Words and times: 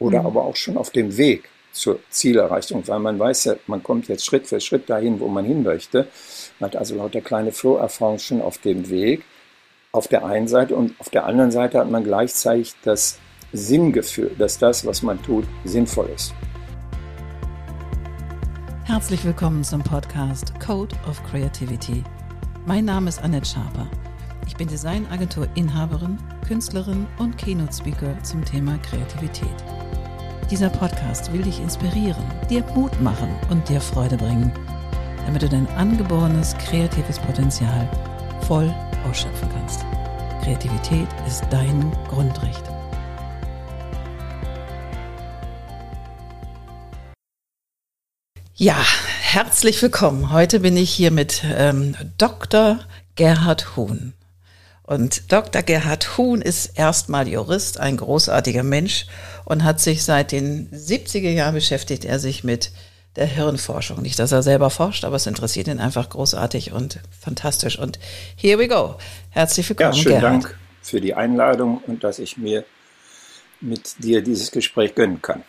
oder 0.00 0.20
mhm. 0.20 0.26
aber 0.26 0.44
auch 0.44 0.56
schon 0.56 0.76
auf 0.76 0.90
dem 0.90 1.16
Weg 1.16 1.48
zur 1.72 2.00
Zielerreichung, 2.10 2.82
weil 2.88 2.98
man 2.98 3.18
weiß 3.18 3.44
ja, 3.44 3.54
man 3.68 3.82
kommt 3.82 4.08
jetzt 4.08 4.26
Schritt 4.26 4.48
für 4.48 4.60
Schritt 4.60 4.90
dahin, 4.90 5.20
wo 5.20 5.28
man 5.28 5.44
hin 5.44 5.62
möchte. 5.62 6.08
Man 6.58 6.70
hat 6.70 6.76
also 6.76 6.96
lauter 6.96 7.20
kleine 7.20 7.52
Flow-Erfahrungen 7.52 8.18
schon 8.18 8.42
auf 8.42 8.58
dem 8.58 8.90
Weg, 8.90 9.24
auf 9.92 10.08
der 10.08 10.24
einen 10.24 10.48
Seite 10.48 10.74
und 10.74 10.98
auf 10.98 11.10
der 11.10 11.26
anderen 11.26 11.52
Seite 11.52 11.78
hat 11.78 11.90
man 11.90 12.02
gleichzeitig 12.02 12.74
das 12.82 13.18
Sinngefühl, 13.52 14.32
dass 14.36 14.58
das, 14.58 14.84
was 14.84 15.02
man 15.02 15.22
tut, 15.22 15.44
sinnvoll 15.64 16.08
ist. 16.14 16.32
Herzlich 18.84 19.24
willkommen 19.24 19.62
zum 19.62 19.82
Podcast 19.82 20.58
Code 20.58 20.96
of 21.08 21.22
Creativity. 21.30 22.02
Mein 22.66 22.84
Name 22.84 23.08
ist 23.08 23.22
Annette 23.22 23.46
Schaper. 23.46 23.88
Ich 24.46 24.56
bin 24.56 24.66
Designagentur-Inhaberin, 24.66 26.18
Künstlerin 26.46 27.06
und 27.18 27.38
Keynote-Speaker 27.38 28.20
zum 28.24 28.44
Thema 28.44 28.78
Kreativität. 28.78 29.79
Dieser 30.50 30.68
Podcast 30.68 31.32
will 31.32 31.42
dich 31.42 31.60
inspirieren, 31.60 32.24
dir 32.50 32.64
Mut 32.74 33.00
machen 33.00 33.32
und 33.50 33.68
dir 33.68 33.80
Freude 33.80 34.16
bringen, 34.16 34.50
damit 35.24 35.42
du 35.42 35.48
dein 35.48 35.68
angeborenes 35.68 36.56
kreatives 36.58 37.20
Potenzial 37.20 37.88
voll 38.48 38.74
ausschöpfen 39.08 39.48
kannst. 39.48 39.84
Kreativität 40.42 41.06
ist 41.24 41.44
dein 41.50 41.92
Grundrecht. 42.08 42.64
Ja, 48.56 48.84
herzlich 49.20 49.80
willkommen. 49.80 50.32
Heute 50.32 50.58
bin 50.58 50.76
ich 50.76 50.90
hier 50.90 51.12
mit 51.12 51.44
ähm, 51.44 51.94
Dr. 52.18 52.80
Gerhard 53.14 53.76
Huhn. 53.76 54.14
Und 54.90 55.30
Dr. 55.30 55.62
Gerhard 55.62 56.18
Huhn 56.18 56.42
ist 56.42 56.76
erstmal 56.76 57.28
Jurist, 57.28 57.78
ein 57.78 57.96
großartiger 57.96 58.64
Mensch 58.64 59.06
und 59.44 59.62
hat 59.62 59.78
sich 59.78 60.02
seit 60.02 60.32
den 60.32 60.68
70er 60.72 61.30
Jahren 61.30 61.54
beschäftigt 61.54 62.04
er 62.04 62.18
sich 62.18 62.42
mit 62.42 62.72
der 63.14 63.26
Hirnforschung. 63.26 64.02
Nicht, 64.02 64.18
dass 64.18 64.32
er 64.32 64.42
selber 64.42 64.68
forscht, 64.68 65.04
aber 65.04 65.14
es 65.14 65.28
interessiert 65.28 65.68
ihn 65.68 65.78
einfach 65.78 66.08
großartig 66.08 66.72
und 66.72 66.98
fantastisch. 67.16 67.78
Und 67.78 68.00
here 68.34 68.58
we 68.58 68.66
go. 68.66 68.96
Herzlich 69.30 69.68
willkommen. 69.68 69.92
Ja, 69.92 70.02
schönen 70.02 70.20
Gerhard. 70.20 70.44
Dank 70.44 70.58
für 70.82 71.00
die 71.00 71.14
Einladung 71.14 71.80
und 71.86 72.02
dass 72.02 72.18
ich 72.18 72.36
mir 72.36 72.64
mit 73.60 74.02
dir 74.02 74.22
dieses 74.22 74.50
Gespräch 74.50 74.96
gönnen 74.96 75.22
kann. 75.22 75.44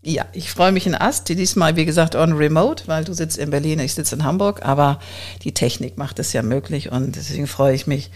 Ja, 0.00 0.26
ich 0.32 0.50
freue 0.50 0.70
mich 0.70 0.86
in 0.86 0.94
Ast, 0.94 1.28
diesmal, 1.28 1.74
wie 1.74 1.84
gesagt, 1.84 2.14
on 2.14 2.32
remote, 2.32 2.84
weil 2.86 3.02
du 3.02 3.12
sitzt 3.12 3.36
in 3.36 3.50
Berlin, 3.50 3.80
ich 3.80 3.94
sitze 3.94 4.14
in 4.14 4.22
Hamburg, 4.22 4.64
aber 4.64 5.00
die 5.42 5.52
Technik 5.52 5.98
macht 5.98 6.20
es 6.20 6.32
ja 6.32 6.42
möglich 6.42 6.92
und 6.92 7.16
deswegen 7.16 7.48
freue 7.48 7.74
ich 7.74 7.88
mich, 7.88 8.12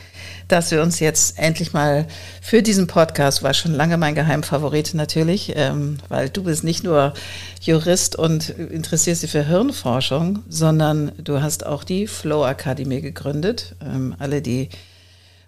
dass 0.53 0.71
wir 0.71 0.83
uns 0.83 1.01
jetzt 1.01 1.39
endlich 1.39 1.73
mal 1.73 2.07
für 2.43 2.63
diesen 2.63 2.87
Podcast, 2.87 3.43
war 3.43 3.55
schon 3.55 3.73
lange 3.73 3.97
mein 3.97 4.15
Geheimfavorit 4.15 4.93
natürlich, 4.93 5.55
ähm, 5.57 5.97
weil 6.11 6.29
du 6.29 6.45
bist 6.45 6.63
nicht 6.63 6.85
nur 6.85 7.15
Jurist 7.63 8.17
und 8.17 8.51
interessierst 8.51 9.23
dich 9.23 9.31
für 9.31 9.47
Hirnforschung, 9.47 10.41
sondern 10.49 11.13
du 11.17 11.41
hast 11.41 11.65
auch 11.65 11.85
die 11.85 12.07
Flow 12.07 12.45
Akademie 12.45 13.01
gegründet. 13.01 13.77
Ähm, 13.83 14.15
alle, 14.19 14.43
die 14.43 14.69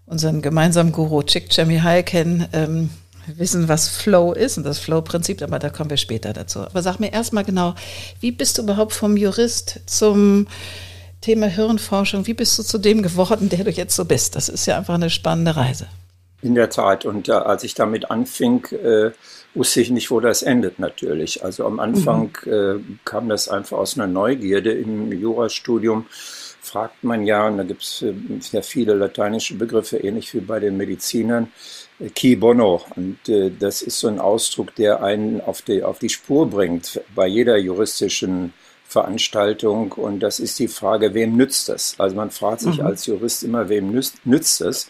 unseren 0.06 0.41
gemeinsamen 0.41 0.92
Guru 0.92 1.22
Chick 1.22 1.50
High 1.52 2.05
kennen, 2.06 2.48
ähm, 2.55 2.88
wissen, 3.27 3.69
was 3.69 3.91
Flow 3.91 4.32
ist 4.32 4.56
und 4.56 4.64
das 4.64 4.78
Flow-Prinzip, 4.78 5.42
aber 5.42 5.58
da 5.58 5.69
kommen 5.69 5.91
wir 5.91 5.97
später 5.98 6.32
dazu. 6.32 6.60
Aber 6.60 6.82
sag 6.82 6.98
mir 6.98 7.12
erstmal 7.12 7.44
genau, 7.44 7.75
wie 8.20 8.32
bist 8.32 8.56
du 8.56 8.62
überhaupt 8.62 8.94
vom 8.94 9.19
Jurist 9.19 9.80
zum 9.86 10.47
Thema 11.25 11.47
Hirnforschung, 11.47 12.27
wie 12.27 12.34
bist 12.34 12.58
du 12.58 12.62
zu 12.62 12.77
dem 12.77 13.03
geworden, 13.03 13.48
der 13.48 13.64
du 13.64 13.70
jetzt 13.70 13.97
so 13.97 14.05
bist? 14.05 14.36
Das 14.36 14.50
ist 14.50 14.67
ja 14.67 14.77
einfach 14.77 14.94
eine 14.94 15.08
spannende 15.08 15.56
Reise. 15.56 15.86
In 16.42 16.55
der 16.55 16.69
Tat. 16.69 17.06
Und 17.06 17.31
äh, 17.31 17.33
als 17.33 17.64
ich 17.64 17.72
damit 17.72 18.11
anfing, 18.11 18.66
äh, 18.66 19.11
wusste 19.55 19.81
ich 19.81 19.91
nicht, 19.91 20.11
wo 20.11 20.20
das 20.20 20.42
endet 20.42 20.78
natürlich. 20.78 21.42
Also 21.42 21.64
am 21.64 21.81
Anfang 21.81 22.36
mhm. 22.44 22.53
äh, 22.53 22.81
kam 23.06 23.31
das 23.31 23.48
einfach 23.48 23.78
aus 23.78 23.97
einer 23.97 24.06
Neugierde 24.06 24.72
im 24.72 25.11
Jurastudium 25.12 26.05
fragt 26.61 27.05
man 27.05 27.27
ja, 27.27 27.47
und 27.47 27.59
da 27.59 27.62
gibt 27.62 27.83
es 27.83 28.03
äh, 28.03 28.15
sehr 28.41 28.62
viele 28.62 28.94
lateinische 28.94 29.54
Begriffe, 29.54 29.98
ähnlich 29.98 30.34
wie 30.34 30.41
bei 30.41 30.60
den 30.60 30.77
Medizinern, 30.77 31.53
Qui 32.15 32.37
Bono. 32.37 32.82
Und 32.97 33.28
äh, 33.28 33.50
das 33.50 33.82
ist 33.82 34.00
so 34.00 34.09
ein 34.09 34.19
Ausdruck, 34.19 34.75
der 34.75 35.03
einen 35.03 35.41
auf 35.41 35.62
die, 35.62 35.82
auf 35.82 35.98
die 35.98 36.09
Spur 36.09 36.48
bringt 36.48 37.00
bei 37.15 37.27
jeder 37.27 37.56
juristischen 37.56 38.53
Veranstaltung. 38.94 39.93
Und 39.93 40.21
das 40.21 40.38
ist 40.38 40.59
die 40.60 40.69
Frage, 40.69 41.15
wem 41.15 41.37
nützt 41.37 41.69
das? 41.69 41.97
Also 41.99 42.15
man 42.15 42.31
fragt 42.31 42.60
sich 42.60 42.78
mhm. 42.78 42.87
als 42.87 43.06
Jurist 43.06 43.43
immer, 43.43 43.69
wem 43.69 43.91
nützt, 43.91 44.25
nützt 44.25 44.60
es? 44.60 44.88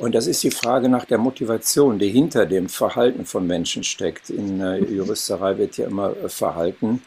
Und 0.00 0.14
das 0.14 0.26
ist 0.26 0.42
die 0.42 0.50
Frage 0.50 0.88
nach 0.88 1.04
der 1.04 1.18
Motivation, 1.18 1.98
die 1.98 2.08
hinter 2.08 2.46
dem 2.46 2.68
Verhalten 2.68 3.26
von 3.26 3.46
Menschen 3.46 3.84
steckt. 3.84 4.30
In 4.30 4.60
äh, 4.60 4.78
Juristerei 4.78 5.58
wird 5.58 5.76
ja 5.76 5.86
immer 5.86 6.16
äh, 6.16 6.28
Verhalten 6.30 7.02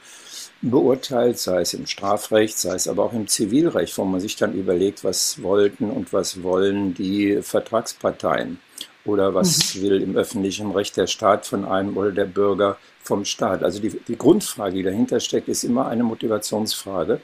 beurteilt, 0.61 1.39
sei 1.39 1.61
es 1.61 1.73
im 1.73 1.87
Strafrecht, 1.87 2.57
sei 2.57 2.75
es 2.75 2.87
aber 2.87 3.03
auch 3.03 3.13
im 3.13 3.27
Zivilrecht, 3.27 3.97
wo 3.97 4.05
man 4.05 4.19
sich 4.19 4.35
dann 4.35 4.53
überlegt, 4.53 5.03
was 5.03 5.41
wollten 5.41 5.89
und 5.89 6.13
was 6.13 6.43
wollen 6.43 6.93
die 6.93 7.39
Vertragsparteien. 7.41 8.59
Oder 9.05 9.33
was 9.33 9.73
mhm. 9.73 9.81
will 9.81 10.01
im 10.03 10.15
öffentlichen 10.15 10.71
Recht 10.71 10.97
der 10.97 11.07
Staat 11.07 11.47
von 11.47 11.65
einem 11.65 11.97
oder 11.97 12.11
der 12.11 12.25
Bürger 12.25 12.77
vom 13.07 13.25
Staat? 13.25 13.63
Also 13.63 13.79
die, 13.79 13.99
die 14.07 14.17
Grundfrage, 14.17 14.75
die 14.75 14.83
dahinter 14.83 15.19
steckt, 15.19 15.47
ist 15.47 15.63
immer 15.63 15.87
eine 15.87 16.03
Motivationsfrage. 16.03 17.21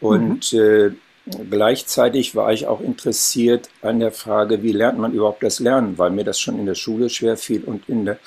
Und 0.00 0.52
mhm. 0.52 0.58
äh, 0.58 0.90
gleichzeitig 1.50 2.34
war 2.34 2.52
ich 2.52 2.66
auch 2.66 2.80
interessiert 2.80 3.68
an 3.80 4.00
der 4.00 4.12
Frage, 4.12 4.62
wie 4.62 4.72
lernt 4.72 4.98
man 4.98 5.12
überhaupt 5.12 5.42
das 5.42 5.60
Lernen, 5.60 5.96
weil 5.96 6.10
mir 6.10 6.24
das 6.24 6.40
schon 6.40 6.58
in 6.58 6.66
der 6.66 6.74
Schule 6.74 7.08
schwer 7.08 7.36
fiel 7.36 7.62
und 7.64 7.88
in 7.88 8.04
der 8.04 8.18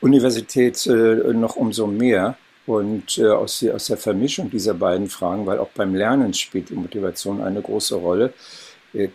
Universität 0.00 0.86
äh, 0.86 1.32
noch 1.32 1.56
umso 1.56 1.86
mehr. 1.86 2.36
Und 2.66 3.18
äh, 3.18 3.28
aus, 3.28 3.64
aus 3.64 3.86
der 3.86 3.96
Vermischung 3.96 4.50
dieser 4.50 4.74
beiden 4.74 5.08
Fragen, 5.08 5.46
weil 5.46 5.58
auch 5.58 5.68
beim 5.68 5.94
Lernen 5.94 6.34
spielt 6.34 6.68
die 6.70 6.74
Motivation 6.74 7.40
eine 7.40 7.62
große 7.62 7.94
Rolle, 7.94 8.32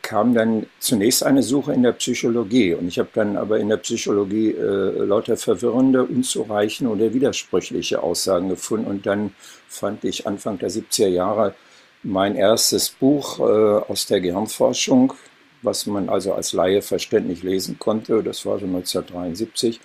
kam 0.02 0.34
dann 0.34 0.68
zunächst 0.80 1.24
eine 1.24 1.42
Suche 1.44 1.74
in 1.74 1.84
der 1.84 1.94
Psychologie. 1.94 2.74
Und 2.74 2.88
ich 2.88 3.00
habe 3.00 3.10
dann 3.14 3.36
aber 3.38 3.60
in 3.60 3.70
der 3.70 3.78
Psychologie 3.78 4.52
äh, 4.52 5.06
lauter 5.06 5.38
verwirrende, 5.38 6.04
unzureichende 6.04 6.92
oder 6.92 7.14
widersprüchliche 7.14 8.04
Aussagen 8.04 8.50
gefunden. 8.50 8.88
Und 8.88 9.06
dann 9.06 9.34
fand 9.68 10.04
ich 10.04 10.28
Anfang 10.28 10.60
der 10.60 10.70
70er 10.70 11.08
Jahre 11.08 11.56
mein 12.04 12.36
erstes 12.36 12.90
Buch 12.90 13.40
äh, 13.40 13.44
aus 13.44 14.06
der 14.06 14.22
Gehirnforschung, 14.22 15.14
was 15.62 15.86
man 15.86 16.10
also 16.10 16.34
als 16.34 16.54
Laie 16.54 16.82
verständlich 16.82 17.44
lesen 17.44 17.78
konnte. 17.80 18.24
Das 18.24 18.46
war 18.46 18.60
so 18.60 18.66
1973. 18.66 19.80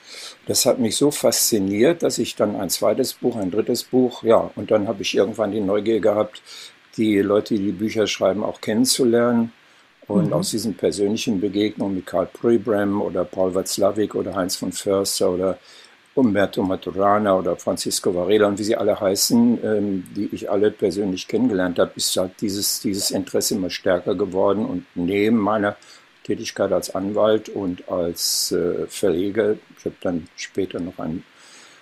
Das 0.46 0.66
hat 0.66 0.78
mich 0.78 0.96
so 0.96 1.10
fasziniert, 1.10 2.02
dass 2.02 2.18
ich 2.18 2.34
dann 2.34 2.56
ein 2.56 2.70
zweites 2.70 3.14
Buch, 3.14 3.36
ein 3.36 3.50
drittes 3.50 3.84
Buch, 3.84 4.22
ja, 4.22 4.50
und 4.56 4.70
dann 4.70 4.88
habe 4.88 5.02
ich 5.02 5.14
irgendwann 5.14 5.52
die 5.52 5.60
Neugier 5.60 6.00
gehabt, 6.00 6.42
die 6.96 7.18
Leute, 7.18 7.54
die 7.54 7.72
Bücher 7.72 8.06
schreiben, 8.06 8.42
auch 8.42 8.60
kennenzulernen. 8.60 9.52
Und 10.08 10.26
mhm. 10.26 10.32
aus 10.32 10.50
diesen 10.50 10.74
persönlichen 10.74 11.40
Begegnungen 11.40 11.96
mit 11.96 12.06
Karl 12.06 12.26
Pribram 12.26 13.02
oder 13.02 13.24
Paul 13.24 13.54
Watzlawick 13.54 14.14
oder 14.14 14.34
Heinz 14.34 14.56
von 14.56 14.72
Förster 14.72 15.30
oder 15.30 15.58
Umberto 16.16 16.62
Maturana 16.62 17.36
oder 17.36 17.56
Francisco 17.56 18.14
Varela 18.14 18.46
und 18.46 18.58
wie 18.58 18.64
sie 18.64 18.76
alle 18.76 18.98
heißen, 18.98 19.58
ähm, 19.62 20.04
die 20.16 20.30
ich 20.32 20.50
alle 20.50 20.70
persönlich 20.70 21.28
kennengelernt 21.28 21.78
habe, 21.78 21.92
ist 21.96 22.16
halt 22.16 22.32
dieses, 22.40 22.80
dieses 22.80 23.10
Interesse 23.10 23.54
immer 23.54 23.68
stärker 23.68 24.14
geworden. 24.14 24.64
Und 24.64 24.86
neben 24.94 25.36
meiner 25.36 25.76
Tätigkeit 26.24 26.72
als 26.72 26.94
Anwalt 26.94 27.50
und 27.50 27.88
als 27.90 28.50
äh, 28.52 28.86
Verleger, 28.88 29.56
ich 29.78 29.84
habe 29.84 29.96
dann 30.00 30.28
später 30.36 30.80
noch 30.80 30.98
einen 30.98 31.22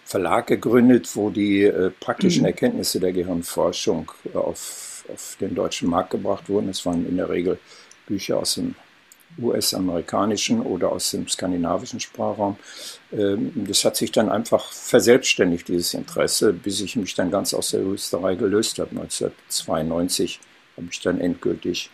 Verlag 0.05 0.49
gegründet, 0.49 1.09
wo 1.15 1.31
die 1.31 1.63
äh, 1.63 1.91
praktischen 1.91 2.43
mhm. 2.43 2.49
Erkenntnisse 2.49 2.99
der 2.99 3.13
Gehirnforschung 3.13 4.11
auf, 4.35 5.05
auf 5.13 5.37
den 5.41 5.55
deutschen 5.55 5.89
Markt 5.89 6.11
gebracht 6.11 6.49
wurden. 6.49 6.69
Es 6.71 6.85
waren 6.85 7.09
in 7.09 7.17
der 7.17 7.31
Regel 7.31 7.59
Bücher 8.07 8.39
aus 8.39 8.55
dem 8.55 8.75
US-amerikanischen 9.41 10.61
oder 10.61 10.93
aus 10.93 11.11
dem 11.11 11.27
skandinavischen 11.29 12.01
Sprachraum. 12.01 12.57
Ähm, 13.13 13.53
das 13.67 13.85
hat 13.85 13.97
sich 13.97 14.13
dann 14.13 14.29
einfach 14.29 14.71
verselbstständigt, 14.73 15.69
dieses 15.69 15.95
Interesse, 15.95 16.53
bis 16.53 16.81
ich 16.81 16.97
mich 16.97 17.15
dann 17.15 17.31
ganz 17.31 17.53
aus 17.55 17.71
der 17.71 17.81
Juristerei 17.81 18.37
gelöst 18.37 18.79
habe. 18.79 18.91
1992 18.91 20.41
habe 20.77 20.89
ich 20.91 21.01
dann 21.01 21.21
endgültig 21.21 21.91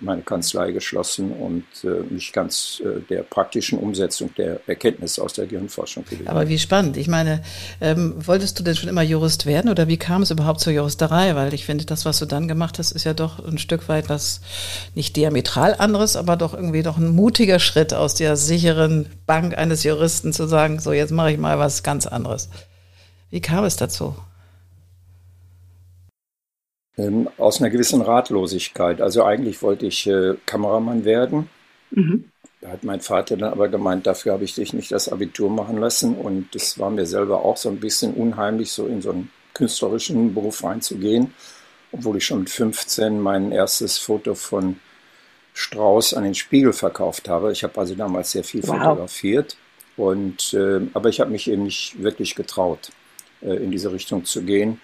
meine 0.00 0.22
Kanzlei 0.22 0.72
geschlossen 0.72 1.32
und 1.32 1.64
äh, 1.84 2.02
mich 2.12 2.32
ganz 2.32 2.80
äh, 2.84 3.00
der 3.08 3.22
praktischen 3.22 3.78
Umsetzung 3.78 4.34
der 4.36 4.60
Erkenntnisse 4.66 5.22
aus 5.22 5.32
der 5.32 5.46
Gehirnforschung 5.46 6.04
gewidmet. 6.04 6.28
Aber 6.28 6.48
wie 6.48 6.58
spannend. 6.58 6.96
Ich 6.96 7.08
meine, 7.08 7.42
ähm, 7.80 8.14
wolltest 8.16 8.58
du 8.58 8.62
denn 8.62 8.76
schon 8.76 8.88
immer 8.88 9.02
Jurist 9.02 9.46
werden 9.46 9.70
oder 9.70 9.88
wie 9.88 9.96
kam 9.96 10.22
es 10.22 10.30
überhaupt 10.30 10.60
zur 10.60 10.72
Juristerei? 10.72 11.34
Weil 11.34 11.52
ich 11.54 11.64
finde, 11.64 11.84
das, 11.84 12.04
was 12.04 12.18
du 12.18 12.26
dann 12.26 12.48
gemacht 12.48 12.78
hast, 12.78 12.92
ist 12.92 13.04
ja 13.04 13.14
doch 13.14 13.44
ein 13.44 13.58
Stück 13.58 13.88
weit 13.88 14.08
was 14.08 14.40
nicht 14.94 15.16
diametral 15.16 15.74
anderes, 15.76 16.16
aber 16.16 16.36
doch 16.36 16.54
irgendwie 16.54 16.82
doch 16.82 16.96
ein 16.96 17.08
mutiger 17.08 17.58
Schritt 17.58 17.92
aus 17.92 18.14
der 18.14 18.36
sicheren 18.36 19.06
Bank 19.26 19.56
eines 19.58 19.82
Juristen 19.82 20.32
zu 20.32 20.46
sagen, 20.46 20.80
so 20.80 20.92
jetzt 20.92 21.10
mache 21.10 21.32
ich 21.32 21.38
mal 21.38 21.58
was 21.58 21.82
ganz 21.82 22.06
anderes. 22.06 22.48
Wie 23.30 23.40
kam 23.40 23.64
es 23.64 23.76
dazu? 23.76 24.14
Ähm, 26.98 27.28
aus 27.36 27.60
einer 27.60 27.70
gewissen 27.70 28.00
Ratlosigkeit. 28.00 29.00
Also 29.00 29.24
eigentlich 29.24 29.62
wollte 29.62 29.86
ich 29.86 30.06
äh, 30.06 30.34
Kameramann 30.46 31.04
werden. 31.04 31.50
Mhm. 31.90 32.24
Da 32.60 32.68
hat 32.68 32.84
mein 32.84 33.00
Vater 33.00 33.36
dann 33.36 33.52
aber 33.52 33.68
gemeint, 33.68 34.06
dafür 34.06 34.32
habe 34.32 34.44
ich 34.44 34.54
dich 34.54 34.72
nicht 34.72 34.90
das 34.90 35.10
Abitur 35.10 35.50
machen 35.50 35.76
lassen. 35.76 36.16
Und 36.16 36.54
das 36.54 36.78
war 36.78 36.90
mir 36.90 37.06
selber 37.06 37.44
auch 37.44 37.56
so 37.56 37.68
ein 37.68 37.80
bisschen 37.80 38.14
unheimlich, 38.14 38.72
so 38.72 38.86
in 38.86 39.02
so 39.02 39.10
einen 39.10 39.30
künstlerischen 39.52 40.34
Beruf 40.34 40.64
reinzugehen, 40.64 41.34
obwohl 41.92 42.16
ich 42.16 42.26
schon 42.26 42.40
mit 42.40 42.50
15 42.50 43.20
mein 43.20 43.52
erstes 43.52 43.98
Foto 43.98 44.34
von 44.34 44.76
Strauß 45.54 46.14
an 46.14 46.24
den 46.24 46.34
Spiegel 46.34 46.72
verkauft 46.72 47.28
habe. 47.28 47.52
Ich 47.52 47.62
habe 47.62 47.78
also 47.78 47.94
damals 47.94 48.32
sehr 48.32 48.44
viel 48.44 48.62
wow. 48.62 48.76
fotografiert. 48.76 49.56
Und, 49.96 50.52
äh, 50.52 50.80
aber 50.92 51.08
ich 51.08 51.20
habe 51.20 51.30
mich 51.30 51.50
eben 51.50 51.62
nicht 51.62 52.02
wirklich 52.02 52.34
getraut, 52.34 52.90
äh, 53.40 53.54
in 53.54 53.70
diese 53.70 53.92
Richtung 53.92 54.24
zu 54.24 54.42
gehen. 54.42 54.80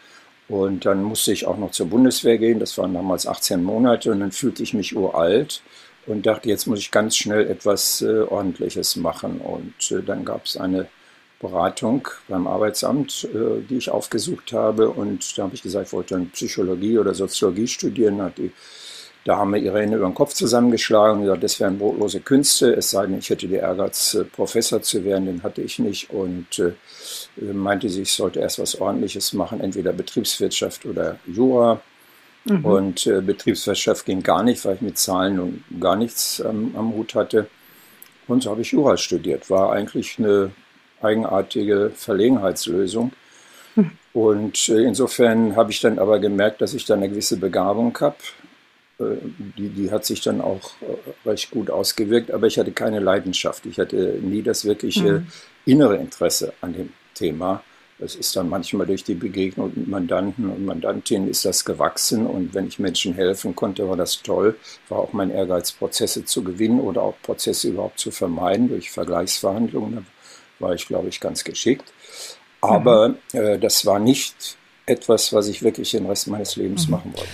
Und 0.49 0.85
dann 0.85 1.03
musste 1.03 1.33
ich 1.33 1.47
auch 1.47 1.57
noch 1.57 1.71
zur 1.71 1.87
Bundeswehr 1.87 2.39
gehen. 2.39 2.59
Das 2.59 2.77
waren 2.79 2.95
damals 2.95 3.27
18 3.27 3.63
Monate. 3.63 4.11
Und 4.11 4.21
dann 4.21 4.33
fühlte 4.33 4.63
ich 4.63 4.75
mich 4.75 4.97
uralt 4.97 5.63
und 6.07 6.27
dachte, 6.27 6.49
jetzt 6.49 6.67
muss 6.67 6.81
ich 6.81 6.91
ganz 6.91 7.17
schnell 7.17 7.49
etwas 7.49 8.03
äh, 8.03 8.21
Ordentliches 8.23 8.97
machen. 8.97 9.41
Und 9.41 9.91
äh, 9.91 10.03
dann 10.03 10.25
gab 10.25 10.47
es 10.47 10.57
eine 10.57 10.89
Beratung 11.41 12.09
beim 12.29 12.47
Arbeitsamt, 12.47 13.29
äh, 13.33 13.63
die 13.69 13.77
ich 13.77 13.91
aufgesucht 13.91 14.53
habe. 14.53 14.91
Und 14.91 15.37
da 15.37 15.45
habe 15.45 15.55
ich 15.55 15.63
gesagt, 15.63 15.89
ich 15.89 15.93
wollte 15.93 16.15
dann 16.15 16.31
Psychologie 16.31 16.99
oder 16.99 17.15
Soziologie 17.15 17.69
studieren. 17.69 18.21
Hat 18.23 18.39
die 18.39 18.53
Dame 19.25 19.59
ihre 19.59 19.81
Hände 19.81 19.97
über 19.99 20.07
den 20.07 20.15
Kopf 20.15 20.33
zusammengeschlagen 20.35 21.19
und 21.19 21.23
gesagt, 21.23 21.45
das 21.45 21.61
wären 21.61 21.79
brotlose 21.79 22.21
Künste, 22.21 22.75
es 22.75 22.91
sei 22.91 23.07
denn, 23.07 23.19
ich 23.19 23.31
hätte 23.31 23.47
die 23.47 23.55
Ehrgeiz, 23.55 24.15
äh, 24.15 24.25
Professor 24.25 24.83
zu 24.83 25.05
werden, 25.05 25.27
den 25.27 25.43
hatte 25.43 25.63
ich 25.63 25.79
nicht. 25.79 26.11
Und 26.11 26.59
äh, 26.59 26.73
meinte 27.37 27.89
sie, 27.89 28.03
ich 28.03 28.13
sollte 28.13 28.41
erst 28.41 28.59
was 28.59 28.81
Ordentliches 28.81 29.33
machen, 29.33 29.61
entweder 29.61 29.93
Betriebswirtschaft 29.93 30.85
oder 30.87 31.19
Jura. 31.27 31.81
Mhm. 32.45 32.65
Und 32.65 33.07
äh, 33.07 33.21
Betriebswirtschaft 33.21 34.05
ging 34.05 34.23
gar 34.23 34.43
nicht, 34.43 34.65
weil 34.65 34.77
ich 34.77 34.81
mit 34.81 34.99
Zahlen 34.99 35.39
und 35.39 35.65
gar 35.81 35.97
nichts 35.97 36.43
ähm, 36.45 36.75
am 36.77 36.93
Hut 36.93 37.15
hatte. 37.15 37.47
Und 38.27 38.43
so 38.43 38.51
habe 38.51 38.63
ich 38.63 38.73
Jura 38.73 38.97
studiert. 38.97 39.49
War 39.49 39.73
eigentlich 39.73 40.19
eine 40.19 40.51
eigenartige 41.01 41.93
Verlegenheitslösung. 41.95 43.13
Mhm. 43.77 43.91
Und 44.13 44.69
äh, 44.69 44.83
insofern 44.83 45.57
habe 45.57 45.71
ich 45.71 45.81
dann 45.81 45.99
aber 45.99 46.19
gemerkt, 46.19 46.61
dass 46.61 46.75
ich 46.75 46.85
da 46.85 46.95
eine 46.95 47.09
gewisse 47.09 47.37
Begabung 47.37 47.97
habe. 48.01 48.17
Äh, 48.99 49.17
die, 49.57 49.69
die 49.69 49.91
hat 49.91 50.05
sich 50.05 50.21
dann 50.21 50.41
auch 50.41 50.73
äh, 50.81 51.29
recht 51.29 51.51
gut 51.51 51.71
ausgewirkt, 51.71 52.31
aber 52.31 52.47
ich 52.47 52.59
hatte 52.59 52.73
keine 52.73 53.01
Leidenschaft. 53.01 53.67
Ich 53.67 53.79
hatte 53.79 54.19
nie 54.21 54.43
das 54.43 54.65
wirkliche 54.65 55.21
mhm. 55.21 55.27
innere 55.65 55.97
Interesse 55.97 56.53
an 56.61 56.73
dem 56.73 56.93
Thema. 57.23 57.63
Das 57.99 58.17
ist 58.17 58.35
dann 58.35 58.49
manchmal 58.49 58.87
durch 58.87 59.05
die 59.05 59.15
Begegnung 59.15 59.71
mit 59.77 59.87
Mandanten 59.87 60.51
und 60.51 60.65
Mandantinnen 60.65 61.29
ist 61.29 61.45
das 61.45 61.65
gewachsen 61.65 62.27
und 62.27 62.53
wenn 62.53 62.67
ich 62.67 62.81
Menschen 62.81 63.15
helfen 63.15 63.55
konnte, 63.55 63.89
war 63.89 63.97
das 63.97 64.23
toll. 64.23 64.57
War 64.89 64.99
auch 64.99 65.13
mein 65.13 65.31
Ehrgeiz, 65.31 65.71
Prozesse 65.71 66.25
zu 66.25 66.43
gewinnen 66.43 66.81
oder 66.81 67.03
auch 67.03 67.15
Prozesse 67.23 67.69
überhaupt 67.69 68.01
zu 68.01 68.11
vermeiden 68.11 68.69
durch 68.69 68.91
Vergleichsverhandlungen. 68.91 69.95
Da 70.59 70.67
war 70.67 70.75
ich, 70.75 70.87
glaube 70.87 71.09
ich, 71.11 71.21
ganz 71.21 71.45
geschickt. 71.45 71.93
Aber 72.61 73.11
mhm. 73.11 73.17
äh, 73.35 73.59
das 73.59 73.87
war 73.87 74.01
nicht 74.01 74.57
etwas, 74.87 75.33
was 75.33 75.47
ich 75.47 75.63
wirklich 75.63 75.93
den 75.93 76.07
Rest 76.07 76.27
meines 76.27 76.57
Lebens 76.57 76.87
mhm. 76.87 76.91
machen 76.93 77.13
wollte. 77.15 77.31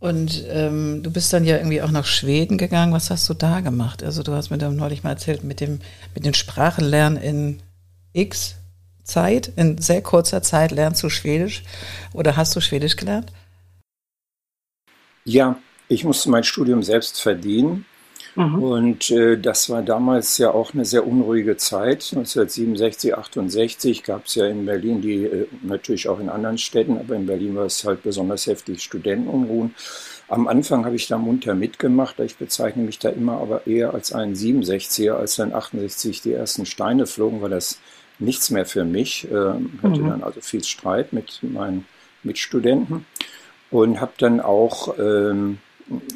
Und 0.00 0.44
ähm, 0.48 1.02
du 1.04 1.12
bist 1.12 1.32
dann 1.32 1.44
ja 1.44 1.56
irgendwie 1.56 1.82
auch 1.82 1.90
nach 1.92 2.06
Schweden 2.06 2.58
gegangen. 2.58 2.92
Was 2.92 3.10
hast 3.10 3.28
du 3.28 3.34
da 3.34 3.60
gemacht? 3.60 4.02
Also 4.02 4.24
du 4.24 4.32
hast 4.32 4.50
mir 4.50 4.58
dann 4.58 4.74
neulich 4.74 5.04
mal 5.04 5.10
erzählt, 5.10 5.44
mit 5.44 5.60
dem, 5.60 5.78
mit 6.14 6.24
den 6.24 6.34
Sprachenlernen 6.34 7.22
in 7.22 7.62
X 8.12 8.57
Zeit, 9.08 9.52
in 9.56 9.78
sehr 9.78 10.02
kurzer 10.02 10.42
Zeit 10.42 10.70
lernst 10.70 11.02
du 11.02 11.08
Schwedisch 11.08 11.64
oder 12.12 12.36
hast 12.36 12.54
du 12.54 12.60
Schwedisch 12.60 12.96
gelernt? 12.96 13.32
Ja, 15.24 15.58
ich 15.88 16.04
musste 16.04 16.30
mein 16.30 16.44
Studium 16.44 16.82
selbst 16.82 17.20
verdienen. 17.20 17.84
Mhm. 18.38 18.62
Und 18.62 19.10
äh, 19.10 19.36
das 19.36 19.68
war 19.68 19.82
damals 19.82 20.38
ja 20.38 20.52
auch 20.52 20.72
eine 20.72 20.84
sehr 20.84 21.06
unruhige 21.06 21.56
Zeit. 21.56 22.12
1967, 22.12 23.16
68 23.16 24.04
gab 24.04 24.26
es 24.26 24.36
ja 24.36 24.46
in 24.46 24.64
Berlin 24.64 25.00
die, 25.00 25.24
äh, 25.24 25.46
natürlich 25.62 26.08
auch 26.08 26.20
in 26.20 26.28
anderen 26.28 26.56
Städten, 26.56 26.98
aber 26.98 27.16
in 27.16 27.26
Berlin 27.26 27.56
war 27.56 27.64
es 27.64 27.84
halt 27.84 28.04
besonders 28.04 28.46
heftig 28.46 28.82
Studentenunruhen. 28.82 29.74
Am 30.28 30.46
Anfang 30.46 30.84
habe 30.84 30.94
ich 30.94 31.08
da 31.08 31.18
munter 31.18 31.54
mitgemacht. 31.54 32.20
Ich 32.20 32.36
bezeichne 32.36 32.84
mich 32.84 32.98
da 32.98 33.08
immer 33.08 33.40
aber 33.40 33.66
eher 33.66 33.94
als 33.94 34.12
einen 34.12 34.34
67er, 34.34 35.14
als 35.14 35.36
dann 35.36 35.52
68 35.52 36.22
die 36.22 36.32
ersten 36.32 36.64
Steine 36.64 37.06
flogen, 37.06 37.40
weil 37.40 37.50
das 37.50 37.80
nichts 38.18 38.50
mehr 38.50 38.66
für 38.66 38.84
mich. 38.84 39.30
Äh, 39.30 39.34
hatte 39.34 40.00
mhm. 40.00 40.08
dann 40.08 40.22
also 40.22 40.40
viel 40.40 40.64
Streit 40.64 41.12
mit 41.12 41.40
meinen 41.42 41.86
Mitstudenten 42.22 43.06
und 43.70 44.00
habe 44.00 44.12
dann 44.18 44.40
auch 44.40 44.98
ähm, 44.98 45.58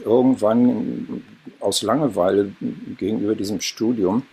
irgendwann 0.05 1.23
aus 1.61 1.83
Langeweile 1.83 2.53
gegenüber 2.99 3.35
diesem 3.35 3.61
Studium 3.61 4.25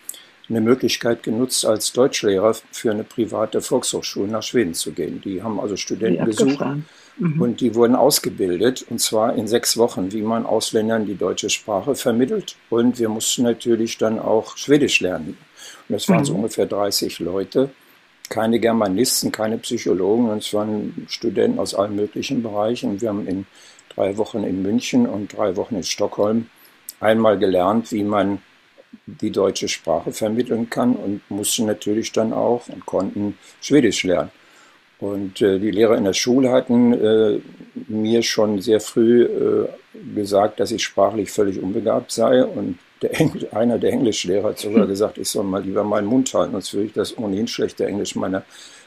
eine 0.50 0.62
Möglichkeit 0.62 1.24
genutzt, 1.24 1.66
als 1.66 1.94
Deutschlehrer 1.94 2.56
für 2.72 2.92
eine 2.92 3.04
private 3.04 3.62
Volkshochschule 3.62 4.32
nach 4.32 4.44
Schweden 4.44 4.74
zu 4.74 4.92
gehen. 4.92 5.22
Die 5.22 5.44
haben 5.44 5.60
also 5.60 5.78
Studenten 5.78 6.26
gesucht 6.26 6.60
mhm. 7.18 7.40
und 7.42 7.62
die 7.62 7.76
wurden 7.76 7.96
ausgebildet, 7.96 8.86
und 8.90 9.00
zwar 9.00 9.36
in 9.36 9.48
sechs 9.48 9.78
Wochen, 9.78 10.12
wie 10.12 10.24
man 10.24 10.46
Ausländern 10.46 11.06
die 11.06 11.16
deutsche 11.16 11.50
Sprache 11.50 11.94
vermittelt. 11.94 12.56
Und 12.70 12.98
wir 13.00 13.10
mussten 13.10 13.44
natürlich 13.44 13.98
dann 13.98 14.18
auch 14.20 14.58
Schwedisch 14.58 15.02
lernen. 15.02 15.38
Das 15.90 16.08
waren 16.08 16.20
mhm. 16.20 16.26
so 16.26 16.36
ungefähr 16.36 16.66
30 16.66 17.20
Leute. 17.20 17.70
Keine 18.30 18.60
Germanisten, 18.60 19.32
keine 19.32 19.58
Psychologen, 19.58 20.30
und 20.30 20.38
es 20.38 20.54
waren 20.54 21.08
Studenten 21.10 21.60
aus 21.60 21.74
allen 21.74 21.96
möglichen 21.96 22.44
Bereichen. 22.44 23.02
Wir 23.02 23.10
haben 23.10 23.28
in 23.28 23.48
drei 23.94 24.16
Wochen 24.18 24.44
in 24.44 24.62
München 24.62 25.08
und 25.08 25.36
drei 25.36 25.56
Wochen 25.56 25.76
in 25.76 25.84
Stockholm 25.84 26.48
einmal 27.00 27.40
gelernt, 27.40 27.92
wie 27.92 28.04
man 28.04 28.40
die 29.06 29.32
deutsche 29.32 29.68
Sprache 29.68 30.12
vermitteln 30.12 30.70
kann 30.70 30.96
und 30.96 31.22
mussten 31.30 31.66
natürlich 31.66 32.12
dann 32.12 32.34
auch 32.34 32.68
und 32.70 32.86
konnten 32.86 33.38
Schwedisch 33.62 34.04
lernen. 34.04 34.32
Und 35.00 35.42
äh, 35.42 35.60
die 35.60 35.72
Lehrer 35.72 35.98
in 35.98 36.04
der 36.04 36.14
Schule 36.14 36.52
hatten 36.52 36.94
äh, 36.94 37.40
mir 37.88 38.22
schon 38.22 38.62
sehr 38.62 38.82
früh 38.82 39.24
äh, 39.24 39.68
gesagt, 40.14 40.60
dass 40.60 40.72
ich 40.72 40.84
sprachlich 40.84 41.32
völlig 41.32 41.62
unbegabt 41.62 42.12
sei. 42.12 42.44
Und 42.44 42.78
der 43.02 43.20
Engl 43.20 43.48
einer 43.52 43.78
der 43.78 43.92
Englischlehrer 43.92 44.50
hat 44.50 44.60
sogar 44.60 44.84
hm. 44.84 44.90
gesagt, 44.90 45.18
ich 45.18 45.30
soll 45.30 45.44
mal 45.44 45.64
lieber 45.64 45.84
meinen 45.84 46.08
Mund 46.08 46.34
halten, 46.34 46.52
sonst 46.54 46.74
würde 46.74 46.88
ich 46.88 46.94
das 46.94 47.18
ohnehin 47.18 47.48
schlechte 47.48 47.86
Englisch 47.86 48.16
meiner 48.16 48.44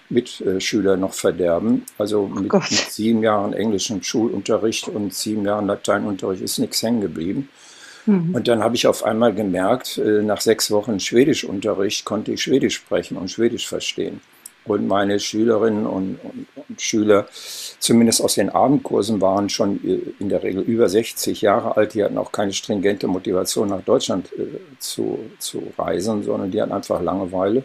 Mitschüler 0.09 0.97
noch 0.97 1.15
verderben. 1.15 1.85
Also 1.99 2.31
oh 2.31 2.41
mit, 2.41 2.53
mit, 2.53 2.63
sieben 2.63 3.23
Jahren 3.23 3.53
englischen 3.53 4.03
Schulunterricht 4.03 4.89
und 4.89 5.15
sieben 5.15 5.45
Jahren 5.45 5.67
Lateinunterricht 5.67 6.43
ist 6.43 6.59
nichts 6.59 6.83
hängen 6.83 7.01
geblieben. 7.01 7.49
Mhm. 8.07 8.35
Und 8.35 8.49
dann 8.49 8.63
habe 8.63 8.75
ich 8.75 8.87
auf 8.87 9.05
einmal 9.05 9.33
gemerkt, 9.35 9.99
äh, 9.99 10.23
nach 10.23 10.41
sechs 10.41 10.71
Wochen 10.71 11.01
Schwedischunterricht 11.01 12.05
konnte 12.05 12.33
ich 12.33 12.43
Schwedisch 12.43 12.77
sprechen 12.77 13.17
und 13.17 13.31
Schwedisch 13.31 13.67
verstehen. 13.67 14.21
Und 14.65 14.87
meine 14.87 15.19
Schülerinnen 15.19 15.87
und, 15.87 16.19
und, 16.23 16.47
und, 16.69 16.81
Schüler, 16.81 17.27
zumindest 17.79 18.23
aus 18.23 18.35
den 18.35 18.49
Abendkursen, 18.49 19.21
waren 19.21 19.49
schon 19.49 19.81
äh, 19.85 20.01
in 20.21 20.29
der 20.29 20.43
Regel 20.43 20.63
über 20.63 20.89
60 20.89 21.43
Jahre 21.43 21.77
alt. 21.77 21.95
Die 21.95 22.05
hatten 22.05 22.19
auch 22.19 22.31
keine 22.31 22.53
stringente 22.53 23.09
Motivation, 23.09 23.69
nach 23.69 23.83
Deutschland 23.83 24.33
äh, 24.33 24.59
zu, 24.79 25.19
zu 25.39 25.73
reisen, 25.77 26.23
sondern 26.23 26.51
die 26.51 26.63
hatten 26.63 26.73
einfach 26.73 27.03
Langeweile. 27.03 27.65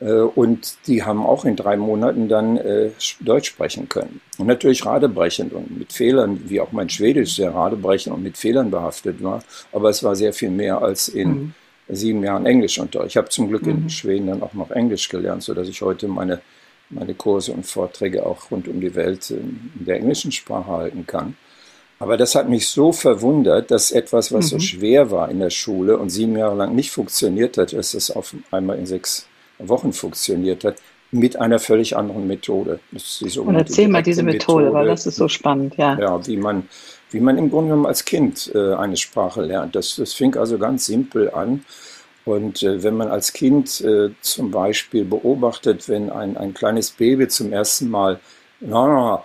Äh, 0.00 0.12
und 0.12 0.76
die 0.86 1.02
haben 1.02 1.24
auch 1.24 1.44
in 1.44 1.56
drei 1.56 1.76
Monaten 1.76 2.28
dann 2.28 2.56
äh, 2.56 2.90
Deutsch 3.20 3.50
sprechen 3.50 3.88
können. 3.88 4.20
Und 4.38 4.46
natürlich 4.46 4.84
radebrechend 4.84 5.52
und 5.52 5.76
mit 5.78 5.92
Fehlern, 5.92 6.40
wie 6.46 6.60
auch 6.60 6.72
mein 6.72 6.88
Schwedisch 6.88 7.36
sehr 7.36 7.54
radebrechend 7.54 8.14
und 8.14 8.22
mit 8.22 8.36
Fehlern 8.36 8.70
behaftet 8.70 9.22
war. 9.22 9.42
Aber 9.72 9.90
es 9.90 10.02
war 10.02 10.16
sehr 10.16 10.32
viel 10.32 10.50
mehr 10.50 10.82
als 10.82 11.08
in 11.08 11.28
mhm. 11.28 11.54
Sieben 11.88 12.22
Jahren 12.22 12.46
Englischunterricht. 12.46 13.10
Ich 13.10 13.16
habe 13.16 13.28
zum 13.28 13.48
Glück 13.48 13.62
mhm. 13.62 13.70
in 13.70 13.90
Schweden 13.90 14.26
dann 14.26 14.42
auch 14.42 14.54
noch 14.54 14.70
Englisch 14.70 15.08
gelernt, 15.08 15.42
sodass 15.42 15.68
ich 15.68 15.82
heute 15.82 16.08
meine, 16.08 16.40
meine 16.90 17.14
Kurse 17.14 17.52
und 17.52 17.66
Vorträge 17.66 18.24
auch 18.24 18.50
rund 18.50 18.68
um 18.68 18.80
die 18.80 18.94
Welt 18.94 19.30
in 19.30 19.70
der 19.74 19.96
englischen 19.96 20.32
Sprache 20.32 20.70
halten 20.70 21.06
kann. 21.06 21.36
Aber 22.00 22.16
das 22.16 22.34
hat 22.34 22.48
mich 22.48 22.68
so 22.68 22.92
verwundert, 22.92 23.70
dass 23.70 23.90
etwas, 23.90 24.32
was 24.32 24.46
mhm. 24.46 24.48
so 24.48 24.58
schwer 24.60 25.10
war 25.10 25.30
in 25.30 25.40
der 25.40 25.50
Schule 25.50 25.98
und 25.98 26.10
sieben 26.10 26.36
Jahre 26.36 26.56
lang 26.56 26.74
nicht 26.74 26.90
funktioniert 26.90 27.58
hat, 27.58 27.72
dass 27.72 27.94
es 27.94 28.10
auf 28.10 28.34
einmal 28.50 28.78
in 28.78 28.86
sechs 28.86 29.26
Wochen 29.58 29.92
funktioniert 29.92 30.64
hat, 30.64 30.76
mit 31.10 31.36
einer 31.36 31.58
völlig 31.58 31.96
anderen 31.96 32.26
Methode. 32.26 32.80
Und 32.92 33.54
erzähl 33.56 33.88
mal 33.88 34.02
diese 34.02 34.22
Methode, 34.22 34.64
Methode, 34.64 34.72
weil 34.74 34.86
das 34.88 35.06
ist 35.06 35.16
so 35.16 35.26
spannend, 35.28 35.76
ja. 35.76 35.98
Ja, 35.98 36.26
wie 36.26 36.36
man, 36.36 36.68
wie 37.10 37.20
man 37.20 37.38
im 37.38 37.50
Grunde 37.50 37.70
genommen 37.70 37.86
als 37.86 38.04
Kind 38.04 38.50
äh, 38.54 38.74
eine 38.74 38.96
Sprache 38.96 39.42
lernt. 39.42 39.74
Das, 39.74 39.96
das 39.96 40.14
fing 40.14 40.36
also 40.36 40.58
ganz 40.58 40.86
simpel 40.86 41.30
an. 41.30 41.64
Und 42.24 42.62
äh, 42.62 42.82
wenn 42.82 42.96
man 42.96 43.08
als 43.08 43.32
Kind 43.32 43.80
äh, 43.80 44.10
zum 44.20 44.50
Beispiel 44.50 45.04
beobachtet, 45.04 45.88
wenn 45.88 46.10
ein, 46.10 46.36
ein 46.36 46.52
kleines 46.52 46.90
Baby 46.90 47.28
zum 47.28 47.52
ersten 47.52 47.88
Mal 47.88 48.20
na, 48.60 49.24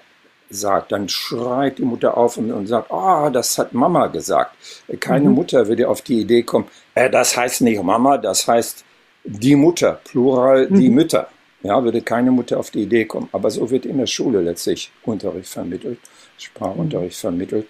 sagt, 0.49 0.91
dann 0.91 1.09
schreit 1.09 1.79
die 1.79 1.83
Mutter 1.83 2.15
auf 2.15 2.37
und, 2.37 2.51
und 2.51 2.67
sagt, 2.67 2.91
ah, 2.91 3.27
oh, 3.27 3.29
das 3.29 3.57
hat 3.57 3.73
Mama 3.73 4.07
gesagt. 4.07 4.55
Keine 4.99 5.29
mhm. 5.29 5.35
Mutter 5.35 5.67
würde 5.67 5.89
auf 5.89 6.01
die 6.01 6.21
Idee 6.21 6.43
kommen, 6.43 6.67
äh, 6.95 7.09
das 7.09 7.35
heißt 7.35 7.61
nicht 7.61 7.81
Mama, 7.81 8.17
das 8.17 8.47
heißt 8.47 8.85
die 9.25 9.55
Mutter, 9.55 9.99
Plural 10.03 10.67
die 10.67 10.89
mhm. 10.89 10.95
Mütter. 10.95 11.27
Ja, 11.63 11.81
würde 11.81 12.01
keine 12.01 12.29
Mutter 12.29 12.59
auf 12.59 12.71
die 12.71 12.83
Idee 12.83 13.05
kommen. 13.05 13.29
Aber 13.31 13.49
so 13.49 13.69
wird 13.71 13.85
in 13.85 13.97
der 13.97 14.07
Schule 14.07 14.41
letztlich 14.41 14.91
Unterricht 15.03 15.47
vermittelt, 15.47 15.97
Sprachunterricht 16.43 17.17
vermittelt. 17.17 17.67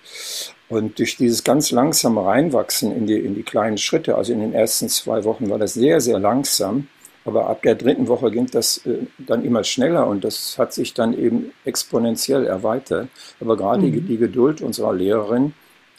Und 0.70 0.98
durch 1.00 1.18
dieses 1.18 1.44
ganz 1.44 1.72
langsame 1.72 2.25
Reinwachsen 2.25 2.96
in 2.96 3.06
die, 3.06 3.18
in 3.18 3.36
die 3.36 3.44
kleinen 3.44 3.77
Schritte, 3.77 4.15
also 4.15 4.34
in 4.34 4.39
den 4.39 4.53
ersten 4.53 4.89
zwei 4.89 5.24
Wochen 5.24 5.50
war 5.50 5.60
das 5.60 5.74
sehr, 5.74 6.01
sehr 6.01 6.20
langsam. 6.20 6.88
Aber 7.25 7.48
ab 7.48 7.62
der 7.62 7.75
dritten 7.75 8.08
Woche 8.08 8.32
ging 8.32 8.48
das 8.48 8.86
äh, 8.86 9.06
dann 9.18 9.46
immer 9.46 9.63
schneller 9.63 10.08
und 10.08 10.24
das 10.25 10.58
hat 10.58 10.74
sich 10.74 10.94
dann 10.94 11.18
eben 11.18 11.53
exponentiell 11.63 12.46
erweitert. 12.46 13.08
Aber 13.39 13.56
gerade 13.56 13.86
mhm. 13.86 13.92
die, 13.94 14.01
die 14.01 14.18
Geduld 14.18 14.62
unserer 14.62 14.94
Lehrerin 14.94 15.53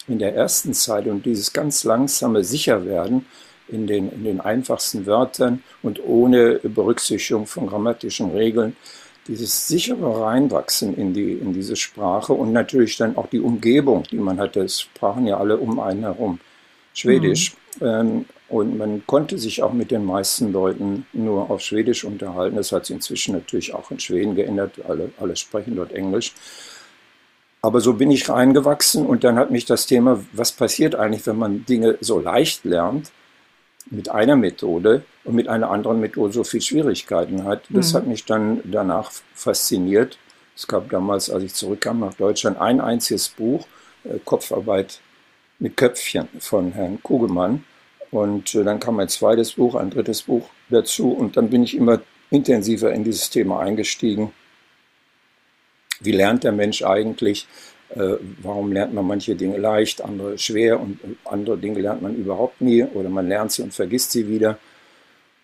in 0.06 0.18
der 0.18 0.34
ersten 0.34 0.74
Zeit 0.74 1.06
und 1.06 1.24
dieses 1.24 1.52
ganz 1.52 1.84
langsame 1.84 2.44
Sicherwerden 2.44 3.24
in 3.68 3.86
den, 3.86 4.10
in 4.10 4.24
den 4.24 4.40
einfachsten 4.40 5.06
Wörtern 5.06 5.62
und 5.82 6.04
ohne 6.04 6.60
Berücksichtigung 6.62 7.46
von 7.46 7.66
grammatischen 7.66 8.30
Regeln, 8.32 8.76
dieses 9.26 9.68
sichere 9.68 10.20
Reinwachsen 10.20 10.96
in, 10.96 11.14
die, 11.14 11.32
in 11.32 11.52
diese 11.52 11.76
Sprache 11.76 12.32
und 12.32 12.52
natürlich 12.52 12.96
dann 12.96 13.16
auch 13.16 13.28
die 13.28 13.40
Umgebung, 13.40 14.04
die 14.10 14.16
man 14.16 14.38
hatte. 14.38 14.60
Es 14.60 14.82
sprachen 14.82 15.26
ja 15.26 15.38
alle 15.38 15.56
um 15.56 15.80
einen 15.80 16.02
herum 16.02 16.38
Schwedisch. 16.92 17.54
Mhm. 17.80 17.86
Ähm, 17.86 18.24
und 18.48 18.78
man 18.78 19.04
konnte 19.06 19.38
sich 19.38 19.62
auch 19.62 19.72
mit 19.72 19.90
den 19.90 20.04
meisten 20.04 20.52
Leuten 20.52 21.06
nur 21.12 21.50
auf 21.50 21.60
Schwedisch 21.60 22.04
unterhalten. 22.04 22.56
Das 22.56 22.70
hat 22.70 22.86
sich 22.86 22.94
inzwischen 22.94 23.34
natürlich 23.34 23.74
auch 23.74 23.90
in 23.90 23.98
Schweden 23.98 24.34
geändert. 24.34 24.74
Alle, 24.86 25.10
alle 25.18 25.34
sprechen 25.34 25.74
dort 25.74 25.92
Englisch. 25.92 26.34
Aber 27.62 27.80
so 27.80 27.94
bin 27.94 28.10
ich 28.10 28.28
reingewachsen 28.28 29.06
und 29.06 29.24
dann 29.24 29.36
hat 29.36 29.50
mich 29.50 29.64
das 29.64 29.86
Thema, 29.86 30.22
was 30.32 30.52
passiert 30.52 30.94
eigentlich, 30.94 31.26
wenn 31.26 31.38
man 31.38 31.64
Dinge 31.64 31.96
so 32.00 32.20
leicht 32.20 32.64
lernt, 32.64 33.10
mit 33.90 34.10
einer 34.10 34.36
Methode 34.36 35.02
und 35.24 35.34
mit 35.34 35.48
einer 35.48 35.70
anderen 35.70 36.00
Methode 36.00 36.32
so 36.32 36.44
viel 36.44 36.60
Schwierigkeiten 36.60 37.44
hat. 37.44 37.62
Das 37.70 37.92
mhm. 37.92 37.96
hat 37.96 38.06
mich 38.06 38.24
dann 38.24 38.60
danach 38.64 39.10
fasziniert. 39.34 40.18
Es 40.56 40.66
gab 40.66 40.90
damals, 40.90 41.30
als 41.30 41.42
ich 41.42 41.54
zurückkam 41.54 42.00
nach 42.00 42.14
Deutschland, 42.14 42.58
ein 42.60 42.80
einziges 42.80 43.28
Buch, 43.28 43.66
äh, 44.04 44.18
Kopfarbeit 44.24 45.00
mit 45.58 45.76
Köpfchen 45.76 46.28
von 46.38 46.72
Herrn 46.72 47.02
Kugelmann. 47.02 47.64
Und 48.10 48.54
äh, 48.54 48.62
dann 48.62 48.78
kam 48.80 49.00
ein 49.00 49.08
zweites 49.08 49.52
Buch, 49.52 49.74
ein 49.74 49.90
drittes 49.90 50.22
Buch 50.22 50.48
dazu 50.68 51.10
und 51.12 51.36
dann 51.36 51.50
bin 51.50 51.64
ich 51.64 51.76
immer 51.76 52.00
intensiver 52.30 52.92
in 52.92 53.02
dieses 53.04 53.30
Thema 53.30 53.60
eingestiegen. 53.60 54.32
Wie 56.00 56.12
lernt 56.12 56.44
der 56.44 56.52
Mensch 56.52 56.82
eigentlich? 56.82 57.46
Äh, 57.90 58.16
warum 58.42 58.72
lernt 58.72 58.94
man 58.94 59.06
manche 59.06 59.34
Dinge 59.34 59.56
leicht, 59.56 60.02
andere 60.02 60.38
schwer 60.38 60.80
und 60.80 60.98
andere 61.24 61.58
Dinge 61.58 61.80
lernt 61.80 62.02
man 62.02 62.14
überhaupt 62.14 62.60
nie 62.60 62.84
oder 62.84 63.08
man 63.08 63.28
lernt 63.28 63.52
sie 63.52 63.62
und 63.62 63.74
vergisst 63.74 64.12
sie 64.12 64.28
wieder. 64.28 64.58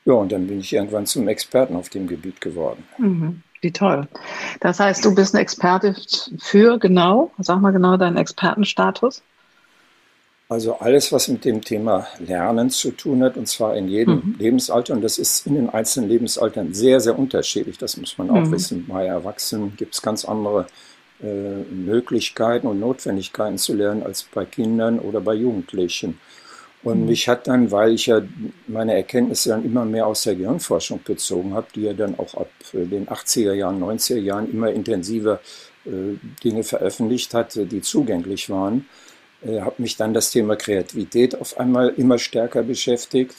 Ja, 0.05 0.15
und 0.15 0.33
dann 0.33 0.47
bin 0.47 0.61
ich 0.61 0.73
irgendwann 0.73 1.07
zum 1.07 1.29
Experten 1.29 1.77
auf 1.77 1.89
dem 1.89 2.07
Gebiet 2.07 2.41
geworden. 2.41 2.85
Mhm. 2.99 3.43
Wie 3.61 3.73
toll. 3.73 4.09
Das 4.61 4.81
heißt, 4.81 5.05
du 5.05 5.15
bist 5.15 5.35
ein 5.35 5.41
Experte 5.41 5.95
für 6.39 6.79
genau, 6.79 7.31
sag 7.39 7.61
mal 7.61 7.73
genau 7.73 7.99
deinen 7.99 8.17
Expertenstatus. 8.17 9.23
Also 10.49 10.75
alles, 10.79 11.13
was 11.13 11.29
mit 11.29 11.45
dem 11.45 11.63
Thema 11.63 12.09
Lernen 12.19 12.71
zu 12.71 12.91
tun 12.91 13.23
hat, 13.23 13.37
und 13.37 13.47
zwar 13.47 13.77
in 13.77 13.87
jedem 13.87 14.15
mhm. 14.15 14.35
Lebensalter. 14.39 14.95
Und 14.95 15.03
das 15.03 15.19
ist 15.19 15.47
in 15.47 15.55
den 15.55 15.71
einzelnen 15.71 16.09
Lebensaltern 16.09 16.75
sehr, 16.75 16.99
sehr 17.01 17.17
unterschiedlich. 17.17 17.79
Das 17.79 17.97
muss 17.99 18.19
man 18.19 18.31
auch 18.31 18.47
mhm. 18.47 18.51
wissen. 18.51 18.87
Bei 18.89 19.07
Erwachsenen 19.07 19.77
gibt 19.77 19.95
es 19.95 20.03
ganz 20.03 20.25
andere 20.25 20.67
äh, 21.23 21.63
Möglichkeiten 21.71 22.67
und 22.67 22.81
Notwendigkeiten 22.81 23.59
zu 23.59 23.75
lernen 23.75 24.03
als 24.03 24.25
bei 24.25 24.45
Kindern 24.47 24.99
oder 24.99 25.21
bei 25.21 25.35
Jugendlichen. 25.35 26.19
Und 26.83 27.01
mhm. 27.01 27.07
mich 27.07 27.29
hat 27.29 27.47
dann, 27.47 27.71
weil 27.71 27.93
ich 27.93 28.07
ja 28.07 28.23
meine 28.67 28.95
Erkenntnisse 28.95 29.51
dann 29.51 29.65
immer 29.65 29.85
mehr 29.85 30.07
aus 30.07 30.23
der 30.23 30.35
Gehirnforschung 30.35 31.01
bezogen 31.05 31.55
habe, 31.55 31.67
die 31.75 31.83
ja 31.83 31.93
dann 31.93 32.19
auch 32.19 32.35
ab 32.35 32.51
äh, 32.73 32.87
den 32.87 33.07
80er 33.07 33.53
Jahren, 33.53 33.83
90er 33.83 34.19
Jahren 34.19 34.51
immer 34.51 34.71
intensiver 34.71 35.41
äh, 35.85 36.17
Dinge 36.43 36.63
veröffentlicht 36.63 37.35
hatte, 37.35 37.67
die 37.67 37.83
zugänglich 37.83 38.49
waren, 38.49 38.87
äh, 39.43 39.61
hat 39.61 39.79
mich 39.79 39.97
dann 39.97 40.15
das 40.15 40.31
Thema 40.31 40.57
Kreativität 40.57 41.39
auf 41.39 41.59
einmal 41.59 41.91
immer 41.97 42.19
stärker 42.19 42.63
beschäftigt. 42.63 43.35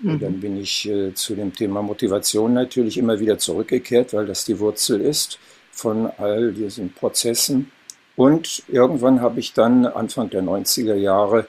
Mhm. 0.00 0.20
Dann 0.20 0.40
bin 0.40 0.60
ich 0.60 0.88
äh, 0.88 1.14
zu 1.14 1.34
dem 1.34 1.54
Thema 1.54 1.80
Motivation 1.82 2.52
natürlich 2.52 2.98
immer 2.98 3.20
wieder 3.20 3.38
zurückgekehrt, 3.38 4.12
weil 4.12 4.26
das 4.26 4.44
die 4.44 4.58
Wurzel 4.58 5.00
ist 5.00 5.38
von 5.70 6.10
all 6.18 6.52
diesen 6.52 6.92
Prozessen. 6.92 7.70
Und 8.16 8.62
irgendwann 8.68 9.22
habe 9.22 9.40
ich 9.40 9.54
dann 9.54 9.86
Anfang 9.86 10.28
der 10.28 10.42
90er 10.42 10.94
Jahre 10.94 11.46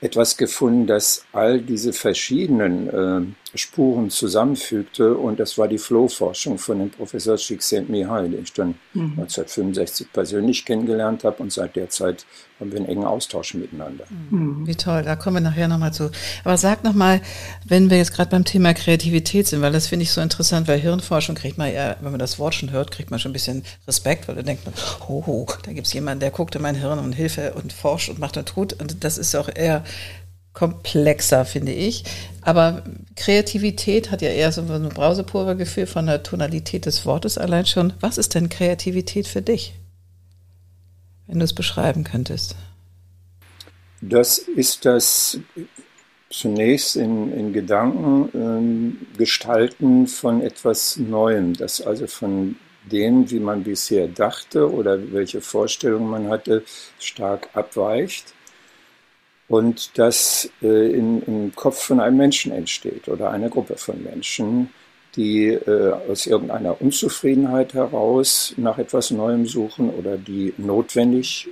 etwas 0.00 0.36
gefunden, 0.36 0.86
das 0.86 1.24
all 1.32 1.60
diese 1.60 1.92
verschiedenen 1.92 2.88
äh, 2.88 3.47
Spuren 3.54 4.10
zusammenfügte. 4.10 5.14
Und 5.14 5.40
das 5.40 5.56
war 5.58 5.68
die 5.68 5.78
Flow-Forschung 5.78 6.58
von 6.58 6.78
dem 6.78 6.90
Professor 6.90 7.36
Csikszentmihalyi, 7.36 8.30
den 8.30 8.42
ich 8.42 8.52
dann 8.52 8.74
mhm. 8.94 9.12
1965 9.18 10.12
persönlich 10.12 10.64
kennengelernt 10.64 11.24
habe. 11.24 11.42
Und 11.42 11.52
seit 11.52 11.76
der 11.76 11.88
Zeit 11.88 12.26
haben 12.60 12.72
wir 12.72 12.78
einen 12.78 12.88
engen 12.88 13.04
Austausch 13.04 13.54
miteinander. 13.54 14.04
Mhm. 14.30 14.66
Wie 14.66 14.74
toll, 14.74 15.02
da 15.02 15.16
kommen 15.16 15.36
wir 15.36 15.40
nachher 15.40 15.68
nochmal 15.68 15.92
zu. 15.92 16.10
Aber 16.44 16.56
sag 16.56 16.84
nochmal, 16.84 17.20
wenn 17.64 17.90
wir 17.90 17.96
jetzt 17.96 18.12
gerade 18.12 18.30
beim 18.30 18.44
Thema 18.44 18.74
Kreativität 18.74 19.46
sind, 19.46 19.62
weil 19.62 19.72
das 19.72 19.86
finde 19.86 20.02
ich 20.02 20.12
so 20.12 20.20
interessant, 20.20 20.68
weil 20.68 20.78
Hirnforschung 20.78 21.34
kriegt 21.34 21.58
man 21.58 21.72
ja, 21.72 21.96
wenn 22.00 22.10
man 22.10 22.18
das 22.18 22.38
Wort 22.38 22.54
schon 22.54 22.70
hört, 22.70 22.90
kriegt 22.90 23.10
man 23.10 23.20
schon 23.20 23.30
ein 23.30 23.34
bisschen 23.34 23.64
Respekt, 23.86 24.28
weil 24.28 24.34
da 24.34 24.42
denkt 24.42 24.64
man, 24.64 24.74
oh, 25.08 25.22
oh 25.26 25.46
da 25.64 25.72
gibt 25.72 25.86
es 25.86 25.92
jemanden, 25.92 26.20
der 26.20 26.30
guckt 26.30 26.54
in 26.56 26.62
mein 26.62 26.74
Hirn 26.74 26.98
und 26.98 27.12
Hilfe 27.12 27.54
und 27.54 27.72
forscht 27.72 28.08
und 28.08 28.18
macht 28.18 28.36
und 28.36 28.48
tut. 28.48 28.72
Und 28.74 29.04
das 29.04 29.18
ist 29.18 29.34
auch 29.36 29.48
eher 29.48 29.84
komplexer, 30.52 31.44
finde 31.44 31.72
ich. 31.72 32.04
Aber 32.42 32.82
Kreativität 33.14 34.10
hat 34.10 34.22
ja 34.22 34.30
eher 34.30 34.52
so 34.52 34.62
ein 34.62 34.88
Brausepulvergefühl 34.88 35.86
von 35.86 36.06
der 36.06 36.22
Tonalität 36.22 36.86
des 36.86 37.06
Wortes 37.06 37.38
allein 37.38 37.66
schon. 37.66 37.92
Was 38.00 38.18
ist 38.18 38.34
denn 38.34 38.48
Kreativität 38.48 39.26
für 39.26 39.42
dich? 39.42 39.74
Wenn 41.26 41.38
du 41.38 41.44
es 41.44 41.52
beschreiben 41.52 42.04
könntest. 42.04 42.56
Das 44.00 44.38
ist 44.38 44.84
das 44.84 45.38
zunächst 46.30 46.96
in, 46.96 47.32
in 47.32 47.52
Gedanken 47.52 48.28
ähm, 48.34 49.06
gestalten 49.16 50.06
von 50.06 50.40
etwas 50.42 50.96
Neuem, 50.96 51.54
das 51.54 51.80
also 51.80 52.06
von 52.06 52.56
dem, 52.90 53.30
wie 53.30 53.40
man 53.40 53.64
bisher 53.64 54.08
dachte 54.08 54.70
oder 54.70 55.12
welche 55.12 55.40
Vorstellungen 55.40 56.08
man 56.08 56.28
hatte, 56.28 56.64
stark 56.98 57.48
abweicht 57.54 58.34
und 59.48 59.98
das 59.98 60.50
äh, 60.62 60.92
in, 60.92 61.22
im 61.22 61.54
Kopf 61.54 61.82
von 61.82 62.00
einem 62.00 62.18
Menschen 62.18 62.52
entsteht 62.52 63.08
oder 63.08 63.30
einer 63.30 63.48
Gruppe 63.48 63.76
von 63.76 64.02
Menschen, 64.02 64.70
die 65.16 65.48
äh, 65.48 65.92
aus 66.08 66.26
irgendeiner 66.26 66.80
Unzufriedenheit 66.80 67.74
heraus 67.74 68.54
nach 68.56 68.78
etwas 68.78 69.10
Neuem 69.10 69.46
suchen 69.46 69.90
oder 69.90 70.16
die 70.18 70.52
notwendig 70.58 71.48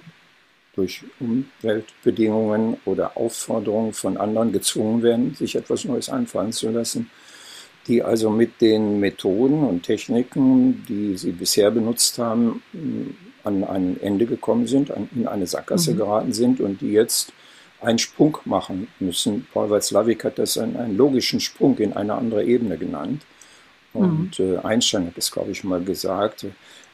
durch 0.74 1.02
Umweltbedingungen 1.20 2.76
oder 2.84 3.16
Aufforderungen 3.16 3.94
von 3.94 4.18
anderen 4.18 4.52
gezwungen 4.52 5.02
werden, 5.02 5.34
sich 5.34 5.56
etwas 5.56 5.86
Neues 5.86 6.10
einfallen 6.10 6.52
zu 6.52 6.70
lassen, 6.70 7.10
die 7.86 8.02
also 8.02 8.28
mit 8.28 8.60
den 8.60 9.00
Methoden 9.00 9.64
und 9.64 9.84
Techniken, 9.84 10.84
die 10.86 11.16
sie 11.16 11.32
bisher 11.32 11.70
benutzt 11.70 12.18
haben, 12.18 12.62
an 13.42 13.64
ein 13.64 13.98
Ende 14.02 14.26
gekommen 14.26 14.66
sind, 14.66 14.92
in 15.14 15.26
eine 15.26 15.46
Sackgasse 15.46 15.92
mhm. 15.92 15.96
geraten 15.96 16.32
sind 16.34 16.60
und 16.60 16.82
die 16.82 16.92
jetzt 16.92 17.32
einen 17.80 17.98
Sprung 17.98 18.38
machen 18.44 18.88
müssen. 18.98 19.46
Paul 19.52 19.70
Watzlawick 19.70 20.24
hat 20.24 20.38
das 20.38 20.58
einen, 20.58 20.76
einen 20.76 20.96
logischen 20.96 21.40
Sprung 21.40 21.78
in 21.78 21.92
eine 21.92 22.14
andere 22.14 22.44
Ebene 22.44 22.78
genannt. 22.78 23.22
Und 23.92 24.38
mhm. 24.38 24.54
äh, 24.54 24.58
Einstein 24.58 25.06
hat 25.06 25.16
es, 25.16 25.30
glaube 25.30 25.50
ich, 25.50 25.64
mal 25.64 25.82
gesagt, 25.82 26.46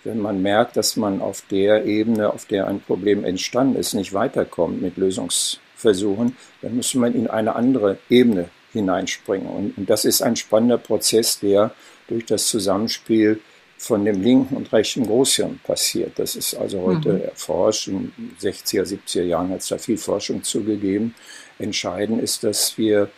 wenn 0.05 0.21
man 0.21 0.43
merkt, 0.43 0.77
dass 0.77 0.97
man 0.97 1.21
auf 1.21 1.43
der 1.51 1.85
Ebene, 1.85 2.33
auf 2.33 2.47
der 2.47 2.67
ein 2.67 2.81
Problem 2.81 3.25
entstanden 3.25 3.77
ist, 3.77 3.95
nicht 3.95 4.13
weiterkommt 4.13 4.83
mit 4.83 4.97
Lösungsversuchen, 4.97 6.37
dann 6.61 6.77
muss 6.77 6.95
man 6.95 7.15
in 7.15 7.29
eine 7.29 7.55
andere 7.55 7.99
Ebene 8.09 8.49
hineinspringen. 8.73 9.49
Und, 9.49 9.79
und 9.79 9.91
das 9.91 10.05
ist 10.05 10.23
ein 10.23 10.37
spannender 10.37 10.79
Prozess, 10.79 11.39
der 11.39 11.73
durch 12.09 12.27
das 12.27 12.49
Zusammenspiel 12.49 13.41
von 13.83 14.05
dem 14.05 14.23
linken 14.23 14.57
und 14.57 14.73
rechten 14.73 15.05
Großhirn 15.05 15.59
passiert. 15.65 16.17
Das 16.17 16.37
ist 16.37 16.55
also 16.55 16.83
heute 16.83 17.15
mhm. 17.15 17.23
erforscht. 17.23 17.89
In 17.89 18.13
den 18.17 18.37
60er, 18.41 18.85
70er 18.85 19.25
Jahren 19.25 19.51
hat 19.51 19.59
es 19.59 19.69
da 19.69 19.79
viel 19.79 19.99
Forschung 19.99 20.45
zugegeben. 20.45 21.17
Entscheidend 21.59 22.23
ist, 22.23 22.45
dass 22.45 22.79
wir 22.79 23.11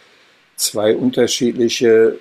zwei 0.56 0.96
unterschiedliche 0.96 2.18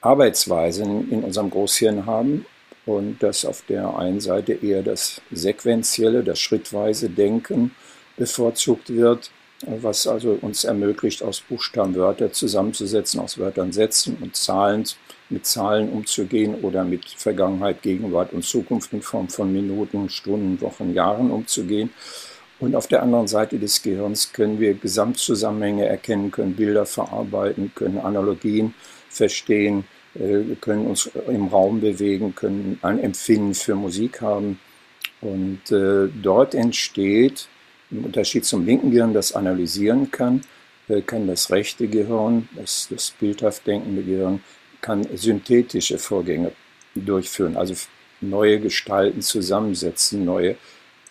Arbeitsweisen 0.00 1.08
in 1.12 1.22
unserem 1.22 1.50
Großhirn 1.50 2.04
haben 2.04 2.46
und 2.84 3.22
dass 3.22 3.44
auf 3.44 3.62
der 3.68 3.96
einen 3.96 4.18
Seite 4.18 4.54
eher 4.54 4.82
das 4.82 5.20
sequentielle, 5.30 6.24
das 6.24 6.40
schrittweise 6.40 7.10
Denken 7.10 7.70
bevorzugt 8.16 8.92
wird, 8.92 9.30
was 9.64 10.08
also 10.08 10.36
uns 10.40 10.64
ermöglicht, 10.64 11.22
aus 11.22 11.40
Buchstaben 11.40 11.94
Wörter 11.94 12.32
zusammenzusetzen, 12.32 13.20
aus 13.20 13.38
Wörtern 13.38 13.70
Sätzen 13.70 14.16
und 14.20 14.34
Zahlen 14.34 14.84
mit 15.32 15.46
Zahlen 15.46 15.88
umzugehen 15.88 16.54
oder 16.62 16.84
mit 16.84 17.04
Vergangenheit, 17.06 17.82
Gegenwart 17.82 18.32
und 18.32 18.44
Zukunft 18.44 18.92
in 18.92 19.02
Form 19.02 19.28
von 19.28 19.52
Minuten, 19.52 20.08
Stunden, 20.08 20.60
Wochen, 20.60 20.94
Jahren 20.94 21.30
umzugehen. 21.30 21.90
Und 22.60 22.76
auf 22.76 22.86
der 22.86 23.02
anderen 23.02 23.26
Seite 23.26 23.58
des 23.58 23.82
Gehirns 23.82 24.32
können 24.32 24.60
wir 24.60 24.74
Gesamtzusammenhänge 24.74 25.86
erkennen, 25.86 26.30
können 26.30 26.54
Bilder 26.54 26.86
verarbeiten, 26.86 27.72
können 27.74 27.98
Analogien 27.98 28.74
verstehen, 29.08 29.84
wir 30.14 30.56
können 30.60 30.86
uns 30.86 31.10
im 31.26 31.48
Raum 31.48 31.80
bewegen, 31.80 32.34
können 32.34 32.78
ein 32.82 32.98
Empfinden 32.98 33.54
für 33.54 33.74
Musik 33.74 34.20
haben. 34.20 34.60
Und 35.20 35.70
äh, 35.70 36.08
dort 36.22 36.54
entsteht, 36.54 37.48
im 37.90 38.04
Unterschied 38.04 38.44
zum 38.44 38.66
linken 38.66 38.90
Gehirn, 38.90 39.14
das 39.14 39.32
analysieren 39.32 40.10
kann, 40.10 40.42
äh, 40.88 41.00
kann 41.00 41.26
das 41.26 41.50
rechte 41.50 41.86
Gehirn, 41.88 42.48
das, 42.56 42.88
das 42.90 43.12
bildhaft 43.18 43.66
denkende 43.66 44.02
Gehirn, 44.02 44.40
kann 44.82 45.06
synthetische 45.16 45.96
Vorgänge 45.96 46.52
durchführen, 46.94 47.56
also 47.56 47.74
neue 48.20 48.60
Gestalten 48.60 49.22
zusammensetzen, 49.22 50.24
neue 50.24 50.56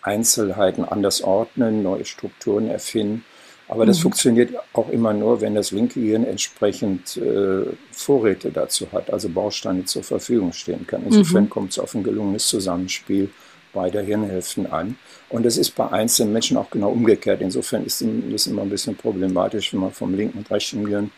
Einzelheiten 0.02 0.84
anders 0.84 1.22
ordnen, 1.22 1.82
neue 1.82 2.04
Strukturen 2.04 2.68
erfinden. 2.68 3.24
Aber 3.68 3.86
das 3.86 3.98
mhm. 3.98 4.02
funktioniert 4.02 4.54
auch 4.74 4.90
immer 4.90 5.12
nur, 5.12 5.40
wenn 5.40 5.54
das 5.54 5.70
linke 5.70 6.00
Gehirn 6.00 6.24
entsprechend 6.24 7.16
äh, 7.16 7.64
Vorräte 7.90 8.50
dazu 8.50 8.86
hat, 8.92 9.10
also 9.10 9.28
Bausteine 9.28 9.84
zur 9.84 10.02
Verfügung 10.02 10.52
stehen 10.52 10.86
kann. 10.86 11.04
Insofern 11.06 11.44
mhm. 11.44 11.50
kommt 11.50 11.70
es 11.70 11.78
auf 11.78 11.94
ein 11.94 12.02
gelungenes 12.02 12.46
Zusammenspiel 12.48 13.30
beider 13.72 14.02
Hirnhälften 14.02 14.70
an. 14.70 14.96
Und 15.30 15.46
das 15.46 15.56
ist 15.56 15.70
bei 15.74 15.90
einzelnen 15.90 16.32
Menschen 16.32 16.58
auch 16.58 16.70
genau 16.70 16.90
umgekehrt. 16.90 17.40
Insofern 17.40 17.84
ist 17.86 18.02
es 18.02 18.46
immer 18.46 18.62
ein 18.62 18.68
bisschen 18.68 18.96
problematisch, 18.96 19.72
wenn 19.72 19.80
man 19.80 19.92
vom 19.92 20.14
linken 20.14 20.38
und 20.38 20.50
rechten 20.50 20.84
Gehirn 20.84 21.10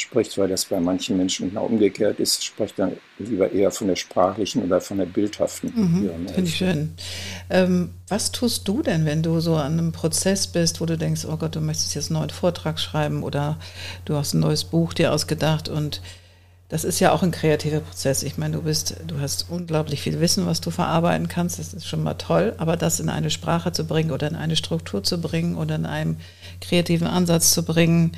spricht, 0.00 0.36
weil 0.38 0.48
das 0.48 0.64
bei 0.64 0.80
manchen 0.80 1.16
Menschen 1.16 1.48
genau 1.48 1.66
umgekehrt 1.66 2.20
ist, 2.20 2.44
spricht 2.44 2.78
dann 2.78 2.92
lieber 3.18 3.50
eher 3.50 3.70
von 3.70 3.88
der 3.88 3.96
sprachlichen 3.96 4.62
oder 4.62 4.80
von 4.80 4.98
der 4.98 5.06
bildhaften. 5.06 5.72
Mhm, 5.74 6.10
Finde 6.28 6.48
ich 6.48 6.56
schön. 6.56 6.94
Ähm, 7.50 7.90
was 8.08 8.32
tust 8.32 8.66
du 8.68 8.82
denn, 8.82 9.04
wenn 9.04 9.22
du 9.22 9.40
so 9.40 9.56
an 9.56 9.72
einem 9.72 9.92
Prozess 9.92 10.46
bist, 10.46 10.80
wo 10.80 10.86
du 10.86 10.96
denkst, 10.96 11.26
oh 11.28 11.36
Gott, 11.36 11.56
du 11.56 11.60
möchtest 11.60 11.94
jetzt 11.94 12.10
einen 12.10 12.20
neuen 12.20 12.30
Vortrag 12.30 12.78
schreiben 12.78 13.22
oder 13.22 13.58
du 14.04 14.14
hast 14.14 14.34
ein 14.34 14.40
neues 14.40 14.64
Buch 14.64 14.94
dir 14.94 15.12
ausgedacht 15.12 15.68
und 15.68 16.00
das 16.68 16.84
ist 16.84 17.00
ja 17.00 17.12
auch 17.12 17.22
ein 17.22 17.30
kreativer 17.30 17.80
Prozess. 17.80 18.22
Ich 18.22 18.36
meine, 18.36 18.56
du 18.56 18.62
bist, 18.62 18.96
du 19.06 19.18
hast 19.20 19.46
unglaublich 19.48 20.02
viel 20.02 20.20
Wissen, 20.20 20.44
was 20.44 20.60
du 20.60 20.70
verarbeiten 20.70 21.26
kannst. 21.26 21.58
Das 21.58 21.72
ist 21.72 21.86
schon 21.86 22.02
mal 22.02 22.14
toll. 22.14 22.54
Aber 22.58 22.76
das 22.76 23.00
in 23.00 23.08
eine 23.08 23.30
Sprache 23.30 23.72
zu 23.72 23.86
bringen 23.86 24.10
oder 24.10 24.28
in 24.28 24.36
eine 24.36 24.54
Struktur 24.54 25.02
zu 25.02 25.18
bringen 25.18 25.56
oder 25.56 25.76
in 25.76 25.86
einem 25.86 26.18
kreativen 26.60 27.06
Ansatz 27.06 27.54
zu 27.54 27.64
bringen, 27.64 28.12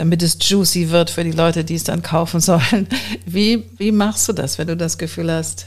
damit 0.00 0.22
es 0.22 0.38
juicy 0.40 0.88
wird 0.88 1.10
für 1.10 1.24
die 1.24 1.30
Leute, 1.30 1.62
die 1.62 1.74
es 1.74 1.84
dann 1.84 2.00
kaufen 2.00 2.40
sollen. 2.40 2.88
Wie, 3.26 3.68
wie 3.76 3.92
machst 3.92 4.26
du 4.26 4.32
das, 4.32 4.56
wenn 4.56 4.66
du 4.66 4.74
das 4.74 4.96
Gefühl 4.96 5.30
hast, 5.30 5.66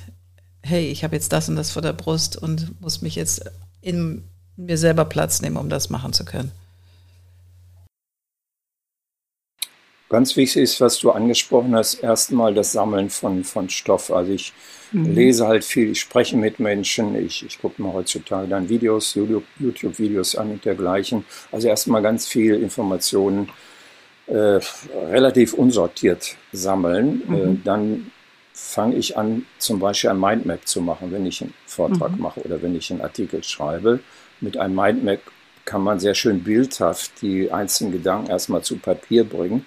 hey, 0.64 0.88
ich 0.88 1.04
habe 1.04 1.16
jetzt 1.16 1.32
das 1.32 1.50
und 1.50 1.56
das 1.56 1.70
vor 1.70 1.84
der 1.84 1.94
Brust 1.94 2.36
und 2.36 2.82
muss 2.82 3.04
mich 3.04 3.16
jetzt 3.16 3.46
in 3.82 4.24
mir 4.58 4.80
selber 4.80 5.06
Platz 5.06 5.44
nehmen, 5.44 5.58
um 5.58 5.70
das 5.70 5.92
machen 5.92 6.14
zu 6.14 6.26
können? 6.26 6.52
Ganz 10.10 10.36
wichtig 10.36 10.64
ist, 10.64 10.82
was 10.82 10.98
du 10.98 11.12
angesprochen 11.12 11.76
hast, 11.76 11.96
erstmal 11.96 12.56
das 12.56 12.72
Sammeln 12.72 13.12
von, 13.12 13.44
von 13.44 13.70
Stoff. 13.70 14.12
Also 14.12 14.32
ich 14.32 14.52
mhm. 14.92 15.14
lese 15.14 15.46
halt 15.46 15.64
viel, 15.64 15.92
ich 15.92 16.02
spreche 16.02 16.38
mit 16.38 16.60
Menschen, 16.60 17.16
ich, 17.16 17.46
ich 17.46 17.62
gucke 17.62 17.80
mir 17.80 17.94
heutzutage 17.94 18.48
dann 18.48 18.68
Videos, 18.68 19.14
YouTube-Videos 19.14 20.36
an 20.36 20.50
und 20.50 20.66
dergleichen. 20.66 21.24
Also 21.52 21.68
erstmal 21.68 22.02
ganz 22.02 22.26
viel 22.26 22.56
Informationen 22.56 23.50
äh, 24.28 24.60
relativ 25.10 25.54
unsortiert 25.54 26.36
sammeln. 26.52 27.24
Äh, 27.28 27.32
mhm. 27.32 27.36
Äh, 27.36 27.58
dann 27.64 28.12
fange 28.54 28.96
ich 28.96 29.18
an, 29.18 29.46
zum 29.58 29.80
Beispiel 29.80 30.12
ein 30.12 30.20
Mindmap 30.20 30.68
zu 30.68 30.82
machen, 30.82 31.12
wenn 31.12 31.26
ich 31.26 31.42
einen 31.42 31.54
Vortrag 31.66 32.12
mhm. 32.12 32.22
mache 32.22 32.42
oder 32.42 32.62
wenn 32.62 32.76
ich 32.76 32.92
einen 32.92 33.02
Artikel 33.02 33.44
schreibe. 33.44 34.00
Mit 34.40 34.58
einem 34.58 34.76
Mindmap 34.76 35.20
kann 35.66 35.82
man 35.82 36.00
sehr 36.00 36.14
schön 36.14 36.44
bildhaft 36.44 37.22
die 37.22 37.52
einzelnen 37.52 37.94
Gedanken 37.94 38.30
erstmal 38.30 38.62
zu 38.62 38.78
Papier 38.78 39.24
bringen. 39.24 39.66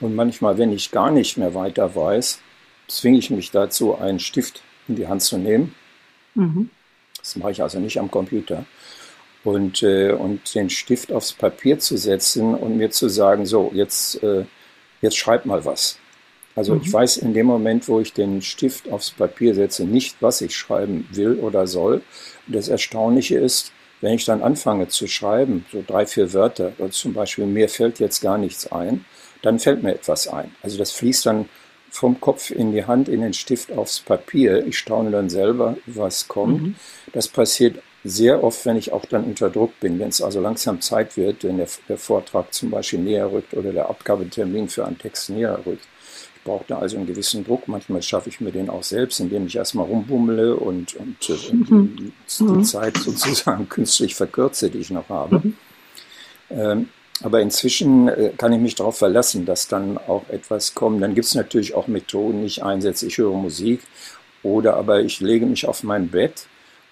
Und 0.00 0.14
manchmal, 0.14 0.58
wenn 0.58 0.72
ich 0.72 0.90
gar 0.90 1.10
nicht 1.10 1.38
mehr 1.38 1.54
weiter 1.54 1.94
weiß, 1.94 2.40
zwinge 2.88 3.18
ich 3.18 3.30
mich 3.30 3.50
dazu, 3.50 3.96
einen 3.96 4.18
Stift 4.18 4.62
in 4.88 4.96
die 4.96 5.06
Hand 5.08 5.22
zu 5.22 5.38
nehmen. 5.38 5.74
Mhm. 6.34 6.70
Das 7.18 7.36
mache 7.36 7.52
ich 7.52 7.62
also 7.62 7.80
nicht 7.80 7.98
am 7.98 8.10
Computer. 8.10 8.64
Und, 9.46 9.84
äh, 9.84 10.10
und 10.10 10.54
den 10.56 10.70
Stift 10.70 11.12
aufs 11.12 11.32
Papier 11.32 11.78
zu 11.78 11.96
setzen 11.96 12.52
und 12.52 12.76
mir 12.76 12.90
zu 12.90 13.08
sagen, 13.08 13.46
so, 13.46 13.70
jetzt, 13.72 14.20
äh, 14.24 14.44
jetzt 15.00 15.16
schreib 15.16 15.46
mal 15.46 15.64
was. 15.64 15.98
Also 16.56 16.74
mhm. 16.74 16.80
ich 16.82 16.92
weiß 16.92 17.18
in 17.18 17.32
dem 17.32 17.46
Moment, 17.46 17.86
wo 17.86 18.00
ich 18.00 18.12
den 18.12 18.42
Stift 18.42 18.90
aufs 18.90 19.12
Papier 19.12 19.54
setze, 19.54 19.84
nicht, 19.84 20.16
was 20.20 20.40
ich 20.40 20.56
schreiben 20.56 21.06
will 21.12 21.34
oder 21.34 21.68
soll. 21.68 22.02
Und 22.48 22.56
das 22.56 22.66
Erstaunliche 22.66 23.38
ist, 23.38 23.70
wenn 24.00 24.14
ich 24.14 24.24
dann 24.24 24.42
anfange 24.42 24.88
zu 24.88 25.06
schreiben, 25.06 25.64
so 25.70 25.84
drei, 25.86 26.06
vier 26.06 26.32
Wörter, 26.32 26.72
also 26.80 26.90
zum 26.90 27.14
Beispiel, 27.14 27.46
mir 27.46 27.68
fällt 27.68 28.00
jetzt 28.00 28.20
gar 28.22 28.38
nichts 28.38 28.72
ein, 28.72 29.04
dann 29.42 29.60
fällt 29.60 29.84
mir 29.84 29.94
etwas 29.94 30.26
ein. 30.26 30.52
Also 30.60 30.76
das 30.76 30.90
fließt 30.90 31.24
dann 31.26 31.48
vom 31.90 32.20
Kopf 32.20 32.50
in 32.50 32.72
die 32.72 32.84
Hand, 32.84 33.08
in 33.08 33.20
den 33.20 33.32
Stift 33.32 33.70
aufs 33.70 34.00
Papier. 34.00 34.66
Ich 34.66 34.76
staune 34.76 35.12
dann 35.12 35.30
selber, 35.30 35.76
was 35.86 36.26
kommt. 36.26 36.62
Mhm. 36.62 36.74
Das 37.12 37.28
passiert 37.28 37.80
sehr 38.06 38.44
oft, 38.44 38.64
wenn 38.66 38.76
ich 38.76 38.92
auch 38.92 39.04
dann 39.04 39.24
unter 39.24 39.50
Druck 39.50 39.78
bin, 39.80 39.98
wenn 39.98 40.08
es 40.08 40.22
also 40.22 40.40
langsam 40.40 40.80
Zeit 40.80 41.16
wird, 41.16 41.44
wenn 41.44 41.58
der, 41.58 41.68
der, 41.88 41.98
Vortrag 41.98 42.52
zum 42.52 42.70
Beispiel 42.70 43.00
näher 43.00 43.30
rückt 43.30 43.54
oder 43.54 43.72
der 43.72 43.88
Abgabetermin 43.88 44.68
für 44.68 44.86
einen 44.86 44.98
Text 44.98 45.30
näher 45.30 45.58
rückt. 45.66 45.86
Ich 46.36 46.42
brauche 46.44 46.64
da 46.68 46.78
also 46.78 46.96
einen 46.96 47.06
gewissen 47.06 47.44
Druck. 47.44 47.66
Manchmal 47.66 48.02
schaffe 48.02 48.28
ich 48.28 48.40
mir 48.40 48.52
den 48.52 48.70
auch 48.70 48.84
selbst, 48.84 49.18
indem 49.18 49.46
ich 49.46 49.56
erstmal 49.56 49.86
rumbummle 49.86 50.56
und, 50.56 50.94
und, 50.94 51.16
mhm. 51.52 51.96
die, 51.96 52.12
die, 52.38 52.62
Zeit 52.62 52.96
sozusagen 52.96 53.68
künstlich 53.68 54.14
verkürze, 54.14 54.70
die 54.70 54.78
ich 54.78 54.90
noch 54.90 55.08
habe. 55.08 55.40
Mhm. 55.40 55.54
Ähm, 56.50 56.88
aber 57.22 57.40
inzwischen 57.40 58.08
äh, 58.08 58.30
kann 58.36 58.52
ich 58.52 58.60
mich 58.60 58.74
darauf 58.76 58.98
verlassen, 58.98 59.46
dass 59.46 59.66
dann 59.66 59.98
auch 59.98 60.28
etwas 60.28 60.74
kommt. 60.74 61.02
Dann 61.02 61.14
gibt 61.14 61.26
es 61.26 61.34
natürlich 61.34 61.74
auch 61.74 61.88
Methoden, 61.88 62.42
die 62.42 62.46
ich 62.46 62.62
einsetze. 62.62 63.06
Ich 63.06 63.18
höre 63.18 63.32
Musik 63.32 63.80
oder 64.42 64.76
aber 64.76 65.00
ich 65.00 65.20
lege 65.20 65.46
mich 65.46 65.66
auf 65.66 65.82
mein 65.82 66.08
Bett 66.08 66.46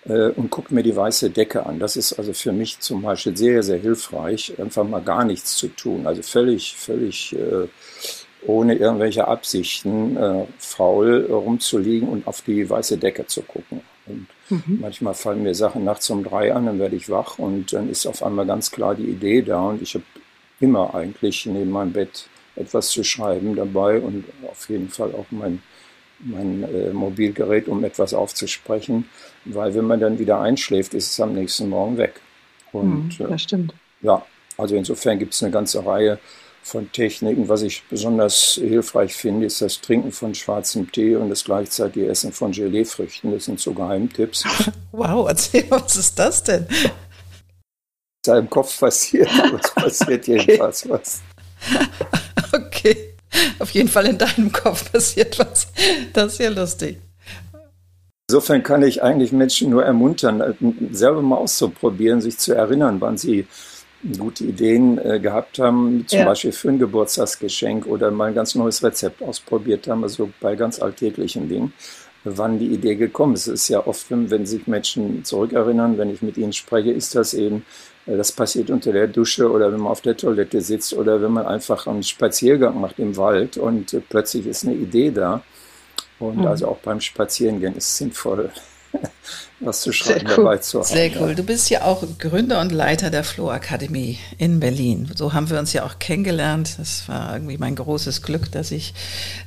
äh, 0.07 0.29
und 0.31 0.51
gucke 0.51 0.75
mir 0.75 0.83
die 0.83 0.95
weiße 0.95 1.31
Decke 1.31 1.65
an. 1.67 1.79
Das 1.79 1.97
ist 1.97 2.15
also 2.15 2.33
für 2.33 2.53
mich 2.53 2.81
zum 2.81 3.03
Beispiel 3.03 3.37
sehr, 3.37 3.63
sehr 3.63 3.79
hilfreich, 3.79 4.55
einfach 4.59 4.85
mal 4.85 5.03
gar 5.03 5.25
nichts 5.25 5.57
zu 5.57 5.69
tun. 5.69 6.07
Also 6.07 6.23
völlig, 6.23 6.77
völlig 6.77 7.35
äh, 7.35 7.69
ohne 8.47 8.75
irgendwelche 8.75 9.27
Absichten 9.27 10.17
äh, 10.17 10.45
faul 10.59 11.27
rumzuliegen 11.31 12.09
und 12.09 12.27
auf 12.27 12.43
die 12.43 12.69
weiße 12.69 12.99
Decke 12.99 13.27
zu 13.27 13.43
gucken. 13.43 13.81
Und 14.07 14.27
mhm. 14.51 14.79
manchmal 14.81 15.15
fallen 15.15 15.43
mir 15.43 15.55
Sachen 15.55 15.85
nachts 15.85 16.11
um 16.11 16.23
drei 16.23 16.53
an, 16.53 16.67
dann 16.67 16.79
werde 16.79 16.97
ich 16.97 17.09
wach 17.09 17.39
und 17.39 17.73
dann 17.73 17.89
ist 17.89 18.07
auf 18.07 18.23
einmal 18.23 18.47
ganz 18.47 18.71
klar 18.71 18.95
die 18.95 19.09
Idee 19.09 19.41
da 19.41 19.63
und 19.63 19.81
ich 19.81 19.95
habe 19.95 20.05
immer 20.61 20.95
eigentlich 20.95 21.47
neben 21.47 21.71
meinem 21.71 21.93
Bett 21.93 22.29
etwas 22.57 22.89
zu 22.89 23.03
schreiben 23.03 23.57
dabei 23.57 23.99
und 23.99 24.25
auf 24.51 24.69
jeden 24.69 24.89
Fall 24.91 25.13
auch 25.13 25.27
mein, 25.31 25.63
mein 26.19 26.63
äh, 26.63 26.93
Mobilgerät, 26.93 27.67
um 27.67 27.83
etwas 27.83 28.13
aufzusprechen, 28.13 29.09
weil 29.45 29.75
wenn 29.75 29.85
man 29.87 30.01
dann 30.01 30.19
wieder 30.19 30.41
einschläft, 30.41 30.95
ist 30.95 31.11
es 31.13 31.21
am 31.21 31.35
nächsten 31.35 31.69
Morgen 31.69 31.99
weg. 31.99 32.21
Und, 32.73 33.19
mhm, 33.19 33.29
das 33.29 33.43
stimmt. 33.43 33.73
Äh, 33.73 34.07
ja, 34.07 34.25
also 34.57 34.77
insofern 34.77 35.19
gibt 35.19 35.35
es 35.35 35.43
eine 35.43 35.53
ganze 35.53 35.85
Reihe 35.85 36.19
von 36.63 36.91
Techniken. 36.93 37.49
Was 37.49 37.63
ich 37.63 37.83
besonders 37.85 38.55
hilfreich 38.55 39.15
finde, 39.15 39.47
ist 39.47 39.61
das 39.61 39.81
Trinken 39.81 40.13
von 40.13 40.35
schwarzem 40.35 40.91
Tee 40.91 41.15
und 41.15 41.29
das 41.29 41.45
gleichzeitige 41.45 42.09
Essen 42.09 42.33
von 42.33 42.53
Geleefrüchten. 42.53 43.33
Das 43.33 43.45
sind 43.45 43.61
so 43.61 43.73
Geheimtipps. 43.73 44.45
Wow, 44.97 45.29
erzähl, 45.29 45.65
was 45.71 45.97
ist 45.97 46.17
das 46.17 46.45
denn? 46.45 46.69
Was 48.25 48.39
im 48.39 48.49
Kopf 48.49 48.79
passiert, 48.79 49.29
aber 49.43 49.59
es 49.59 49.75
passiert 49.75 50.27
jedenfalls 50.29 50.85
okay. 50.87 50.93
was. 50.93 51.23
Okay, 52.53 53.15
auf 53.59 53.71
jeden 53.71 53.89
Fall 53.89 54.07
in 54.07 54.17
deinem 54.17 54.53
Kopf 54.53 54.93
passiert 54.93 55.37
was. 55.41 55.67
Das 56.13 56.35
ist 56.35 56.39
ja 56.39 56.51
lustig. 56.51 56.99
Insofern 58.31 58.63
kann 58.63 58.83
ich 58.83 59.03
eigentlich 59.03 59.33
Menschen 59.33 59.69
nur 59.69 59.85
ermuntern, 59.85 60.57
selber 60.93 61.21
mal 61.21 61.37
auszuprobieren, 61.37 62.23
sich 62.23 62.39
zu 62.39 62.55
erinnern, 62.55 62.99
wann 63.01 63.19
sie 63.19 63.47
gute 64.19 64.45
Ideen 64.45 64.99
äh, 64.99 65.21
gehabt 65.21 65.59
haben, 65.59 66.07
zum 66.07 66.21
ja. 66.21 66.25
Beispiel 66.25 66.53
für 66.53 66.71
ein 66.71 66.79
Geburtstagsgeschenk 66.79 67.87
oder 67.87 68.11
mal 68.11 68.29
ein 68.29 68.35
ganz 68.35 68.55
neues 68.55 68.83
Rezept 68.83 69.23
ausprobiert 69.23 69.89
haben, 69.89 70.03
also 70.03 70.31
bei 70.41 70.57
ganz 70.57 70.81
alltäglichen 70.81 71.51
Dingen, 71.51 71.75
wann 72.25 72.59
die 72.59 72.69
Idee 72.69 72.95
gekommen 72.97 73.35
ist. 73.35 73.47
Es 73.47 73.63
ist 73.63 73.69
ja 73.69 73.87
oft, 73.87 74.07
wenn, 74.09 74.47
sich 74.47 74.67
Menschen 74.67 75.23
zurückerinnern, 75.23 75.99
wenn 75.99 76.09
ich 76.09 76.23
mit 76.23 76.39
ihnen 76.39 76.55
spreche, 76.55 76.93
ist 76.93 77.15
das 77.15 77.35
eben, 77.35 77.67
äh, 78.07 78.17
das 78.17 78.33
passiert 78.33 78.71
unter 78.71 78.93
der 78.93 79.07
Dusche 79.07 79.51
oder 79.51 79.71
wenn 79.71 79.81
man 79.81 79.93
auf 79.93 80.01
der 80.01 80.17
Toilette 80.17 80.63
sitzt 80.63 80.95
oder 80.95 81.21
wenn 81.21 81.33
man 81.33 81.47
einfach 81.47 81.87
einen 81.87 82.03
Spaziergang 82.03 82.81
macht 82.81 82.99
im 82.99 83.19
Wald 83.19 83.59
und 83.59 83.93
äh, 83.93 84.01
plötzlich 84.01 84.47
ist 84.47 84.65
eine 84.65 84.75
Idee 84.75 85.11
da. 85.11 85.43
Und 86.19 86.39
mhm. 86.39 86.47
also 86.47 86.69
auch 86.69 86.79
beim 86.79 87.01
Spazierengehen 87.01 87.77
ist 87.77 87.89
es 87.89 87.97
sinnvoll, 87.99 88.51
was 89.61 89.81
zu 89.81 89.93
schreiben 89.93 90.27
cool. 90.29 90.37
dabei 90.37 90.59
zu 90.59 90.79
haben. 90.79 90.87
Sehr 90.87 91.11
cool. 91.21 91.35
Du 91.35 91.43
bist 91.43 91.71
ja 91.71 91.83
auch 91.83 92.05
Gründer 92.19 92.61
und 92.61 92.71
Leiter 92.71 93.11
der 93.11 93.25
Flow 93.25 93.51
Akademie 93.51 94.19
in 94.39 94.61
Berlin. 94.61 95.11
So 95.15 95.33
haben 95.33 95.51
wir 95.51 95.59
uns 95.59 95.73
ja 95.73 95.85
auch 95.85 95.99
kennengelernt. 95.99 96.77
Das 96.79 97.09
war 97.09 97.35
irgendwie 97.35 97.59
mein 97.59 97.75
großes 97.75 98.23
Glück, 98.23 98.53
dass 98.53 98.71
ich 98.71 98.95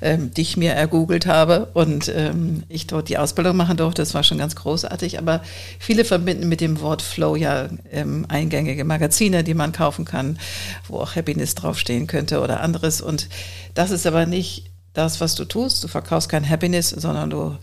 ähm, 0.02 0.34
dich 0.34 0.58
mir 0.58 0.74
ergoogelt 0.74 1.26
habe 1.26 1.70
und 1.74 2.12
ähm, 2.14 2.64
ich 2.68 2.88
dort 2.88 3.10
die 3.10 3.18
Ausbildung 3.18 3.56
machen 3.56 3.78
durfte. 3.78 4.02
Das 4.02 4.14
war 4.14 4.24
schon 4.24 4.38
ganz 4.38 4.56
großartig. 4.56 5.20
Aber 5.20 5.42
viele 5.80 6.04
verbinden 6.04 6.50
mit 6.50 6.62
dem 6.62 6.82
Wort 6.82 7.02
Flow 7.02 7.36
ja 7.36 7.70
ähm, 7.92 8.26
eingängige 8.28 8.84
Magazine, 8.84 9.44
die 9.44 9.54
man 9.54 9.72
kaufen 9.72 10.06
kann, 10.06 10.40
wo 10.88 11.00
auch 11.00 11.16
Happiness 11.16 11.56
draufstehen 11.56 12.08
könnte 12.08 12.42
oder 12.42 12.62
anderes. 12.62 13.02
Und 13.02 13.30
das 13.74 13.92
ist 13.92 14.06
aber 14.08 14.26
nicht 14.26 14.66
das, 14.98 15.22
was 15.22 15.36
du 15.36 15.46
tust. 15.46 15.84
Du 15.84 15.88
verkaufst 15.88 16.30
kein 16.30 16.48
Happiness, 16.48 16.90
sondern 16.90 17.30
du 17.30 17.58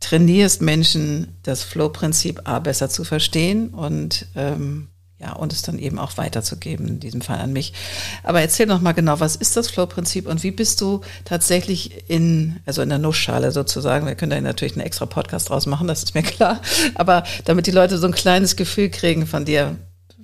trainierst 0.00 0.62
Menschen, 0.62 1.36
das 1.42 1.62
Flow-Prinzip 1.62 2.42
A 2.44 2.58
besser 2.58 2.88
zu 2.88 3.04
verstehen 3.04 3.68
und 3.68 4.26
ähm, 4.34 4.88
ja, 5.18 5.34
und 5.34 5.52
es 5.52 5.60
dann 5.60 5.78
eben 5.78 5.98
auch 5.98 6.16
weiterzugeben, 6.16 6.88
in 6.88 7.00
diesem 7.00 7.20
Fall 7.20 7.40
an 7.40 7.52
mich. 7.52 7.74
Aber 8.22 8.40
erzähl 8.40 8.64
noch 8.64 8.80
mal 8.80 8.92
genau, 8.92 9.20
was 9.20 9.36
ist 9.36 9.54
das 9.54 9.68
Flow-Prinzip 9.68 10.26
und 10.26 10.42
wie 10.42 10.50
bist 10.50 10.80
du 10.80 11.02
tatsächlich 11.26 12.08
in, 12.08 12.58
also 12.64 12.80
in 12.80 12.88
der 12.88 12.98
Nussschale 12.98 13.52
sozusagen, 13.52 14.06
wir 14.06 14.14
können 14.14 14.30
da 14.30 14.40
natürlich 14.40 14.72
einen 14.72 14.86
extra 14.86 15.04
Podcast 15.04 15.50
draus 15.50 15.66
machen, 15.66 15.86
das 15.86 16.02
ist 16.02 16.14
mir 16.14 16.22
klar, 16.24 16.62
aber 16.94 17.24
damit 17.44 17.66
die 17.66 17.70
Leute 17.70 17.98
so 17.98 18.06
ein 18.06 18.14
kleines 18.14 18.56
Gefühl 18.56 18.88
kriegen 18.88 19.26
von 19.26 19.44
dir, 19.44 19.76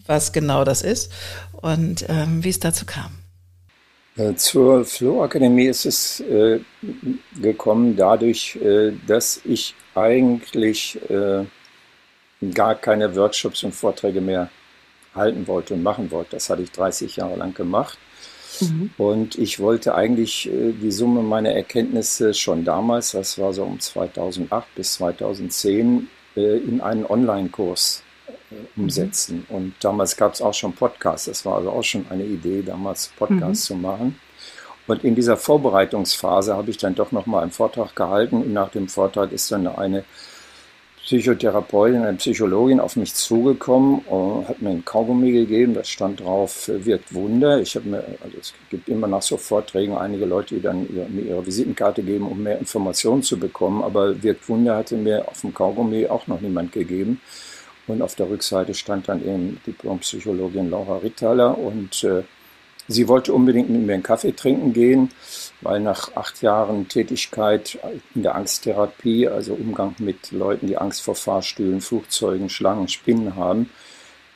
was 0.06 0.32
genau 0.32 0.64
das 0.64 0.80
ist 0.80 1.12
und 1.52 2.06
ähm, 2.08 2.42
wie 2.42 2.48
es 2.48 2.60
dazu 2.60 2.86
kam. 2.86 3.25
Äh, 4.16 4.34
zur 4.34 4.84
Flow-Akademie 4.84 5.66
ist 5.66 5.84
es 5.84 6.20
äh, 6.20 6.60
gekommen 7.40 7.96
dadurch, 7.96 8.56
äh, 8.56 8.92
dass 9.06 9.40
ich 9.44 9.74
eigentlich 9.94 10.98
äh, 11.10 11.44
gar 12.52 12.74
keine 12.76 13.14
Workshops 13.14 13.62
und 13.62 13.74
Vorträge 13.74 14.20
mehr 14.20 14.50
halten 15.14 15.46
wollte 15.46 15.74
und 15.74 15.82
machen 15.82 16.10
wollte. 16.10 16.32
Das 16.32 16.48
hatte 16.48 16.62
ich 16.62 16.72
30 16.72 17.16
Jahre 17.16 17.36
lang 17.36 17.54
gemacht. 17.54 17.98
Mhm. 18.60 18.90
Und 18.96 19.38
ich 19.38 19.60
wollte 19.60 19.94
eigentlich 19.94 20.48
äh, 20.50 20.72
die 20.72 20.92
Summe 20.92 21.22
meiner 21.22 21.50
Erkenntnisse 21.50 22.32
schon 22.32 22.64
damals, 22.64 23.12
das 23.12 23.38
war 23.38 23.52
so 23.52 23.64
um 23.64 23.78
2008 23.78 24.74
bis 24.74 24.94
2010, 24.94 26.08
äh, 26.36 26.58
in 26.58 26.80
einen 26.80 27.04
Online-Kurs 27.04 28.02
umsetzen. 28.76 29.46
Mhm. 29.48 29.56
Und 29.56 29.74
damals 29.80 30.16
gab 30.16 30.34
es 30.34 30.42
auch 30.42 30.54
schon 30.54 30.72
Podcasts. 30.72 31.26
Das 31.26 31.44
war 31.44 31.56
also 31.56 31.70
auch 31.70 31.82
schon 31.82 32.06
eine 32.10 32.24
Idee, 32.24 32.62
damals 32.62 33.10
Podcasts 33.16 33.70
mhm. 33.70 33.74
zu 33.74 33.74
machen. 33.74 34.20
Und 34.86 35.02
in 35.02 35.14
dieser 35.14 35.36
Vorbereitungsphase 35.36 36.56
habe 36.56 36.70
ich 36.70 36.76
dann 36.76 36.94
doch 36.94 37.10
nochmal 37.10 37.42
einen 37.42 37.50
Vortrag 37.50 37.96
gehalten. 37.96 38.36
Und 38.36 38.52
nach 38.52 38.70
dem 38.70 38.88
Vortrag 38.88 39.32
ist 39.32 39.50
dann 39.50 39.66
eine 39.66 40.04
Psychotherapeutin, 41.06 42.02
eine 42.02 42.16
Psychologin 42.16 42.80
auf 42.80 42.96
mich 42.96 43.14
zugekommen 43.14 44.00
und 44.00 44.48
hat 44.48 44.60
mir 44.60 44.70
ein 44.70 44.84
Kaugummi 44.84 45.30
gegeben, 45.30 45.72
da 45.74 45.84
stand 45.84 46.18
drauf, 46.18 46.68
wirkt 46.68 47.14
Wunder. 47.14 47.60
Ich 47.60 47.76
habe 47.76 47.88
mir, 47.88 47.98
also 48.24 48.36
es 48.40 48.52
gibt 48.70 48.88
immer 48.88 49.06
nach 49.06 49.22
so 49.22 49.36
Vorträgen 49.36 49.96
einige 49.96 50.24
Leute, 50.24 50.56
die 50.56 50.62
dann 50.62 50.92
ihre, 50.92 51.08
mir 51.08 51.22
ihre 51.22 51.46
Visitenkarte 51.46 52.02
geben, 52.02 52.26
um 52.26 52.42
mehr 52.42 52.58
Informationen 52.58 53.22
zu 53.22 53.38
bekommen, 53.38 53.84
aber 53.84 54.20
wirkt 54.20 54.48
Wunder 54.48 54.76
hatte 54.76 54.96
mir 54.96 55.28
auf 55.28 55.42
dem 55.42 55.54
Kaugummi 55.54 56.08
auch 56.08 56.26
noch 56.26 56.40
niemand 56.40 56.72
gegeben. 56.72 57.20
Und 57.86 58.02
auf 58.02 58.14
der 58.14 58.28
Rückseite 58.28 58.74
stand 58.74 59.08
dann 59.08 59.24
eben 59.24 59.60
Diplompsychologin 59.66 60.70
Laura 60.70 60.98
Rittaler 60.98 61.56
und 61.56 62.02
äh, 62.04 62.22
sie 62.88 63.06
wollte 63.08 63.32
unbedingt 63.32 63.70
mit 63.70 63.82
mir 63.82 63.94
einen 63.94 64.02
Kaffee 64.02 64.32
trinken 64.32 64.72
gehen 64.72 65.10
weil 65.60 65.80
nach 65.80 66.14
acht 66.14 66.42
Jahren 66.42 66.88
Tätigkeit 66.88 67.78
in 68.14 68.22
der 68.22 68.34
Angsttherapie, 68.34 69.28
also 69.28 69.54
Umgang 69.54 69.94
mit 69.98 70.32
Leuten, 70.32 70.66
die 70.66 70.78
Angst 70.78 71.02
vor 71.02 71.14
Fahrstühlen, 71.14 71.80
Flugzeugen, 71.80 72.48
Schlangen, 72.48 72.88
Spinnen 72.88 73.36
haben, 73.36 73.70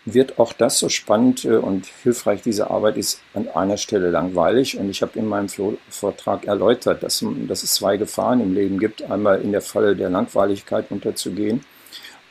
wird 0.06 0.38
auch 0.38 0.52
das 0.52 0.78
so 0.78 0.88
spannend 0.88 1.44
äh, 1.44 1.56
und 1.56 1.86
hilfreich. 2.02 2.40
Diese 2.42 2.70
Arbeit 2.70 2.96
ist 2.96 3.20
an 3.34 3.48
einer 3.48 3.76
Stelle 3.76 4.10
langweilig 4.10 4.78
und 4.78 4.88
ich 4.88 5.02
habe 5.02 5.18
in 5.18 5.26
meinem 5.26 5.48
Vortrag 5.90 6.46
erläutert, 6.46 7.02
dass, 7.02 7.24
dass 7.46 7.62
es 7.62 7.74
zwei 7.74 7.98
Gefahren 7.98 8.40
im 8.40 8.54
Leben 8.54 8.78
gibt. 8.78 9.02
Einmal 9.02 9.42
in 9.42 9.52
der 9.52 9.60
Falle 9.60 9.94
der 9.94 10.08
Langweiligkeit 10.08 10.90
unterzugehen 10.90 11.64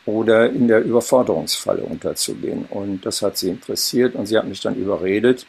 oder 0.09 0.49
in 0.49 0.67
der 0.67 0.83
Überforderungsfalle 0.83 1.83
unterzugehen. 1.83 2.65
Und 2.69 3.05
das 3.05 3.21
hat 3.21 3.37
sie 3.37 3.49
interessiert 3.49 4.15
und 4.15 4.25
sie 4.25 4.37
hat 4.37 4.47
mich 4.47 4.61
dann 4.61 4.75
überredet, 4.75 5.45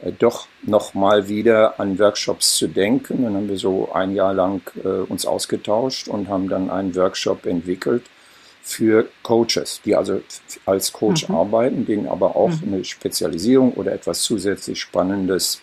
äh, 0.00 0.12
doch 0.12 0.46
nochmal 0.62 1.28
wieder 1.28 1.78
an 1.78 1.98
Workshops 1.98 2.56
zu 2.56 2.68
denken. 2.68 3.24
Dann 3.24 3.34
haben 3.34 3.48
wir 3.48 3.58
so 3.58 3.90
ein 3.92 4.14
Jahr 4.14 4.34
lang 4.34 4.62
äh, 4.82 4.88
uns 4.88 5.26
ausgetauscht 5.26 6.08
und 6.08 6.28
haben 6.28 6.48
dann 6.48 6.70
einen 6.70 6.94
Workshop 6.96 7.46
entwickelt 7.46 8.04
für 8.62 9.08
Coaches, 9.22 9.80
die 9.84 9.94
also 9.94 10.20
als 10.66 10.92
Coach 10.92 11.28
mhm. 11.28 11.34
arbeiten, 11.34 11.86
denen 11.86 12.06
aber 12.06 12.36
auch 12.36 12.50
mhm. 12.50 12.74
eine 12.74 12.84
Spezialisierung 12.84 13.72
oder 13.74 13.92
etwas 13.92 14.22
zusätzlich 14.22 14.80
Spannendes 14.80 15.60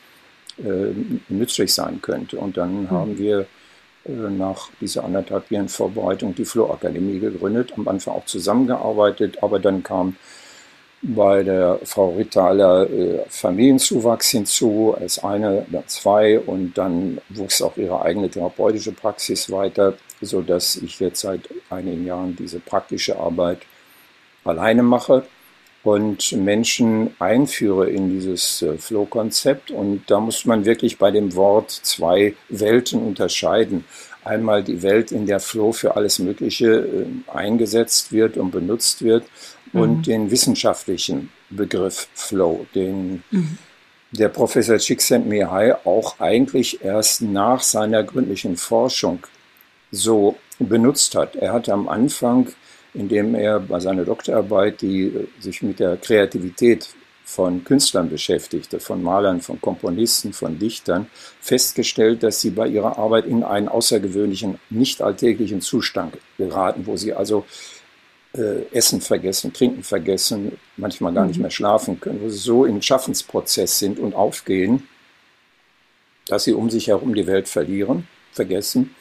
äh, 0.57 0.93
nützlich 1.29 1.73
sein 1.73 2.01
könnte. 2.01 2.37
Und 2.37 2.57
dann 2.57 2.83
mhm. 2.83 2.91
haben 2.91 3.17
wir 3.17 3.47
nach 4.05 4.69
dieser 4.79 5.03
anderthalb 5.03 5.49
Jahren 5.51 5.69
Vorbereitung 5.69 6.35
die 6.35 6.45
Flow 6.45 6.71
Akademie 6.71 7.19
gegründet, 7.19 7.73
am 7.75 7.87
Anfang 7.87 8.15
auch 8.15 8.25
zusammengearbeitet, 8.25 9.39
aber 9.41 9.59
dann 9.59 9.83
kam 9.83 10.15
bei 11.01 11.43
der 11.43 11.79
Frau 11.83 12.13
Rittaler 12.15 12.89
äh, 12.89 13.19
Familienzuwachs 13.29 14.29
hinzu, 14.29 14.95
als 14.99 15.23
eine, 15.23 15.65
dann 15.69 15.83
zwei 15.87 16.39
und 16.39 16.77
dann 16.77 17.19
wuchs 17.29 17.61
auch 17.61 17.77
ihre 17.77 18.01
eigene 18.01 18.29
therapeutische 18.29 18.91
Praxis 18.91 19.51
weiter, 19.51 19.93
sodass 20.21 20.77
ich 20.77 20.99
jetzt 20.99 21.21
seit 21.21 21.41
einigen 21.69 22.05
Jahren 22.05 22.35
diese 22.35 22.59
praktische 22.59 23.19
Arbeit 23.19 23.59
alleine 24.43 24.81
mache 24.83 25.23
und 25.85 26.31
Menschen 26.31 27.15
einführe 27.19 27.89
in 27.91 28.09
dieses 28.09 28.63
äh, 28.63 28.75
Flow-Konzept. 28.77 29.69
Und 29.69 30.03
da 30.07 30.19
muss 30.19 30.43
man 30.45 30.65
wirklich 30.65 30.97
bei 30.97 31.11
dem 31.11 31.35
Wort 31.35 31.69
zwei 31.69 32.33
Welten 32.49 33.01
unterscheiden. 33.05 33.85
Einmal 34.23 34.63
die 34.63 34.81
Welt, 34.81 35.11
in 35.11 35.27
der 35.27 35.39
Flow 35.39 35.71
für 35.71 35.95
alles 35.95 36.17
Mögliche 36.17 36.67
äh, 36.67 37.05
eingesetzt 37.31 38.11
wird 38.11 38.35
und 38.35 38.49
benutzt 38.49 39.03
wird 39.03 39.25
und 39.73 39.97
mhm. 39.97 40.03
den 40.03 40.31
wissenschaftlichen 40.31 41.29
Begriff 41.51 42.07
Flow, 42.15 42.65
den 42.73 43.23
mhm. 43.29 43.59
der 44.11 44.29
Professor 44.29 44.79
Csikszentmihalyi 44.79 45.73
auch 45.83 46.19
eigentlich 46.19 46.83
erst 46.83 47.21
nach 47.21 47.61
seiner 47.61 48.03
gründlichen 48.03 48.57
Forschung 48.57 49.19
so 49.91 50.35
benutzt 50.57 51.13
hat. 51.13 51.35
Er 51.35 51.53
hatte 51.53 51.73
am 51.73 51.87
Anfang, 51.87 52.47
indem 52.95 53.35
er 53.35 53.59
bei 53.59 53.79
seiner 53.79 54.05
Doktorarbeit, 54.05 54.81
die 54.81 55.27
sich 55.39 55.61
mit 55.61 55.79
der 55.79 55.97
Kreativität 55.97 56.89
von 57.25 57.63
Künstlern 57.63 58.09
beschäftigte, 58.09 58.79
von 58.79 59.01
Malern, 59.01 59.41
von 59.41 59.59
Komponisten, 59.59 60.31
von 60.31 60.59
Dichtern, 60.59 61.07
festgestellt, 61.41 62.21
dass 62.21 62.39
sie 62.39 62.51
bei 62.51 62.67
ihrer 62.67 62.97
Arbeit 62.97 63.25
in 63.25 63.43
einen 63.43 63.67
außergewöhnlichen, 63.67 64.59
nicht 64.69 65.01
alltäglichen 65.01 65.61
Zustand 65.61 66.17
geraten, 66.37 66.85
wo 66.85 66.95
sie 66.95 67.13
also 67.13 67.45
äh, 68.33 68.65
Essen 68.71 69.01
vergessen, 69.01 69.53
Trinken 69.53 69.83
vergessen, 69.83 70.53
manchmal 70.77 71.13
gar 71.13 71.25
nicht 71.25 71.37
mhm. 71.37 71.43
mehr 71.43 71.51
schlafen 71.51 71.99
können, 71.99 72.21
wo 72.21 72.29
sie 72.29 72.37
so 72.37 72.65
im 72.65 72.81
Schaffensprozess 72.81 73.79
sind 73.79 73.97
und 73.97 74.13
aufgehen, 74.13 74.87
dass 76.27 76.43
sie 76.43 76.53
um 76.53 76.69
sich 76.69 76.87
herum 76.87 77.15
die 77.15 77.27
Welt 77.27 77.47
verlieren, 77.47 78.07
vergessen, 78.33 78.95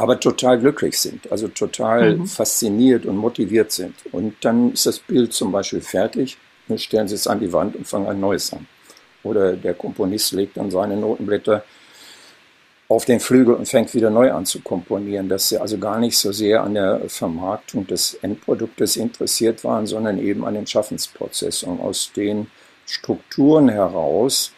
aber 0.00 0.18
total 0.18 0.58
glücklich 0.58 0.98
sind, 0.98 1.30
also 1.30 1.46
total 1.48 2.16
mhm. 2.16 2.26
fasziniert 2.26 3.04
und 3.04 3.18
motiviert 3.18 3.70
sind. 3.70 3.94
Und 4.12 4.34
dann 4.40 4.72
ist 4.72 4.86
das 4.86 4.98
Bild 4.98 5.34
zum 5.34 5.52
Beispiel 5.52 5.82
fertig, 5.82 6.38
dann 6.68 6.78
stellen 6.78 7.06
sie 7.06 7.16
es 7.16 7.26
an 7.26 7.38
die 7.38 7.52
Wand 7.52 7.76
und 7.76 7.86
fangen 7.86 8.06
ein 8.06 8.18
neues 8.18 8.50
an. 8.54 8.66
Oder 9.24 9.52
der 9.52 9.74
Komponist 9.74 10.32
legt 10.32 10.56
dann 10.56 10.70
seine 10.70 10.96
Notenblätter 10.96 11.64
auf 12.88 13.04
den 13.04 13.20
Flügel 13.20 13.54
und 13.54 13.68
fängt 13.68 13.92
wieder 13.92 14.08
neu 14.08 14.32
an 14.32 14.46
zu 14.46 14.60
komponieren, 14.60 15.28
dass 15.28 15.50
sie 15.50 15.58
also 15.58 15.76
gar 15.76 15.98
nicht 15.98 16.16
so 16.16 16.32
sehr 16.32 16.62
an 16.62 16.72
der 16.72 17.02
Vermarktung 17.08 17.86
des 17.86 18.14
Endproduktes 18.14 18.96
interessiert 18.96 19.64
waren, 19.64 19.86
sondern 19.86 20.18
eben 20.18 20.46
an 20.46 20.54
dem 20.54 20.66
Schaffensprozess. 20.66 21.62
Und 21.62 21.78
aus 21.78 22.10
den 22.16 22.46
Strukturen 22.86 23.68
heraus 23.68 24.52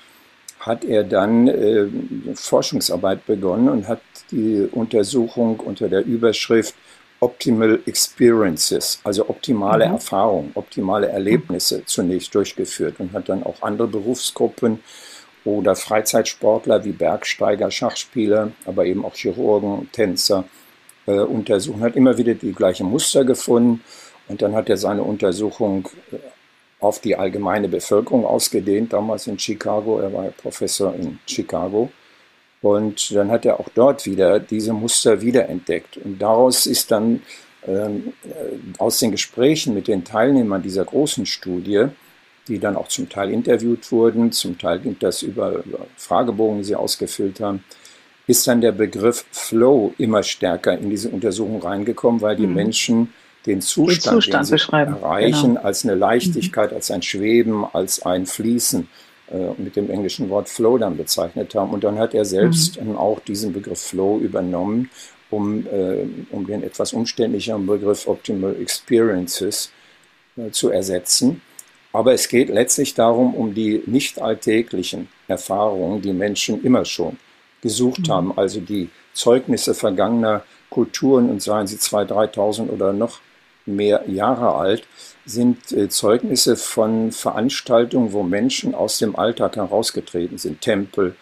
hat 0.60 0.84
er 0.84 1.02
dann 1.02 1.48
äh, 1.48 1.88
Forschungsarbeit 2.36 3.26
begonnen 3.26 3.68
und 3.68 3.88
hat 3.88 4.02
die 4.32 4.68
Untersuchung 4.72 5.60
unter 5.60 5.88
der 5.88 6.04
Überschrift 6.04 6.74
Optimal 7.20 7.78
Experiences, 7.86 9.00
also 9.04 9.28
optimale 9.28 9.86
mhm. 9.86 9.92
Erfahrungen, 9.92 10.50
optimale 10.54 11.06
Erlebnisse 11.08 11.84
zunächst 11.86 12.34
durchgeführt 12.34 12.96
und 12.98 13.12
hat 13.12 13.28
dann 13.28 13.44
auch 13.44 13.62
andere 13.62 13.86
Berufsgruppen 13.86 14.80
oder 15.44 15.76
Freizeitsportler 15.76 16.84
wie 16.84 16.90
Bergsteiger, 16.90 17.70
Schachspieler, 17.70 18.50
aber 18.66 18.86
eben 18.86 19.04
auch 19.04 19.14
Chirurgen, 19.14 19.88
Tänzer 19.92 20.44
äh, 21.06 21.12
untersuchen, 21.12 21.80
hat 21.82 21.94
immer 21.94 22.18
wieder 22.18 22.34
die 22.34 22.52
gleichen 22.52 22.88
Muster 22.88 23.24
gefunden 23.24 23.84
und 24.26 24.42
dann 24.42 24.56
hat 24.56 24.68
er 24.68 24.76
seine 24.76 25.04
Untersuchung 25.04 25.88
äh, 26.10 26.16
auf 26.80 27.00
die 27.00 27.14
allgemeine 27.14 27.68
Bevölkerung 27.68 28.26
ausgedehnt, 28.26 28.92
damals 28.92 29.28
in 29.28 29.38
Chicago, 29.38 30.00
er 30.00 30.12
war 30.12 30.24
Professor 30.24 30.92
in 30.92 31.20
Chicago. 31.26 31.88
Und 32.62 33.14
dann 33.14 33.30
hat 33.30 33.44
er 33.44 33.60
auch 33.60 33.68
dort 33.74 34.06
wieder 34.06 34.38
diese 34.38 34.72
Muster 34.72 35.20
wiederentdeckt. 35.20 35.98
Und 35.98 36.20
daraus 36.20 36.66
ist 36.66 36.90
dann 36.90 37.22
ähm, 37.66 38.12
äh, 38.24 38.78
aus 38.78 39.00
den 39.00 39.10
Gesprächen 39.10 39.74
mit 39.74 39.88
den 39.88 40.04
Teilnehmern 40.04 40.62
dieser 40.62 40.84
großen 40.84 41.26
Studie 41.26 41.88
die 42.48 42.58
dann 42.58 42.76
auch 42.76 42.88
zum 42.88 43.08
Teil 43.08 43.30
interviewt 43.30 43.90
wurden, 43.92 44.32
zum 44.32 44.58
Teil 44.58 44.80
ging 44.80 44.96
das 44.98 45.22
über, 45.22 45.64
über 45.64 45.86
Fragebogen, 45.96 46.58
die 46.58 46.64
sie 46.64 46.76
ausgefüllt 46.76 47.40
haben, 47.40 47.64
ist 48.26 48.46
dann 48.46 48.60
der 48.60 48.72
Begriff 48.72 49.24
Flow 49.30 49.94
immer 49.98 50.22
stärker 50.22 50.76
in 50.76 50.90
diese 50.90 51.08
Untersuchung 51.08 51.62
reingekommen, 51.62 52.20
weil 52.20 52.36
die 52.36 52.46
mhm. 52.46 52.54
Menschen 52.54 53.12
den 53.46 53.60
Zustand, 53.60 54.16
den, 54.16 54.22
Zustand 54.22 54.50
den 54.50 54.58
sie 54.58 54.72
erreichen, 54.72 55.54
genau. 55.54 55.62
als 55.62 55.84
eine 55.84 55.94
Leichtigkeit, 55.94 56.70
mhm. 56.70 56.76
als 56.76 56.90
ein 56.90 57.02
Schweben, 57.02 57.64
als 57.64 58.02
ein 58.04 58.26
Fließen 58.26 58.88
mit 59.56 59.76
dem 59.76 59.90
englischen 59.90 60.28
Wort 60.30 60.48
Flow 60.48 60.78
dann 60.78 60.96
bezeichnet 60.96 61.54
haben. 61.54 61.72
Und 61.72 61.84
dann 61.84 61.98
hat 61.98 62.14
er 62.14 62.24
selbst 62.24 62.80
mhm. 62.80 62.96
auch 62.96 63.20
diesen 63.20 63.52
Begriff 63.52 63.80
Flow 63.80 64.18
übernommen, 64.18 64.90
um, 65.30 65.66
äh, 65.66 66.06
um 66.30 66.46
den 66.46 66.62
etwas 66.62 66.92
umständlicheren 66.92 67.66
Begriff 67.66 68.06
Optimal 68.06 68.56
Experiences 68.60 69.72
äh, 70.36 70.50
zu 70.50 70.70
ersetzen. 70.70 71.40
Aber 71.92 72.12
es 72.12 72.28
geht 72.28 72.48
letztlich 72.48 72.94
darum, 72.94 73.34
um 73.34 73.54
die 73.54 73.82
nicht 73.86 74.20
alltäglichen 74.20 75.08
Erfahrungen, 75.28 76.00
die 76.00 76.12
Menschen 76.12 76.62
immer 76.62 76.84
schon 76.84 77.18
gesucht 77.62 78.08
mhm. 78.08 78.12
haben, 78.12 78.38
also 78.38 78.60
die 78.60 78.90
Zeugnisse 79.14 79.74
vergangener 79.74 80.44
Kulturen 80.70 81.30
und 81.30 81.42
seien 81.42 81.66
sie 81.66 81.76
2.000, 81.76 82.34
3.000 82.34 82.68
oder 82.70 82.92
noch 82.92 83.20
mehr 83.66 84.04
Jahre 84.08 84.54
alt, 84.54 84.86
sind 85.24 85.72
äh, 85.72 85.88
Zeugnisse 85.88 86.56
von 86.56 87.12
Veranstaltungen, 87.12 88.12
wo 88.12 88.22
Menschen 88.22 88.74
aus 88.74 88.98
dem 88.98 89.16
Alltag 89.16 89.56
herausgetreten 89.56 90.38
sind. 90.38 90.60
Tempel, 90.60 91.14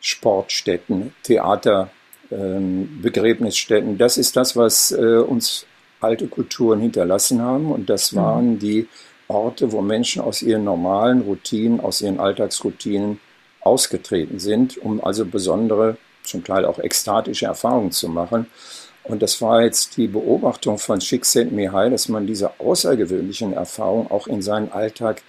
Sportstätten, 0.00 1.14
Theater, 1.22 1.90
ähm, 2.30 3.00
Begräbnisstätten. 3.02 3.98
Das 3.98 4.18
ist 4.18 4.36
das, 4.36 4.56
was 4.56 4.92
äh, 4.92 5.18
uns 5.18 5.66
alte 6.00 6.26
Kulturen 6.26 6.80
hinterlassen 6.80 7.40
haben. 7.40 7.70
Und 7.70 7.88
das 7.88 8.12
mhm. 8.12 8.16
waren 8.16 8.58
die 8.58 8.88
Orte, 9.28 9.72
wo 9.72 9.80
Menschen 9.80 10.22
aus 10.22 10.42
ihren 10.42 10.64
normalen 10.64 11.22
Routinen, 11.22 11.80
aus 11.80 12.00
ihren 12.02 12.20
Alltagsroutinen 12.20 13.20
ausgetreten 13.60 14.38
sind, 14.38 14.76
um 14.78 15.02
also 15.02 15.24
besondere, 15.24 15.96
zum 16.22 16.44
Teil 16.44 16.64
auch 16.64 16.78
ekstatische 16.78 17.46
Erfahrungen 17.46 17.92
zu 17.92 18.08
machen. 18.08 18.46
Und 19.04 19.22
das 19.22 19.42
war 19.42 19.62
jetzt 19.62 19.96
die 19.96 20.06
Beobachtung 20.06 20.78
von 20.78 21.00
Csikszentmihalyi, 21.00 21.90
dass 21.90 22.08
man 22.08 22.26
diese 22.26 22.60
außergewöhnlichen 22.60 23.52
Erfahrungen 23.52 24.10
auch 24.10 24.26
in 24.26 24.42
seinen 24.42 24.70
Alltag 24.70 25.22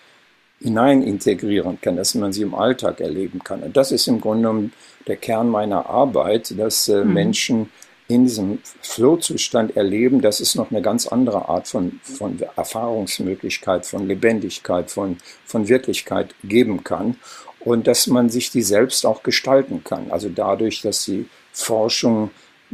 hinein 0.59 1.01
integrieren 1.01 1.79
kann, 1.81 1.97
dass 1.97 2.15
man 2.15 2.31
sie 2.31 2.43
im 2.43 2.55
Alltag 2.55 3.01
erleben 3.01 3.43
kann. 3.43 3.63
Und 3.63 3.75
das 3.75 3.91
ist 3.91 4.07
im 4.07 4.21
Grunde 4.21 4.43
genommen 4.43 4.73
der 5.07 5.17
Kern 5.17 5.49
meiner 5.49 5.89
Arbeit, 5.89 6.57
dass 6.57 6.87
äh, 6.87 7.03
mhm. 7.03 7.13
Menschen 7.13 7.69
in 8.07 8.23
diesem 8.25 8.59
Flow-Zustand 8.81 9.75
erleben, 9.75 10.21
dass 10.21 10.39
es 10.39 10.55
noch 10.55 10.71
eine 10.71 10.81
ganz 10.81 11.07
andere 11.07 11.49
Art 11.49 11.67
von, 11.67 11.99
von 12.03 12.39
Erfahrungsmöglichkeit, 12.55 13.85
von 13.85 14.07
Lebendigkeit, 14.07 14.91
von, 14.91 15.17
von 15.45 15.67
Wirklichkeit 15.67 16.35
geben 16.43 16.83
kann 16.83 17.15
und 17.59 17.87
dass 17.87 18.07
man 18.07 18.29
sich 18.29 18.51
die 18.51 18.61
selbst 18.61 19.05
auch 19.05 19.23
gestalten 19.23 19.83
kann. 19.83 20.11
Also 20.11 20.29
dadurch, 20.29 20.81
dass 20.81 21.05
die 21.05 21.27
Forschung 21.53 22.31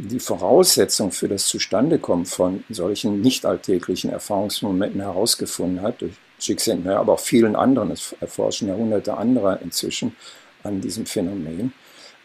die 0.08 0.20
Voraussetzung 0.20 1.12
für 1.12 1.28
das 1.28 1.46
Zustandekommen 1.46 2.24
von 2.24 2.64
solchen 2.70 3.20
nicht 3.20 3.44
alltäglichen 3.44 4.10
Erfahrungsmomenten 4.10 5.00
herausgefunden 5.00 5.82
hat, 5.82 6.00
durch 6.00 6.14
Csikszentmihalyi, 6.38 6.98
aber 6.98 7.14
auch 7.14 7.20
vielen 7.20 7.54
anderen, 7.54 7.90
es 7.90 8.14
erforschen 8.20 8.68
Jahrhunderte 8.68 9.16
anderer 9.16 9.60
inzwischen 9.60 10.16
an 10.62 10.80
diesem 10.80 11.06
Phänomen, 11.06 11.72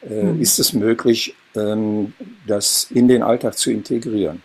äh, 0.10 0.24
mhm. 0.24 0.42
ist 0.42 0.60
es 0.60 0.74
möglich, 0.74 1.36
ähm, 1.56 2.14
das 2.48 2.88
in 2.92 3.08
den 3.08 3.24
Alltag 3.24 3.58
zu 3.58 3.72
integrieren. 3.72 4.42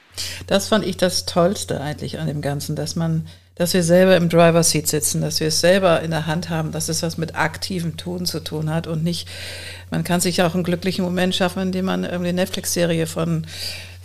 Das 0.46 0.68
fand 0.68 0.84
ich 0.84 0.96
das 0.96 1.26
Tollste 1.26 1.80
eigentlich 1.80 2.18
an 2.18 2.26
dem 2.26 2.40
Ganzen, 2.40 2.74
dass 2.74 2.96
man 2.96 3.26
dass 3.54 3.74
wir 3.74 3.82
selber 3.82 4.16
im 4.16 4.28
Driver 4.28 4.62
Seat 4.62 4.88
sitzen, 4.88 5.20
dass 5.20 5.40
wir 5.40 5.48
es 5.48 5.60
selber 5.60 6.00
in 6.00 6.10
der 6.10 6.26
Hand 6.26 6.48
haben, 6.48 6.72
dass 6.72 6.88
es 6.88 7.02
was 7.02 7.18
mit 7.18 7.34
aktivem 7.34 7.96
Tun 7.96 8.24
zu 8.24 8.40
tun 8.40 8.72
hat 8.72 8.86
und 8.86 9.04
nicht, 9.04 9.28
man 9.90 10.04
kann 10.04 10.20
sich 10.20 10.42
auch 10.42 10.54
einen 10.54 10.64
glücklichen 10.64 11.04
Moment 11.04 11.34
schaffen, 11.34 11.62
indem 11.62 11.84
man 11.86 12.04
irgendwie 12.04 12.32
Netflix-Serie 12.32 13.06
von 13.06 13.46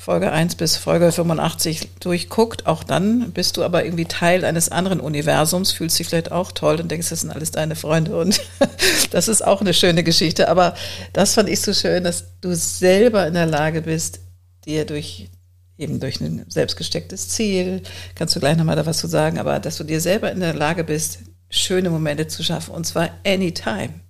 Folge 0.06 0.32
1 0.32 0.54
bis 0.54 0.78
Folge 0.78 1.12
85 1.12 1.90
durchguckt. 2.00 2.68
Auch 2.68 2.84
dann 2.84 3.32
bist 3.32 3.58
du 3.58 3.64
aber 3.64 3.86
irgendwie 3.86 4.06
Teil 4.06 4.46
eines 4.46 4.70
anderen 4.70 5.00
Universums, 5.00 5.72
fühlst 5.72 5.98
dich 5.98 6.06
vielleicht 6.06 6.32
auch 6.32 6.52
toll 6.52 6.80
und 6.80 6.92
denkst, 6.92 7.10
das 7.10 7.22
sind 7.22 7.32
alles 7.32 7.50
deine 7.50 7.76
Freunde 7.76 8.16
und 8.16 8.40
das 9.10 9.28
ist 9.28 9.44
auch 9.44 9.62
eine 9.62 9.74
schöne 9.74 10.04
Geschichte. 10.04 10.48
Aber 10.48 10.76
das 11.12 11.34
fand 11.34 11.50
ich 11.50 11.60
so 11.60 11.74
schön, 11.74 12.04
dass 12.04 12.26
du 12.42 12.56
selber 12.56 13.26
in 13.26 13.34
der 13.34 13.48
Lage 13.48 13.82
bist, 13.82 14.20
dir 14.66 14.86
durch 14.86 15.32
eben 15.78 16.00
durch 16.00 16.22
ein 16.22 16.46
selbstgestecktes 16.48 17.30
Ziel, 17.30 17.82
kannst 18.16 18.36
du 18.36 18.40
gleich 18.40 18.58
nochmal 18.58 18.76
da 18.76 18.86
was 18.86 19.00
zu 19.00 19.08
sagen, 19.08 19.40
aber 19.40 19.60
dass 19.60 19.78
du 19.78 19.84
dir 19.84 20.00
selber 20.00 20.32
in 20.32 20.40
der 20.40 20.54
Lage 20.54 20.84
bist, 20.84 21.20
schöne 21.50 21.90
Momente 21.90 22.28
zu 22.28 22.44
schaffen 22.44 22.74
und 22.74 22.86
zwar 22.86 23.10
anytime. 23.26 24.02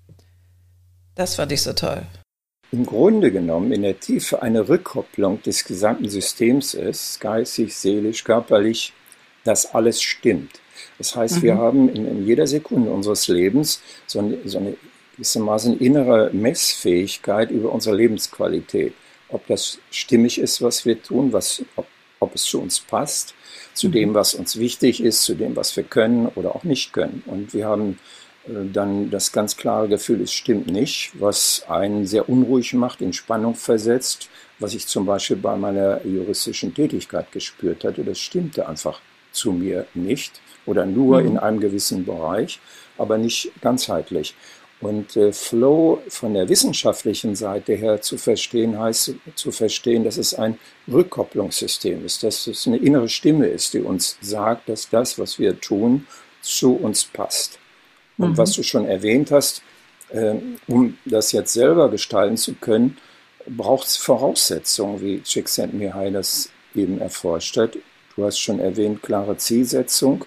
Das 1.15 1.35
fand 1.35 1.51
ich 1.51 1.61
so 1.61 1.73
toll. 1.73 2.03
Im 2.71 2.85
Grunde 2.85 3.31
genommen 3.31 3.71
in 3.71 3.83
der 3.83 3.99
Tiefe 3.99 4.41
eine 4.41 4.67
Rückkopplung 4.67 5.41
des 5.43 5.63
gesamten 5.63 6.09
Systems 6.09 6.73
ist, 6.73 7.21
geistig, 7.21 7.75
seelisch, 7.75 8.23
körperlich, 8.23 8.91
dass 9.43 9.73
alles 9.73 10.01
stimmt. 10.01 10.59
Das 10.97 11.15
heißt, 11.15 11.37
mhm. 11.37 11.41
wir 11.43 11.57
haben 11.57 11.89
in, 11.89 12.05
in, 12.05 12.25
jeder 12.25 12.47
Sekunde 12.47 12.91
unseres 12.91 13.27
Lebens 13.27 13.81
so 14.07 14.19
eine, 14.19 14.39
so 14.45 14.57
eine 14.57 14.75
gewissermaßen 15.13 15.79
innere 15.79 16.31
Messfähigkeit 16.33 17.51
über 17.51 17.71
unsere 17.71 17.95
Lebensqualität 17.95 18.93
ob 19.29 19.45
das 19.47 19.79
stimmig 19.91 20.39
ist, 20.39 20.61
was 20.61 20.85
wir 20.85 21.01
tun, 21.01 21.33
was, 21.33 21.63
ob, 21.75 21.87
ob 22.19 22.35
es 22.35 22.43
zu 22.43 22.61
uns 22.61 22.79
passt, 22.79 23.33
zu 23.73 23.89
dem, 23.89 24.13
was 24.13 24.33
uns 24.33 24.57
wichtig 24.57 25.03
ist, 25.03 25.23
zu 25.23 25.35
dem, 25.35 25.55
was 25.55 25.75
wir 25.75 25.83
können 25.83 26.27
oder 26.35 26.55
auch 26.55 26.63
nicht 26.63 26.93
können. 26.93 27.23
Und 27.25 27.53
wir 27.53 27.67
haben 27.67 27.99
äh, 28.47 28.51
dann 28.71 29.09
das 29.09 29.31
ganz 29.31 29.57
klare 29.57 29.87
Gefühl, 29.87 30.21
es 30.21 30.31
stimmt 30.31 30.67
nicht, 30.67 31.11
was 31.19 31.65
einen 31.67 32.05
sehr 32.05 32.29
unruhig 32.29 32.73
macht, 32.73 33.01
in 33.01 33.13
Spannung 33.13 33.55
versetzt, 33.55 34.29
was 34.59 34.73
ich 34.73 34.87
zum 34.87 35.05
Beispiel 35.05 35.37
bei 35.37 35.55
meiner 35.55 36.05
juristischen 36.05 36.73
Tätigkeit 36.73 37.31
gespürt 37.31 37.83
hatte. 37.83 38.03
Das 38.03 38.19
stimmte 38.19 38.67
einfach 38.67 39.01
zu 39.31 39.51
mir 39.51 39.85
nicht 39.93 40.41
oder 40.65 40.85
nur 40.85 41.21
mhm. 41.21 41.27
in 41.27 41.37
einem 41.37 41.59
gewissen 41.59 42.05
Bereich, 42.05 42.59
aber 42.97 43.17
nicht 43.17 43.51
ganzheitlich. 43.61 44.35
Und 44.81 45.15
äh, 45.15 45.31
Flow 45.31 46.01
von 46.09 46.33
der 46.33 46.49
wissenschaftlichen 46.49 47.35
Seite 47.35 47.73
her 47.73 48.01
zu 48.01 48.17
verstehen, 48.17 48.77
heißt 48.77 49.13
zu 49.35 49.51
verstehen, 49.51 50.03
dass 50.03 50.17
es 50.17 50.33
ein 50.33 50.59
Rückkopplungssystem 50.91 52.05
ist, 52.05 52.23
dass 52.23 52.45
es 52.47 52.67
eine 52.67 52.77
innere 52.77 53.07
Stimme 53.07 53.47
ist, 53.47 53.73
die 53.73 53.79
uns 53.79 54.17
sagt, 54.21 54.67
dass 54.69 54.89
das, 54.89 55.17
was 55.17 55.39
wir 55.39 55.59
tun, 55.59 56.07
zu 56.41 56.75
uns 56.75 57.05
passt. 57.05 57.57
Und 58.17 58.31
mhm. 58.31 58.37
was 58.37 58.51
du 58.53 58.63
schon 58.63 58.85
erwähnt 58.85 59.31
hast, 59.31 59.61
äh, 60.09 60.35
um 60.67 60.97
das 61.05 61.31
jetzt 61.31 61.53
selber 61.53 61.89
gestalten 61.89 62.37
zu 62.37 62.53
können, 62.53 62.97
braucht 63.47 63.87
es 63.87 63.97
Voraussetzungen, 63.97 65.01
wie 65.01 65.21
Csikszentmihalyi 65.21 66.11
das 66.11 66.49
eben 66.73 66.99
erforscht 66.99 67.57
hat. 67.57 67.77
Du 68.15 68.25
hast 68.25 68.39
schon 68.39 68.59
erwähnt, 68.59 69.01
klare 69.03 69.37
Zielsetzung, 69.37 70.25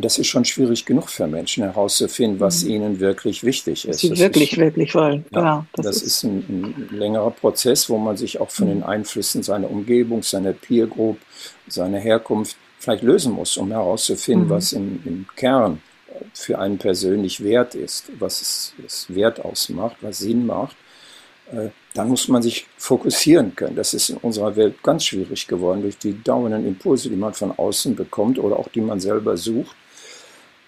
und 0.00 0.06
das 0.06 0.16
ist 0.16 0.28
schon 0.28 0.46
schwierig 0.46 0.86
genug 0.86 1.10
für 1.10 1.26
Menschen 1.26 1.62
herauszufinden, 1.62 2.40
was 2.40 2.64
mhm. 2.64 2.70
ihnen 2.70 3.00
wirklich 3.00 3.44
wichtig 3.44 3.84
ist. 3.84 3.96
Was 3.96 4.00
sie 4.00 4.08
das 4.08 4.18
wirklich, 4.18 4.52
ist, 4.52 4.58
wirklich 4.58 4.94
wollen. 4.94 5.26
Ja, 5.30 5.40
genau, 5.40 5.66
das, 5.74 5.84
das 5.84 6.02
ist, 6.02 6.22
ein, 6.22 6.38
ein, 6.48 6.88
längerer 6.90 7.30
Prozess, 7.30 7.90
wo 7.90 7.98
man 7.98 8.16
sich 8.16 8.40
auch 8.40 8.48
von 8.48 8.68
mhm. 8.68 8.70
den 8.70 8.82
Einflüssen 8.82 9.42
seiner 9.42 9.70
Umgebung, 9.70 10.22
seiner 10.22 10.54
Peer 10.54 10.86
Group, 10.86 11.18
seiner 11.68 11.98
Herkunft 11.98 12.56
vielleicht 12.78 13.02
lösen 13.02 13.34
muss, 13.34 13.58
um 13.58 13.70
herauszufinden, 13.70 14.46
mhm. 14.46 14.50
was 14.50 14.72
im, 14.72 15.02
im, 15.04 15.26
Kern 15.36 15.82
für 16.32 16.58
einen 16.58 16.78
persönlich 16.78 17.44
wert 17.44 17.74
ist, 17.74 18.10
was 18.18 18.40
es, 18.40 18.74
es 18.86 19.14
Wert 19.14 19.44
ausmacht, 19.44 19.96
was 20.00 20.20
Sinn 20.20 20.46
macht. 20.46 20.76
Äh, 21.52 21.68
dann 21.92 22.08
muss 22.08 22.26
man 22.28 22.40
sich 22.40 22.66
fokussieren 22.78 23.54
können. 23.54 23.76
Das 23.76 23.92
ist 23.92 24.08
in 24.08 24.16
unserer 24.16 24.56
Welt 24.56 24.82
ganz 24.82 25.04
schwierig 25.04 25.46
geworden 25.46 25.82
durch 25.82 25.98
die 25.98 26.22
dauernden 26.22 26.66
Impulse, 26.66 27.10
die 27.10 27.16
man 27.16 27.34
von 27.34 27.52
außen 27.52 27.94
bekommt 27.94 28.38
oder 28.38 28.58
auch 28.58 28.68
die 28.68 28.80
man 28.80 28.98
selber 28.98 29.36
sucht 29.36 29.76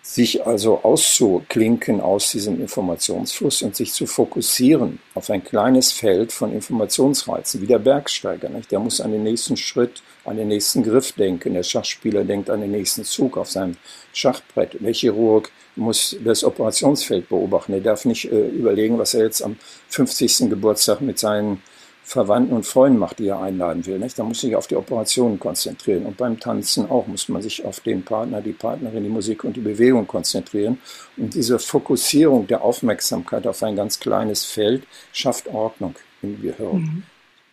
sich 0.03 0.45
also 0.45 0.83
auszuklinken 0.83 2.01
aus 2.01 2.33
diesem 2.33 2.61
Informationsfluss 2.61 3.63
und 3.63 3.77
sich 3.77 3.93
zu 3.93 4.07
fokussieren 4.07 4.99
auf 5.15 5.31
ein 5.31 5.45
kleines 5.45 5.93
Feld 5.93 6.33
von 6.33 6.53
Informationsreizen, 6.53 7.63
wie 7.63 7.67
der 7.67 7.79
Bergsteiger. 7.79 8.49
Nicht? 8.49 8.73
Der 8.73 8.81
muss 8.81 9.01
an 9.01 9.13
den 9.13 9.23
nächsten 9.23 9.57
Schritt, 9.57 10.03
an 10.25 10.37
den 10.37 10.49
nächsten 10.49 10.83
Griff 10.83 11.13
denken. 11.13 11.55
Der 11.55 11.63
Schachspieler 11.63 12.25
denkt 12.25 12.51
an 12.51 12.61
den 12.61 12.73
nächsten 12.73 13.05
Zug 13.05 13.39
auf 13.39 13.49
seinem 13.49 13.77
Schachbrett. 14.13 14.77
Der 14.81 14.93
Chirurg 14.93 15.51
muss 15.77 16.17
das 16.25 16.43
Operationsfeld 16.43 17.29
beobachten. 17.29 17.73
Er 17.73 17.81
darf 17.81 18.05
nicht 18.05 18.31
äh, 18.31 18.49
überlegen, 18.49 18.99
was 18.99 19.15
er 19.15 19.25
jetzt 19.25 19.41
am 19.41 19.57
50. 19.89 20.51
Geburtstag 20.51 21.01
mit 21.01 21.21
seinen 21.21 21.63
Verwandten 22.05 22.55
und 22.55 22.67
Freunden 22.67 22.99
macht, 22.99 23.21
die 23.21 23.29
er 23.29 23.41
einladen 23.41 23.87
will. 23.87 23.99
Nicht? 23.99 24.19
Da 24.19 24.25
muss 24.25 24.41
sich 24.41 24.57
auf 24.57 24.67
die 24.67 24.77
Operationen 24.77 25.39
konzentrieren. 25.39 26.05
Und 26.05 26.17
beim 26.17 26.39
Tanzen 26.39 26.91
auch 26.91 27.07
muss 27.07 27.29
man 27.29 27.43
sich 27.43 27.65
auf 27.65 27.81
den 27.81 28.03
Partner, 28.03 28.41
die 28.41 28.53
Partnerin, 28.53 29.05
die 29.05 29.11
Musik 29.11 29.45
und 29.45 29.57
die 29.57 29.61
Bewegung 29.61 30.07
konzentrieren. 30.07 30.79
Und 31.17 31.35
diese 31.35 31.59
Fokussierung 31.59 32.47
der 32.47 32.63
Aufmerksamkeit 32.63 33.47
auf 33.47 33.63
ein 33.63 33.77
ganz 33.77 34.01
kleines 34.01 34.45
Feld 34.45 34.83
schafft 35.13 35.47
Ordnung 35.49 35.95
im 36.23 36.43
Gehirn. 36.43 36.77
Mhm. 36.77 37.03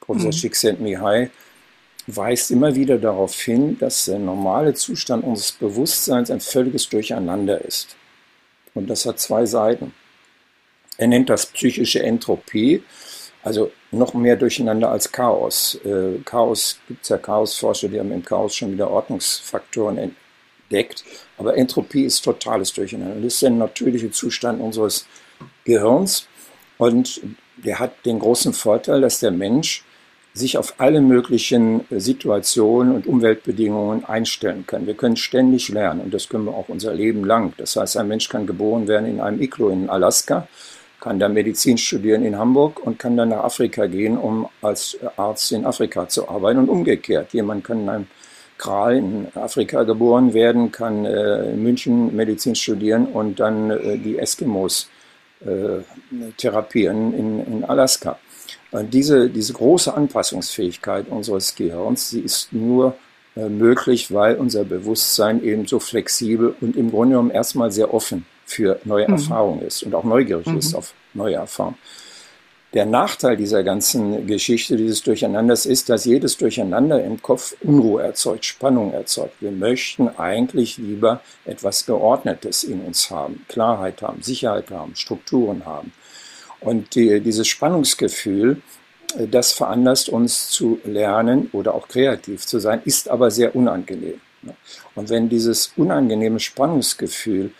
Professor 0.01 0.31
mhm. 0.31 0.35
Csikszentmihalyi 0.35 1.29
weist 2.07 2.49
immer 2.49 2.73
wieder 2.75 2.97
darauf 2.97 3.35
hin, 3.39 3.77
dass 3.77 4.05
der 4.05 4.17
normale 4.17 4.73
Zustand 4.73 5.23
unseres 5.23 5.51
Bewusstseins 5.51 6.31
ein 6.31 6.39
völliges 6.39 6.89
Durcheinander 6.89 7.63
ist. 7.63 7.95
Und 8.73 8.89
das 8.89 9.05
hat 9.05 9.19
zwei 9.19 9.45
Seiten. 9.45 9.93
Er 10.97 11.07
nennt 11.07 11.29
das 11.29 11.45
psychische 11.45 12.01
Entropie 12.01 12.83
also 13.43 13.71
noch 13.91 14.13
mehr 14.13 14.36
durcheinander 14.36 14.91
als 14.91 15.12
Chaos. 15.12 15.80
Äh, 15.86 16.19
Chaos 16.25 16.80
gibt 16.88 17.04
es 17.04 17.10
ja 17.10 17.17
Chaosforscher, 17.17 17.88
die 17.88 17.99
haben 17.99 18.12
im 18.12 18.23
Chaos 18.23 18.56
schon 18.56 18.71
wieder 18.71 18.89
Ordnungsfaktoren 18.89 20.15
deckt. 20.71 21.04
Aber 21.38 21.58
Entropie 21.58 22.04
ist 22.04 22.21
totales 22.21 22.73
Durcheinander. 22.73 23.15
Das 23.15 23.34
ist 23.34 23.41
der 23.41 23.52
natürliche 23.52 24.12
Zustand 24.12 24.62
unseres 24.62 25.06
Gehirns. 25.63 26.28
Und 26.78 27.21
der 27.58 27.80
hat 27.80 28.06
den 28.06 28.19
großen 28.19 28.54
Vorteil, 28.54 29.02
dass 29.02 29.19
der 29.19 29.32
Mensch 29.32 29.84
sich 30.34 30.58
auf 30.58 30.75
alle 30.78 31.02
möglichen 31.02 31.82
Situationen 31.89 32.93
und 32.93 33.08
Umweltbedingungen 33.08 34.06
einstellen 34.06 34.65
kann. 34.65 34.86
Wir 34.86 34.93
können 34.93 35.17
ständig 35.17 35.69
lernen 35.69 36.02
und 36.02 36.13
das 36.13 36.30
können 36.30 36.45
wir 36.45 36.54
auch 36.54 36.69
unser 36.69 36.93
Leben 36.93 37.25
lang. 37.25 37.54
Das 37.58 37.75
heißt, 37.75 37.97
ein 37.97 38.08
Mensch 38.08 38.30
kann 38.30 38.45
geboren 38.45 38.88
werden 38.88 39.08
in 39.08 39.19
einem 39.19 39.41
Iglo 39.41 39.69
in 39.69 39.89
Alaska, 39.89 40.47
kann 40.99 41.19
dann 41.19 41.33
Medizin 41.33 41.77
studieren 41.77 42.25
in 42.25 42.38
Hamburg 42.38 42.79
und 42.85 42.99
kann 42.99 43.15
dann 43.15 43.29
nach 43.29 43.43
Afrika 43.43 43.88
gehen, 43.88 44.17
um 44.17 44.47
als 44.62 44.97
Arzt 45.17 45.51
in 45.51 45.65
Afrika 45.65 46.07
zu 46.07 46.27
arbeiten 46.27 46.59
und 46.59 46.69
umgekehrt. 46.69 47.33
Jemand 47.33 47.63
kann 47.63 47.81
in 47.81 47.89
einem 47.89 48.07
Kral 48.57 48.97
in 48.97 49.27
Afrika 49.35 49.83
geboren 49.83 50.33
werden, 50.33 50.71
kann 50.71 51.05
äh, 51.05 51.51
in 51.51 51.63
München 51.63 52.15
Medizin 52.15 52.55
studieren 52.55 53.05
und 53.07 53.39
dann 53.39 53.71
äh, 53.71 53.97
die 53.97 54.19
Eskimos 54.19 54.89
äh, 55.45 55.79
therapieren 56.38 57.13
in, 57.13 57.45
in 57.45 57.63
Alaska. 57.63 58.19
Diese, 58.71 59.29
diese 59.29 59.53
große 59.53 59.91
Anpassungsfähigkeit 59.91 61.07
unseres 61.07 61.55
Gehirns, 61.55 62.12
sie 62.12 62.19
ist 62.19 62.53
nur 62.53 62.95
möglich, 63.35 64.13
weil 64.13 64.35
unser 64.35 64.63
Bewusstsein 64.63 65.43
eben 65.43 65.65
so 65.65 65.79
flexibel 65.79 66.53
und 66.62 66.75
im 66.75 66.91
Grunde 66.91 67.13
genommen 67.13 67.31
erstmal 67.31 67.71
sehr 67.71 67.91
offen 67.91 68.25
für 68.49 68.79
neue 68.83 69.07
mhm. 69.07 69.13
Erfahrungen 69.13 69.62
ist 69.62 69.83
und 69.83 69.93
auch 69.93 70.03
neugierig 70.03 70.47
mhm. 70.47 70.57
ist 70.57 70.73
auf 70.73 70.93
neue 71.13 71.35
Erfahrungen. 71.35 71.77
Der 72.73 72.85
Nachteil 72.85 73.35
dieser 73.35 73.63
ganzen 73.63 74.27
Geschichte, 74.27 74.77
dieses 74.77 75.01
Durcheinanders, 75.01 75.65
ist, 75.65 75.89
dass 75.89 76.05
jedes 76.05 76.38
Durcheinander 76.38 77.03
im 77.03 77.19
Kopf 77.19 77.55
Unruhe 77.62 78.03
erzeugt, 78.03 78.45
Spannung 78.45 78.93
erzeugt. 78.93 79.33
Wir 79.39 79.51
möchten 79.51 80.07
eigentlich 80.07 80.77
lieber 80.77 81.21
etwas 81.45 81.88
Geordnetes 81.88 82.63
in 82.63 82.81
uns 82.81 83.09
haben, 83.09 83.43
Klarheit 83.47 84.03
haben, 84.03 84.21
Sicherheit 84.21 84.69
haben, 84.69 84.95
Strukturen 84.95 85.65
haben. 85.65 85.93
Und 86.59 86.93
die, 86.93 87.21
dieses 87.21 87.47
Spannungsgefühl, 87.47 88.62
äh, 89.17 89.27
das 89.27 89.51
veranlasst 89.51 90.09
uns 90.09 90.49
zu 90.49 90.79
lernen 90.83 91.49
oder 91.53 91.73
auch 91.73 91.88
kreativ 91.88 92.45
zu 92.45 92.59
sein, 92.59 92.81
ist 92.85 93.09
aber 93.09 93.31
sehr 93.31 93.55
unangenehm. 93.55 94.21
Und 94.95 95.09
wenn 95.09 95.27
dieses 95.27 95.73
unangenehme 95.75 96.39
Spannungsgefühl 96.39 97.51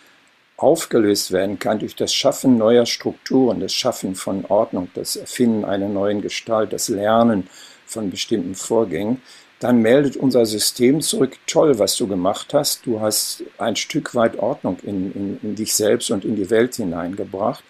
aufgelöst 0.62 1.32
werden 1.32 1.58
kann 1.58 1.78
durch 1.78 1.96
das 1.96 2.12
Schaffen 2.12 2.58
neuer 2.58 2.86
Strukturen, 2.86 3.60
das 3.60 3.72
Schaffen 3.72 4.14
von 4.14 4.44
Ordnung, 4.46 4.90
das 4.94 5.16
Erfinden 5.16 5.64
einer 5.64 5.88
neuen 5.88 6.20
Gestalt, 6.20 6.72
das 6.72 6.88
Lernen 6.88 7.48
von 7.86 8.10
bestimmten 8.10 8.54
Vorgängen, 8.54 9.22
dann 9.58 9.82
meldet 9.82 10.16
unser 10.16 10.46
System 10.46 11.02
zurück, 11.02 11.36
toll, 11.46 11.78
was 11.78 11.96
du 11.96 12.06
gemacht 12.06 12.54
hast. 12.54 12.86
Du 12.86 13.00
hast 13.00 13.42
ein 13.58 13.76
Stück 13.76 14.14
weit 14.14 14.38
Ordnung 14.38 14.78
in, 14.82 15.12
in, 15.12 15.40
in 15.42 15.54
dich 15.54 15.74
selbst 15.74 16.10
und 16.10 16.24
in 16.24 16.34
die 16.34 16.48
Welt 16.48 16.76
hineingebracht. 16.76 17.62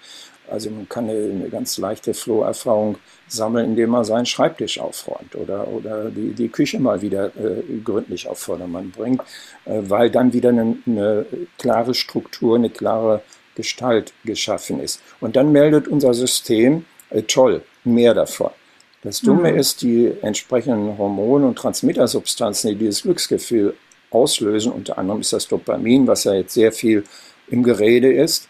Also 0.50 0.70
man 0.70 0.88
kann 0.88 1.08
eine, 1.08 1.18
eine 1.18 1.48
ganz 1.48 1.78
leichte 1.78 2.14
Flow-Erfahrung 2.14 2.96
sammeln, 3.28 3.70
indem 3.70 3.90
man 3.90 4.04
seinen 4.04 4.26
Schreibtisch 4.26 4.78
aufräumt 4.80 5.34
oder, 5.36 5.68
oder 5.68 6.10
die, 6.10 6.32
die 6.32 6.48
Küche 6.48 6.80
mal 6.80 7.00
wieder 7.02 7.26
äh, 7.36 7.62
gründlich 7.84 8.28
auf 8.28 8.38
Vordermann 8.38 8.90
bringt, 8.90 9.22
äh, 9.64 9.80
weil 9.82 10.10
dann 10.10 10.32
wieder 10.32 10.50
eine, 10.50 10.76
eine 10.86 11.26
klare 11.58 11.94
Struktur, 11.94 12.56
eine 12.56 12.70
klare 12.70 13.22
Gestalt 13.54 14.12
geschaffen 14.24 14.80
ist. 14.80 15.00
Und 15.20 15.36
dann 15.36 15.52
meldet 15.52 15.88
unser 15.88 16.14
System, 16.14 16.84
äh, 17.10 17.22
toll, 17.22 17.62
mehr 17.84 18.14
davon. 18.14 18.50
Das 19.02 19.20
Dumme 19.20 19.52
mhm. 19.52 19.58
ist, 19.58 19.80
die 19.82 20.12
entsprechenden 20.20 20.98
Hormone 20.98 21.46
und 21.46 21.56
Transmittersubstanzen, 21.56 22.70
die 22.70 22.76
dieses 22.76 23.02
Glücksgefühl 23.02 23.74
auslösen, 24.10 24.72
unter 24.72 24.98
anderem 24.98 25.20
ist 25.20 25.32
das 25.32 25.48
Dopamin, 25.48 26.06
was 26.06 26.24
ja 26.24 26.34
jetzt 26.34 26.52
sehr 26.52 26.72
viel 26.72 27.04
im 27.48 27.62
Gerede 27.62 28.12
ist, 28.12 28.48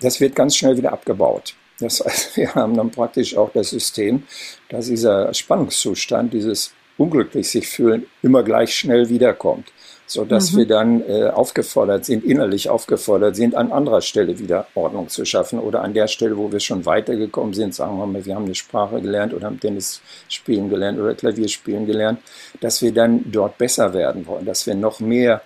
das 0.00 0.20
wird 0.20 0.34
ganz 0.34 0.56
schnell 0.56 0.76
wieder 0.76 0.92
abgebaut. 0.92 1.54
Das 1.80 2.04
heißt, 2.04 2.36
wir 2.36 2.54
haben 2.54 2.76
dann 2.76 2.90
praktisch 2.90 3.36
auch 3.36 3.50
das 3.52 3.70
System, 3.70 4.24
dass 4.68 4.86
dieser 4.86 5.32
Spannungszustand, 5.34 6.32
dieses 6.32 6.72
unglücklich 6.96 7.50
sich 7.50 7.68
fühlen, 7.68 8.06
immer 8.22 8.42
gleich 8.44 8.74
schnell 8.76 9.08
wiederkommt, 9.08 9.72
so 10.06 10.24
dass 10.24 10.52
mhm. 10.52 10.58
wir 10.58 10.66
dann 10.66 11.02
äh, 11.08 11.28
aufgefordert 11.28 12.04
sind, 12.04 12.24
innerlich 12.24 12.68
aufgefordert 12.68 13.34
sind, 13.34 13.56
an 13.56 13.72
anderer 13.72 14.00
Stelle 14.00 14.38
wieder 14.38 14.68
Ordnung 14.74 15.08
zu 15.08 15.24
schaffen 15.24 15.58
oder 15.58 15.82
an 15.82 15.92
der 15.92 16.06
Stelle, 16.06 16.36
wo 16.36 16.52
wir 16.52 16.60
schon 16.60 16.86
weitergekommen 16.86 17.52
sind, 17.52 17.74
sagen 17.74 17.98
wir 17.98 18.06
mal, 18.06 18.24
wir 18.24 18.36
haben 18.36 18.44
eine 18.44 18.54
Sprache 18.54 19.00
gelernt 19.00 19.34
oder 19.34 19.46
haben 19.46 19.58
Tennis 19.58 20.02
spielen 20.28 20.68
gelernt 20.68 21.00
oder 21.00 21.14
Klavier 21.14 21.48
spielen 21.48 21.86
gelernt, 21.86 22.20
dass 22.60 22.80
wir 22.80 22.92
dann 22.92 23.24
dort 23.32 23.58
besser 23.58 23.92
werden 23.92 24.24
wollen, 24.26 24.44
dass 24.44 24.66
wir 24.66 24.76
noch 24.76 25.00
mehr 25.00 25.42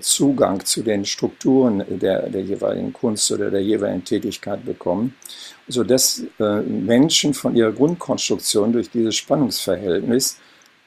Zugang 0.00 0.64
zu 0.64 0.82
den 0.82 1.04
Strukturen 1.04 1.84
der, 1.88 2.28
der 2.28 2.42
jeweiligen 2.42 2.92
Kunst 2.92 3.30
oder 3.30 3.50
der 3.50 3.62
jeweiligen 3.62 4.04
Tätigkeit 4.04 4.64
bekommen, 4.64 5.14
sodass 5.68 6.22
äh, 6.40 6.60
Menschen 6.60 7.34
von 7.34 7.54
ihrer 7.54 7.72
Grundkonstruktion 7.72 8.72
durch 8.72 8.90
dieses 8.90 9.16
Spannungsverhältnis 9.16 10.38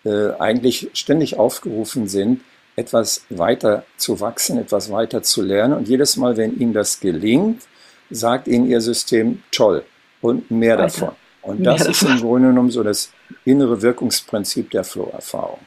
äh, 0.04 0.32
eigentlich 0.40 0.90
ständig 0.94 1.38
aufgerufen 1.38 2.08
sind, 2.08 2.42
etwas 2.76 3.24
weiter 3.30 3.86
zu 3.98 4.20
wachsen, 4.20 4.58
etwas 4.58 4.92
weiter 4.92 5.24
zu 5.24 5.42
lernen. 5.42 5.74
Und 5.74 5.88
jedes 5.88 6.18
Mal, 6.18 6.38
wenn 6.38 6.60
ihnen 6.60 6.74
das 6.74 7.00
gelingt, 7.00 7.64
sagt 8.10 8.48
ihnen 8.48 8.68
ihr 8.68 8.82
System 8.82 9.44
toll 9.52 9.84
und 10.22 10.52
mehr 10.52 10.78
weiter. 10.78 10.84
davon. 10.84 11.16
Und 11.44 11.64
das 11.64 11.82
mehr 11.82 11.90
ist 11.92 12.02
davon. 12.02 12.18
im 12.18 12.24
Grunde 12.24 12.48
genommen 12.50 12.72
so 12.72 12.84
das 12.84 13.12
innere 13.46 13.82
Wirkungsprinzip 13.82 14.70
der 14.72 14.84
Flow-Erfahrung. 14.84 15.60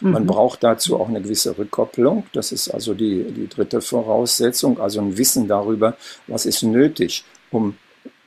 Man 0.00 0.22
mhm. 0.22 0.26
braucht 0.26 0.62
dazu 0.62 0.98
auch 1.00 1.08
eine 1.08 1.20
gewisse 1.20 1.56
Rückkopplung. 1.56 2.24
Das 2.32 2.52
ist 2.52 2.68
also 2.68 2.94
die, 2.94 3.24
die 3.24 3.48
dritte 3.48 3.80
Voraussetzung, 3.80 4.80
also 4.80 5.00
ein 5.00 5.16
Wissen 5.16 5.48
darüber, 5.48 5.96
was 6.26 6.46
ist 6.46 6.62
nötig, 6.62 7.24
um 7.50 7.76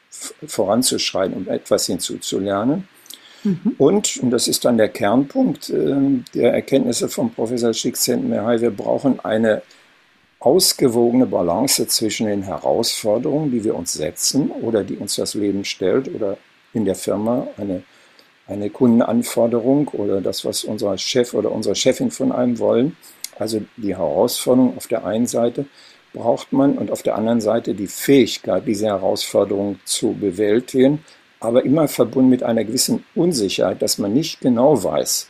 voranzuschreiten, 0.09 1.35
um 1.35 1.47
etwas 1.47 1.85
hinzuzulernen. 1.85 2.87
Mhm. 3.43 3.75
Und, 3.77 4.17
und 4.17 4.31
das 4.31 4.47
ist 4.47 4.65
dann 4.65 4.77
der 4.77 4.89
Kernpunkt 4.89 5.69
äh, 5.69 5.95
der 6.35 6.53
Erkenntnisse 6.53 7.09
von 7.09 7.31
Professor 7.31 7.71
Csikszentmihalyi, 7.71 8.61
wir 8.61 8.71
brauchen 8.71 9.19
eine 9.21 9.61
ausgewogene 10.39 11.27
Balance 11.27 11.87
zwischen 11.87 12.27
den 12.27 12.43
Herausforderungen, 12.43 13.51
die 13.51 13.63
wir 13.63 13.75
uns 13.75 13.93
setzen 13.93 14.49
oder 14.49 14.83
die 14.83 14.97
uns 14.97 15.15
das 15.15 15.35
Leben 15.35 15.63
stellt 15.63 16.13
oder 16.13 16.37
in 16.73 16.85
der 16.85 16.95
Firma 16.95 17.47
eine 17.57 17.83
eine 18.47 18.69
Kundenanforderung 18.69 19.87
oder 19.89 20.21
das, 20.21 20.45
was 20.45 20.63
unser 20.63 20.97
Chef 20.97 21.33
oder 21.33 21.51
unsere 21.51 21.75
Chefin 21.75 22.11
von 22.11 22.31
einem 22.31 22.59
wollen. 22.59 22.95
Also 23.37 23.61
die 23.77 23.95
Herausforderung 23.95 24.77
auf 24.77 24.87
der 24.87 25.05
einen 25.05 25.27
Seite 25.27 25.65
braucht 26.13 26.51
man 26.51 26.77
und 26.77 26.91
auf 26.91 27.03
der 27.03 27.15
anderen 27.15 27.41
Seite 27.41 27.73
die 27.73 27.87
Fähigkeit, 27.87 28.67
diese 28.67 28.87
Herausforderung 28.87 29.79
zu 29.85 30.13
bewältigen, 30.13 31.03
aber 31.39 31.63
immer 31.63 31.87
verbunden 31.87 32.29
mit 32.29 32.43
einer 32.43 32.63
gewissen 32.65 33.05
Unsicherheit, 33.15 33.81
dass 33.81 33.97
man 33.97 34.13
nicht 34.13 34.41
genau 34.41 34.83
weiß, 34.83 35.29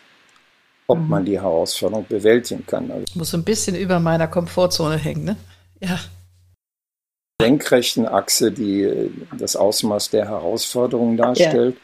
ob 0.88 1.00
mhm. 1.00 1.08
man 1.08 1.26
die 1.26 1.40
Herausforderung 1.40 2.06
bewältigen 2.10 2.66
kann. 2.66 2.92
Also 2.92 3.06
Muss 3.14 3.34
ein 3.34 3.44
bisschen 3.44 3.76
über 3.76 4.00
meiner 4.00 4.28
Komfortzone 4.28 4.98
hängen, 4.98 5.24
ne? 5.24 5.36
Ja. 5.80 6.00
Senkrechten 7.40 8.08
Achse, 8.08 8.52
die 8.52 9.10
das 9.38 9.56
Ausmaß 9.56 10.10
der 10.10 10.28
Herausforderung 10.28 11.18
darstellt. 11.18 11.76
Ja 11.76 11.82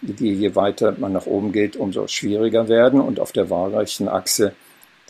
die 0.00 0.34
je 0.34 0.54
weiter 0.54 0.94
man 0.98 1.12
nach 1.12 1.26
oben 1.26 1.52
geht, 1.52 1.76
umso 1.76 2.06
schwieriger 2.06 2.68
werden 2.68 3.00
und 3.00 3.20
auf 3.20 3.32
der 3.32 3.50
waagerechten 3.50 4.08
Achse 4.08 4.52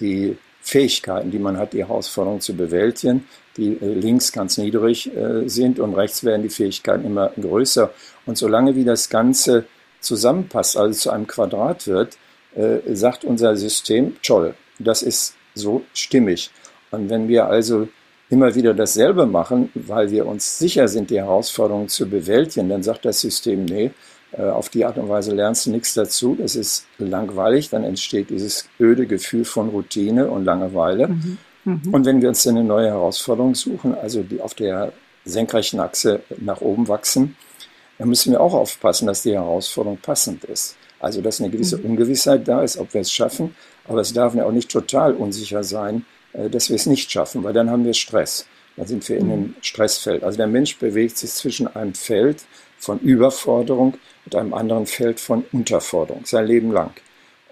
die 0.00 0.36
Fähigkeiten, 0.62 1.30
die 1.30 1.38
man 1.38 1.56
hat, 1.56 1.72
die 1.72 1.84
Herausforderungen 1.84 2.40
zu 2.40 2.54
bewältigen, 2.54 3.26
die 3.56 3.78
äh, 3.80 3.94
links 3.94 4.32
ganz 4.32 4.58
niedrig 4.58 5.14
äh, 5.16 5.48
sind 5.48 5.78
und 5.78 5.94
rechts 5.94 6.24
werden 6.24 6.42
die 6.42 6.50
Fähigkeiten 6.50 7.04
immer 7.04 7.32
größer. 7.40 7.90
Und 8.26 8.36
solange 8.36 8.76
wie 8.76 8.84
das 8.84 9.08
Ganze 9.08 9.64
zusammenpasst, 10.00 10.76
also 10.76 10.98
zu 10.98 11.10
einem 11.10 11.26
Quadrat 11.26 11.86
wird, 11.86 12.18
äh, 12.54 12.78
sagt 12.94 13.24
unser 13.24 13.56
System, 13.56 14.16
toll, 14.22 14.54
das 14.78 15.02
ist 15.02 15.34
so 15.54 15.82
stimmig. 15.94 16.50
Und 16.90 17.10
wenn 17.10 17.28
wir 17.28 17.46
also 17.46 17.88
immer 18.28 18.54
wieder 18.54 18.74
dasselbe 18.74 19.26
machen, 19.26 19.70
weil 19.74 20.10
wir 20.10 20.26
uns 20.26 20.58
sicher 20.58 20.88
sind, 20.88 21.10
die 21.10 21.18
Herausforderungen 21.18 21.88
zu 21.88 22.08
bewältigen, 22.08 22.68
dann 22.68 22.82
sagt 22.82 23.04
das 23.04 23.20
System, 23.20 23.64
nee, 23.64 23.90
auf 24.36 24.68
die 24.68 24.84
Art 24.84 24.96
und 24.96 25.08
Weise 25.08 25.34
lernst 25.34 25.66
du 25.66 25.70
nichts 25.70 25.94
dazu. 25.94 26.36
Das 26.38 26.54
ist 26.54 26.86
langweilig. 26.98 27.70
Dann 27.70 27.84
entsteht 27.84 28.30
dieses 28.30 28.68
öde 28.78 29.06
Gefühl 29.06 29.44
von 29.44 29.70
Routine 29.70 30.30
und 30.30 30.44
Langeweile. 30.44 31.08
Mhm. 31.08 31.38
Mhm. 31.64 31.82
Und 31.92 32.06
wenn 32.06 32.22
wir 32.22 32.28
uns 32.28 32.46
eine 32.46 32.64
neue 32.64 32.88
Herausforderung 32.88 33.54
suchen, 33.54 33.94
also 33.94 34.22
die 34.22 34.40
auf 34.40 34.54
der 34.54 34.92
senkrechten 35.24 35.80
Achse 35.80 36.22
nach 36.38 36.60
oben 36.60 36.88
wachsen, 36.88 37.36
dann 37.98 38.08
müssen 38.08 38.32
wir 38.32 38.40
auch 38.40 38.54
aufpassen, 38.54 39.06
dass 39.06 39.22
die 39.22 39.34
Herausforderung 39.34 39.98
passend 39.98 40.44
ist. 40.44 40.76
Also, 41.00 41.20
dass 41.20 41.40
eine 41.40 41.50
gewisse 41.50 41.78
mhm. 41.78 41.90
Ungewissheit 41.90 42.46
da 42.46 42.62
ist, 42.62 42.78
ob 42.78 42.94
wir 42.94 43.00
es 43.00 43.12
schaffen. 43.12 43.54
Aber 43.86 44.00
es 44.00 44.12
darf 44.12 44.34
mir 44.34 44.46
auch 44.46 44.52
nicht 44.52 44.70
total 44.70 45.14
unsicher 45.14 45.64
sein, 45.64 46.04
äh, 46.32 46.48
dass 46.48 46.68
wir 46.68 46.76
es 46.76 46.86
nicht 46.86 47.10
schaffen, 47.10 47.42
weil 47.42 47.52
dann 47.52 47.70
haben 47.70 47.84
wir 47.84 47.94
Stress. 47.94 48.46
Dann 48.76 48.86
sind 48.86 49.08
wir 49.08 49.18
in 49.18 49.26
mhm. 49.26 49.32
einem 49.32 49.54
Stressfeld. 49.60 50.22
Also 50.22 50.36
der 50.38 50.46
Mensch 50.46 50.78
bewegt 50.78 51.18
sich 51.18 51.30
zwischen 51.32 51.74
einem 51.74 51.94
Feld 51.94 52.44
von 52.78 52.98
Überforderung 53.00 53.94
mit 54.30 54.36
einem 54.40 54.54
anderen 54.54 54.86
Feld 54.86 55.18
von 55.18 55.44
Unterforderung, 55.52 56.24
sein 56.24 56.46
Leben 56.46 56.70
lang. 56.70 56.92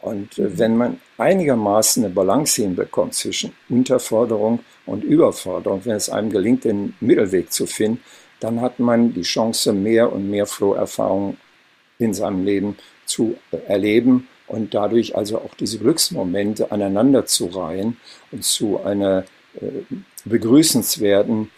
Und 0.00 0.38
äh, 0.38 0.58
wenn 0.58 0.76
man 0.76 1.00
einigermaßen 1.16 2.04
eine 2.04 2.14
Balance 2.14 2.62
hinbekommt 2.62 3.14
zwischen 3.14 3.52
Unterforderung 3.68 4.60
und 4.86 5.02
Überforderung, 5.02 5.80
wenn 5.84 5.96
es 5.96 6.08
einem 6.08 6.30
gelingt, 6.30 6.64
den 6.64 6.94
Mittelweg 7.00 7.52
zu 7.52 7.66
finden, 7.66 8.00
dann 8.38 8.60
hat 8.60 8.78
man 8.78 9.12
die 9.12 9.22
Chance, 9.22 9.72
mehr 9.72 10.12
und 10.12 10.30
mehr 10.30 10.46
Flow-Erfahrungen 10.46 11.38
in 11.98 12.14
seinem 12.14 12.44
Leben 12.44 12.76
zu 13.06 13.36
erleben 13.66 14.28
und 14.46 14.72
dadurch 14.72 15.16
also 15.16 15.38
auch 15.38 15.54
diese 15.54 15.80
Glücksmomente 15.80 16.70
aneinander 16.70 17.26
zu 17.26 17.46
reihen 17.46 17.96
und 18.30 18.44
zu 18.44 18.80
einer 18.84 19.24
äh, 19.60 19.66
begrüßenswerten, 20.24 21.50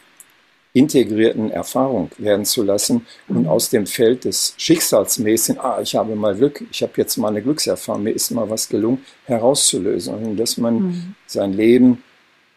integrierten 0.73 1.51
Erfahrung 1.51 2.11
werden 2.19 2.45
zu 2.45 2.63
lassen 2.63 3.07
und 3.29 3.43
mhm. 3.43 3.49
aus 3.49 3.71
dem 3.71 3.87
Feld 3.87 4.25
des 4.25 4.55
Schicksalsmäßigen, 4.57 5.61
ah, 5.61 5.81
ich 5.83 5.95
habe 5.97 6.15
mal 6.15 6.35
Glück, 6.35 6.63
ich 6.71 6.83
habe 6.83 6.93
jetzt 6.97 7.17
mal 7.17 7.29
eine 7.29 7.43
Glückserfahrung, 7.43 8.05
mir 8.05 8.13
ist 8.13 8.31
mal 8.31 8.49
was 8.49 8.69
gelungen, 8.69 9.05
herauszulösen 9.27 10.15
und 10.15 10.37
dass 10.37 10.57
man 10.59 10.75
mhm. 10.75 11.15
sein 11.27 11.53
Leben 11.53 12.03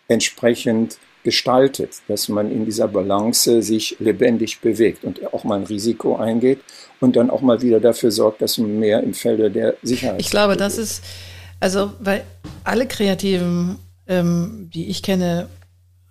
entsprechend 0.08 0.98
gestaltet, 1.24 2.02
dass 2.08 2.28
man 2.28 2.52
in 2.52 2.66
dieser 2.66 2.88
Balance 2.88 3.62
sich 3.62 3.96
lebendig 4.00 4.60
bewegt 4.60 5.04
und 5.04 5.34
auch 5.34 5.44
mal 5.44 5.60
ein 5.60 5.64
Risiko 5.64 6.18
eingeht 6.18 6.60
und 7.00 7.16
dann 7.16 7.30
auch 7.30 7.42
mal 7.42 7.62
wieder 7.62 7.80
dafür 7.80 8.12
sorgt, 8.12 8.42
dass 8.42 8.58
man 8.58 8.80
mehr 8.80 9.02
im 9.02 9.14
Felde 9.14 9.50
der 9.50 9.76
Sicherheit. 9.82 10.20
Ich 10.20 10.30
glaube, 10.30 10.58
das 10.58 10.78
ist, 10.78 11.02
also, 11.60 11.94
weil 12.00 12.24
alle 12.66 12.88
Kreativen, 12.88 13.78
ähm, 14.08 14.70
die 14.74 14.90
ich 14.90 15.02
kenne, 15.02 15.48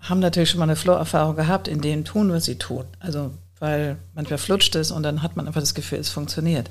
haben 0.02 0.20
natürlich 0.20 0.50
schon 0.50 0.58
mal 0.58 0.64
eine 0.64 0.76
Flow-Erfahrung 0.76 1.36
gehabt, 1.36 1.68
in 1.68 1.80
denen 1.80 2.04
tun, 2.04 2.32
was 2.32 2.44
sie 2.44 2.56
tun. 2.56 2.84
Also, 3.00 3.30
weil 3.58 3.96
manchmal 4.14 4.38
flutscht 4.38 4.74
es 4.74 4.90
und 4.90 5.04
dann 5.04 5.22
hat 5.22 5.36
man 5.36 5.46
einfach 5.46 5.60
das 5.60 5.74
Gefühl, 5.74 5.98
es 5.98 6.10
funktioniert. 6.10 6.68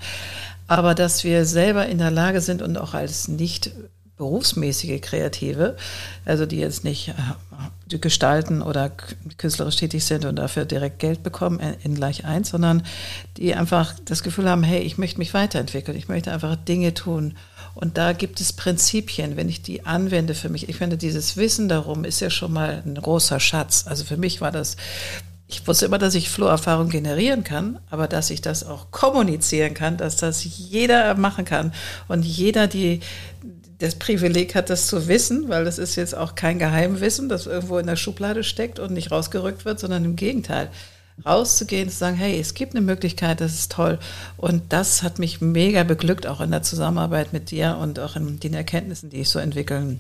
Aber 0.68 0.94
dass 0.94 1.24
wir 1.24 1.46
selber 1.46 1.88
in 1.88 1.98
der 1.98 2.12
Lage 2.12 2.42
sind 2.42 2.62
und 2.62 2.78
auch 2.78 2.94
als 2.94 3.28
nicht 3.28 3.72
berufsmäßige 4.22 5.02
Kreative, 5.02 5.76
also 6.26 6.46
die 6.46 6.58
jetzt 6.58 6.84
nicht 6.84 7.10
äh, 7.90 7.98
gestalten 7.98 8.62
oder 8.62 8.92
künstlerisch 9.38 9.78
tätig 9.78 10.06
sind 10.06 10.26
und 10.26 10.36
dafür 10.36 10.66
direkt 10.66 11.00
Geld 11.00 11.24
bekommen 11.24 11.60
in 11.82 11.96
gleich 11.96 12.24
eins, 12.24 12.50
sondern 12.50 12.84
die 13.38 13.56
einfach 13.56 13.96
das 14.06 14.22
Gefühl 14.22 14.48
haben, 14.48 14.62
hey, 14.62 14.82
ich 14.82 15.00
möchte 15.00 15.18
mich 15.18 15.34
weiterentwickeln, 15.34 15.98
ich 15.98 16.08
möchte 16.08 16.32
einfach 16.32 16.56
Dinge 16.56 16.94
tun. 16.94 17.36
Und 17.74 17.98
da 17.98 18.14
gibt 18.14 18.42
es 18.42 18.54
Prinzipien, 18.54 19.38
wenn 19.38 19.50
ich 19.50 19.62
die 19.62 19.86
anwende 19.86 20.36
für 20.36 20.50
mich. 20.50 20.70
Ich 20.70 20.76
finde, 20.76 20.98
dieses 20.98 21.38
Wissen 21.38 21.70
darum 21.70 22.04
ist 22.04 22.20
ja 22.20 22.30
schon 22.30 22.54
mal 22.54 22.84
ein 22.86 22.96
großer 22.96 23.40
Schatz. 23.40 23.86
Also 23.88 24.04
für 24.04 24.18
mich 24.18 24.42
war 24.42 24.52
das 24.52 24.78
ich 25.52 25.68
wusste 25.68 25.86
immer, 25.86 25.98
dass 25.98 26.16
ich 26.16 26.30
Flow-Erfahrung 26.30 26.88
generieren 26.88 27.44
kann, 27.44 27.80
aber 27.90 28.08
dass 28.08 28.30
ich 28.30 28.42
das 28.42 28.64
auch 28.64 28.90
kommunizieren 28.92 29.74
kann, 29.74 29.98
dass 29.98 30.16
das 30.16 30.46
jeder 30.46 31.16
machen 31.16 31.44
kann 31.44 31.74
und 32.08 32.24
jeder 32.24 32.68
die 32.68 33.02
das 33.78 33.96
Privileg 33.96 34.56
hat, 34.56 34.70
das 34.70 34.88
zu 34.88 35.08
wissen, 35.08 35.50
weil 35.50 35.66
das 35.66 35.78
ist 35.78 35.96
jetzt 35.96 36.16
auch 36.16 36.36
kein 36.36 36.60
Geheimwissen, 36.60 37.30
das 37.30 37.48
irgendwo 37.48 37.80
in 37.80 37.88
der 37.88 37.96
Schublade 37.96 38.44
steckt 38.44 38.80
und 38.80 38.94
nicht 38.94 39.12
rausgerückt 39.12 39.66
wird, 39.66 39.80
sondern 39.80 40.06
im 40.06 40.16
Gegenteil. 40.16 40.70
Rauszugehen, 41.26 41.90
zu 41.90 41.98
sagen, 41.98 42.16
hey, 42.16 42.40
es 42.40 42.54
gibt 42.54 42.76
eine 42.76 42.86
Möglichkeit, 42.86 43.42
das 43.42 43.54
ist 43.54 43.72
toll. 43.72 44.00
Und 44.38 44.74
das 44.74 45.04
hat 45.04 45.20
mich 45.20 45.42
mega 45.42 45.84
beglückt, 45.84 46.28
auch 46.28 46.42
in 46.42 46.52
der 46.52 46.64
Zusammenarbeit 46.64 47.34
mit 47.34 47.52
dir 47.52 47.78
und 47.80 48.00
auch 48.00 48.16
in 48.16 48.40
den 48.40 48.54
Erkenntnissen, 48.54 49.10
die 49.10 49.22
ich 49.22 49.30
so 49.30 49.40
entwickeln 49.40 50.00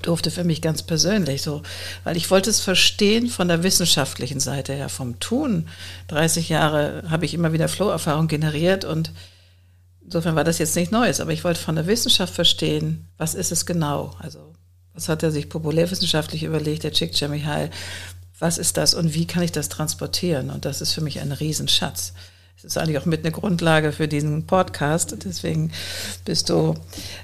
durfte 0.00 0.30
für 0.30 0.42
mich 0.42 0.62
ganz 0.62 0.82
persönlich 0.82 1.42
so, 1.42 1.62
weil 2.02 2.16
ich 2.16 2.30
wollte 2.30 2.50
es 2.50 2.60
verstehen 2.60 3.28
von 3.28 3.46
der 3.46 3.62
wissenschaftlichen 3.62 4.40
Seite 4.40 4.72
her, 4.72 4.88
vom 4.88 5.20
Tun. 5.20 5.68
30 6.08 6.48
Jahre 6.48 7.04
habe 7.08 7.24
ich 7.24 7.34
immer 7.34 7.52
wieder 7.52 7.68
Flow-Erfahrung 7.68 8.26
generiert 8.26 8.84
und 8.84 9.12
Insofern 10.04 10.34
war 10.34 10.44
das 10.44 10.58
jetzt 10.58 10.76
nicht 10.76 10.92
Neues, 10.92 11.20
aber 11.20 11.32
ich 11.32 11.44
wollte 11.44 11.60
von 11.60 11.76
der 11.76 11.86
Wissenschaft 11.86 12.34
verstehen, 12.34 13.08
was 13.16 13.34
ist 13.34 13.52
es 13.52 13.66
genau? 13.66 14.14
Also, 14.18 14.52
was 14.94 15.08
hat 15.08 15.22
er 15.22 15.30
sich 15.30 15.48
populärwissenschaftlich 15.48 16.42
überlegt, 16.42 16.84
der 16.84 16.92
Csikszentmihalyi? 16.92 17.70
Was 18.42 18.58
ist 18.58 18.76
das 18.76 18.92
und 18.92 19.14
wie 19.14 19.24
kann 19.24 19.44
ich 19.44 19.52
das 19.52 19.68
transportieren? 19.68 20.50
Und 20.50 20.64
das 20.64 20.80
ist 20.80 20.92
für 20.92 21.00
mich 21.00 21.20
ein 21.20 21.30
Riesenschatz. 21.30 22.12
Es 22.56 22.64
ist 22.64 22.76
eigentlich 22.76 22.98
auch 22.98 23.06
mit 23.06 23.20
eine 23.20 23.30
Grundlage 23.30 23.92
für 23.92 24.08
diesen 24.08 24.48
Podcast. 24.48 25.14
Deswegen 25.24 25.70
bist 26.24 26.50
du 26.50 26.74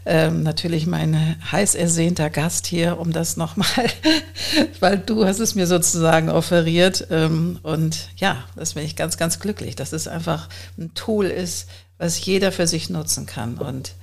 ähm, 0.06 0.44
natürlich 0.44 0.86
mein 0.86 1.36
heiß 1.50 1.74
ersehnter 1.74 2.30
Gast 2.30 2.68
hier, 2.68 3.00
um 3.00 3.12
das 3.12 3.36
nochmal, 3.36 3.66
weil 4.78 4.96
du 4.96 5.26
hast 5.26 5.40
es 5.40 5.56
mir 5.56 5.66
sozusagen 5.66 6.28
offeriert. 6.28 7.08
Ähm, 7.10 7.58
und 7.64 8.10
ja, 8.16 8.44
das 8.54 8.74
bin 8.74 8.84
ich 8.84 8.94
ganz, 8.94 9.16
ganz 9.16 9.40
glücklich, 9.40 9.74
dass 9.74 9.92
es 9.92 10.06
einfach 10.06 10.48
ein 10.78 10.94
Tool 10.94 11.26
ist, 11.26 11.68
was 11.98 12.24
jeder 12.24 12.52
für 12.52 12.68
sich 12.68 12.90
nutzen 12.90 13.26
kann. 13.26 13.58
Und 13.58 13.94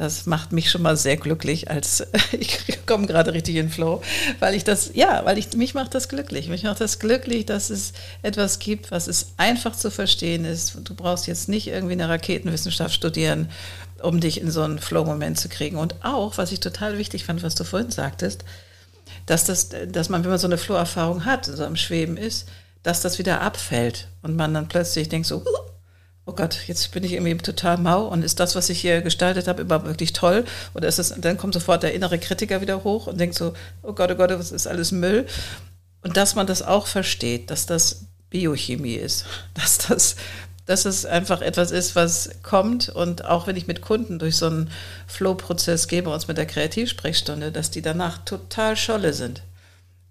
das 0.00 0.24
macht 0.24 0.50
mich 0.50 0.70
schon 0.70 0.80
mal 0.80 0.96
sehr 0.96 1.18
glücklich, 1.18 1.70
als 1.70 2.06
ich 2.32 2.86
komme 2.86 3.06
gerade 3.06 3.34
richtig 3.34 3.56
in 3.56 3.68
Flow, 3.68 4.00
weil 4.38 4.54
ich 4.54 4.64
das, 4.64 4.92
ja, 4.94 5.26
weil 5.26 5.36
ich, 5.36 5.52
mich 5.52 5.74
macht 5.74 5.94
das 5.94 6.08
glücklich. 6.08 6.48
Mich 6.48 6.62
macht 6.62 6.80
das 6.80 6.98
glücklich, 6.98 7.44
dass 7.44 7.68
es 7.68 7.92
etwas 8.22 8.60
gibt, 8.60 8.90
was 8.90 9.08
es 9.08 9.34
einfach 9.36 9.76
zu 9.76 9.90
verstehen 9.90 10.46
ist. 10.46 10.74
Du 10.84 10.94
brauchst 10.94 11.26
jetzt 11.26 11.50
nicht 11.50 11.68
irgendwie 11.68 11.92
eine 11.92 12.08
Raketenwissenschaft 12.08 12.94
studieren, 12.94 13.50
um 14.02 14.20
dich 14.20 14.40
in 14.40 14.50
so 14.50 14.62
einen 14.62 14.78
Flow-Moment 14.78 15.38
zu 15.38 15.50
kriegen. 15.50 15.76
Und 15.76 16.02
auch, 16.02 16.38
was 16.38 16.50
ich 16.50 16.60
total 16.60 16.96
wichtig 16.96 17.26
fand, 17.26 17.42
was 17.42 17.54
du 17.54 17.64
vorhin 17.64 17.90
sagtest, 17.90 18.46
dass 19.26 19.44
das, 19.44 19.68
dass 19.68 20.08
man, 20.08 20.24
wenn 20.24 20.30
man 20.30 20.38
so 20.38 20.46
eine 20.46 20.56
Flow-Erfahrung 20.56 21.26
hat, 21.26 21.44
so 21.44 21.62
am 21.62 21.76
Schweben 21.76 22.16
ist, 22.16 22.48
dass 22.82 23.02
das 23.02 23.18
wieder 23.18 23.42
abfällt 23.42 24.08
und 24.22 24.34
man 24.34 24.54
dann 24.54 24.68
plötzlich 24.68 25.10
denkt 25.10 25.26
so, 25.26 25.44
oh 26.30 26.32
Gott, 26.32 26.68
jetzt 26.68 26.92
bin 26.92 27.02
ich 27.02 27.14
irgendwie 27.14 27.36
total 27.38 27.76
mau 27.76 28.06
und 28.06 28.22
ist 28.24 28.38
das, 28.38 28.54
was 28.54 28.70
ich 28.70 28.80
hier 28.80 29.02
gestaltet 29.02 29.48
habe, 29.48 29.62
überhaupt 29.62 29.86
wirklich 29.86 30.12
toll? 30.12 30.44
Oder 30.74 30.86
ist 30.86 31.00
es, 31.00 31.12
dann 31.18 31.36
kommt 31.36 31.54
sofort 31.54 31.82
der 31.82 31.92
innere 31.92 32.20
Kritiker 32.20 32.60
wieder 32.60 32.84
hoch 32.84 33.08
und 33.08 33.18
denkt 33.18 33.34
so, 33.34 33.52
oh 33.82 33.92
Gott, 33.94 34.12
oh 34.12 34.14
Gott, 34.14 34.30
das 34.30 34.52
ist 34.52 34.68
alles 34.68 34.92
Müll. 34.92 35.26
Und 36.02 36.16
dass 36.16 36.36
man 36.36 36.46
das 36.46 36.62
auch 36.62 36.86
versteht, 36.86 37.50
dass 37.50 37.66
das 37.66 38.04
Biochemie 38.30 38.94
ist, 38.94 39.24
dass 39.54 39.78
das, 39.78 40.14
dass 40.66 40.84
es 40.84 41.04
einfach 41.04 41.40
etwas 41.40 41.72
ist, 41.72 41.96
was 41.96 42.30
kommt 42.44 42.88
und 42.88 43.24
auch 43.24 43.48
wenn 43.48 43.56
ich 43.56 43.66
mit 43.66 43.82
Kunden 43.82 44.20
durch 44.20 44.36
so 44.36 44.46
einen 44.46 44.70
Flow-Prozess 45.08 45.88
gehe, 45.88 46.04
bei 46.04 46.14
uns 46.14 46.28
mit 46.28 46.38
der 46.38 46.46
Kreativsprechstunde, 46.46 47.50
dass 47.50 47.72
die 47.72 47.82
danach 47.82 48.18
total 48.18 48.76
scholle 48.76 49.14
sind. 49.14 49.42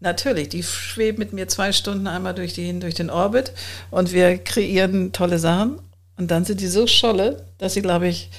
Natürlich, 0.01 0.49
die 0.49 0.63
schweben 0.63 1.19
mit 1.19 1.31
mir 1.31 1.47
zwei 1.47 1.71
Stunden 1.71 2.07
einmal 2.07 2.33
durch, 2.33 2.53
die, 2.53 2.77
durch 2.77 2.95
den 2.95 3.09
Orbit 3.09 3.53
und 3.89 4.11
wir 4.11 4.37
kreieren 4.37 5.13
tolle 5.13 5.39
Sachen 5.39 5.79
und 6.19 6.29
dann 6.29 6.43
sind 6.43 6.59
die 6.59 6.67
so 6.67 6.85
scholle, 6.85 7.45
dass 7.57 7.73
sie, 7.75 7.81
glaube 7.81 8.09
ich, 8.09 8.29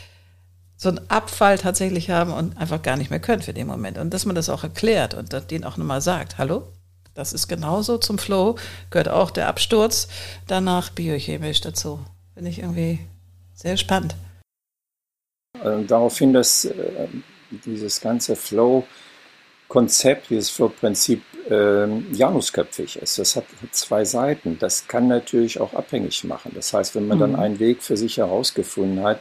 so 0.76 0.91
einen 0.91 1.01
Abfall 1.11 1.57
tatsächlich 1.59 2.11
haben 2.11 2.31
und 2.31 2.57
einfach 2.59 2.83
gar 2.83 2.99
nicht 2.99 3.11
mehr 3.11 3.20
können 3.20 3.41
für 3.41 3.55
den 3.55 3.66
Moment. 3.66 3.97
Und 3.97 4.12
dass 4.12 4.26
man 4.26 4.35
das 4.35 4.51
auch 4.51 4.62
erklärt 4.62 5.14
und 5.14 5.51
denen 5.51 5.64
auch 5.64 5.78
nochmal 5.78 6.03
sagt, 6.03 6.37
hallo, 6.37 6.64
das 7.14 7.33
ist 7.33 7.49
genauso 7.49 7.97
zum 7.97 8.18
Flow, 8.18 8.57
gehört 8.91 9.09
auch 9.09 9.31
der 9.31 9.49
Absturz 9.49 10.09
danach 10.47 10.91
biochemisch 10.91 11.62
dazu. 11.62 12.01
Finde 12.35 12.51
ich 12.51 12.59
irgendwie 12.59 13.01
sehr 13.55 13.78
spannend. 13.78 14.14
Ähm, 15.64 15.87
daraufhin, 15.87 16.35
dass 16.35 16.66
äh, 16.66 17.09
dieses 17.64 18.03
ganze 18.03 18.37
Flow-Konzept, 18.37 20.28
dieses 20.28 20.51
Flow-Prinzip 20.51 21.22
ähm, 21.51 22.07
janusköpfig 22.12 22.96
ist. 22.96 23.18
Das 23.18 23.36
hat 23.36 23.44
zwei 23.72 24.05
Seiten. 24.05 24.59
Das 24.59 24.86
kann 24.86 25.09
natürlich 25.09 25.61
auch 25.61 25.74
abhängig 25.74 26.24
machen. 26.24 26.53
Das 26.55 26.72
heißt, 26.72 26.94
wenn 26.94 27.09
man 27.09 27.18
mhm. 27.18 27.22
dann 27.22 27.36
einen 27.36 27.59
Weg 27.59 27.82
für 27.82 27.96
sich 27.96 28.18
herausgefunden 28.18 29.03
hat, 29.03 29.20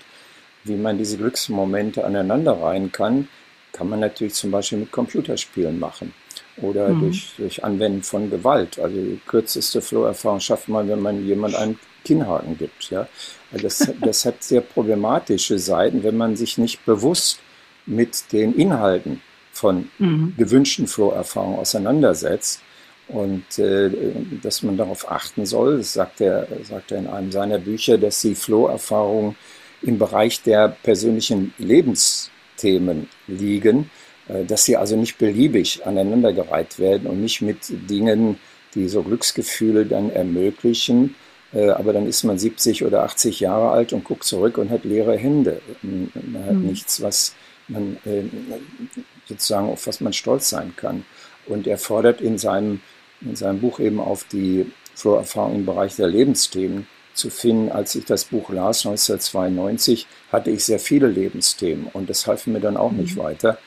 wie 0.63 0.75
man 0.75 0.97
diese 0.97 1.17
Glücksmomente 1.17 2.05
aneinander 2.05 2.53
reihen 2.53 2.91
kann, 2.91 3.27
kann 3.73 3.89
man 3.89 3.99
natürlich 3.99 4.33
zum 4.33 4.51
Beispiel 4.51 4.79
mit 4.79 4.91
Computerspielen 4.91 5.79
machen 5.79 6.13
oder 6.57 6.89
mhm. 6.89 7.01
durch, 7.01 7.33
durch 7.37 7.63
Anwenden 7.63 8.03
von 8.03 8.29
Gewalt. 8.29 8.79
Also 8.79 8.95
die 8.95 9.19
kürzeste 9.25 9.81
Flow-Erfahrung 9.81 10.39
schafft 10.39 10.67
man, 10.67 10.87
wenn 10.87 11.01
man 11.01 11.25
jemand 11.25 11.55
einen 11.55 11.79
Kinnhaken 12.03 12.57
gibt. 12.57 12.89
Ja? 12.91 13.07
Also 13.51 13.63
das, 13.63 13.91
das 14.01 14.25
hat 14.25 14.43
sehr 14.43 14.61
problematische 14.61 15.57
Seiten, 15.57 16.03
wenn 16.03 16.17
man 16.17 16.35
sich 16.35 16.57
nicht 16.57 16.85
bewusst 16.85 17.39
mit 17.85 18.31
den 18.31 18.53
Inhalten 18.53 19.21
von 19.59 19.89
mhm. 19.99 20.33
gewünschten 20.37 20.87
Flow-Erfahrungen 20.87 21.59
auseinandersetzt. 21.59 22.61
Und 23.09 23.57
äh, 23.57 23.89
dass 24.43 24.61
man 24.61 24.77
darauf 24.77 25.11
achten 25.11 25.45
soll, 25.45 25.79
das 25.79 25.93
sagt 25.93 26.21
er, 26.21 26.47
sagt 26.63 26.91
er 26.91 26.99
in 26.99 27.07
einem 27.07 27.31
seiner 27.31 27.57
Bücher, 27.57 27.97
dass 27.97 28.21
die 28.21 28.35
Flow-Erfahrungen 28.35 29.35
im 29.81 29.97
Bereich 29.97 30.43
der 30.43 30.69
persönlichen 30.83 31.53
Lebensthemen 31.57 33.09
liegen, 33.27 33.89
äh, 34.27 34.45
dass 34.45 34.65
sie 34.65 34.77
also 34.77 34.95
nicht 34.95 35.17
beliebig 35.17 35.85
aneinandergereiht 35.85 36.79
werden 36.79 37.07
und 37.07 37.19
nicht 37.21 37.41
mit 37.41 37.57
Dingen, 37.89 38.37
die 38.75 38.87
so 38.87 39.01
Glücksgefühle 39.01 39.85
dann 39.85 40.11
ermöglichen, 40.11 41.15
äh, 41.51 41.69
aber 41.69 41.93
dann 41.93 42.05
ist 42.05 42.23
man 42.23 42.37
70 42.37 42.83
oder 42.85 43.03
80 43.03 43.39
Jahre 43.39 43.71
alt 43.71 43.91
und 43.91 44.03
guckt 44.03 44.23
zurück 44.23 44.59
und 44.59 44.69
hat 44.69 44.85
leere 44.85 45.17
Hände. 45.17 45.61
Man 45.81 46.45
hat 46.45 46.53
mhm. 46.53 46.67
nichts, 46.67 47.01
was 47.01 47.33
man 47.67 47.97
äh, 48.05 48.23
sozusagen, 49.29 49.69
auf 49.69 49.87
was 49.87 50.01
man 50.01 50.11
stolz 50.13 50.49
sein 50.49 50.73
kann. 50.75 51.05
Und 51.45 51.67
er 51.67 51.77
fordert 51.77 52.19
in 52.19 52.37
seinem, 52.37 52.81
in 53.21 53.35
seinem 53.35 53.61
Buch 53.61 53.79
eben 53.79 53.99
auf 53.99 54.25
die 54.25 54.69
Flow-Erfahrung 54.95 55.55
im 55.55 55.65
Bereich 55.65 55.95
der 55.95 56.07
Lebensthemen 56.07 56.87
zu 57.13 57.29
finden. 57.29 57.71
Als 57.71 57.95
ich 57.95 58.05
das 58.05 58.25
Buch 58.25 58.49
las, 58.49 58.85
1992, 58.85 60.07
hatte 60.31 60.51
ich 60.51 60.65
sehr 60.65 60.79
viele 60.79 61.07
Lebensthemen 61.07 61.87
und 61.93 62.09
das 62.09 62.27
half 62.27 62.45
mir 62.47 62.59
dann 62.59 62.75
auch 62.77 62.91
mhm. 62.91 62.99
nicht 62.99 63.17
weiter. 63.17 63.57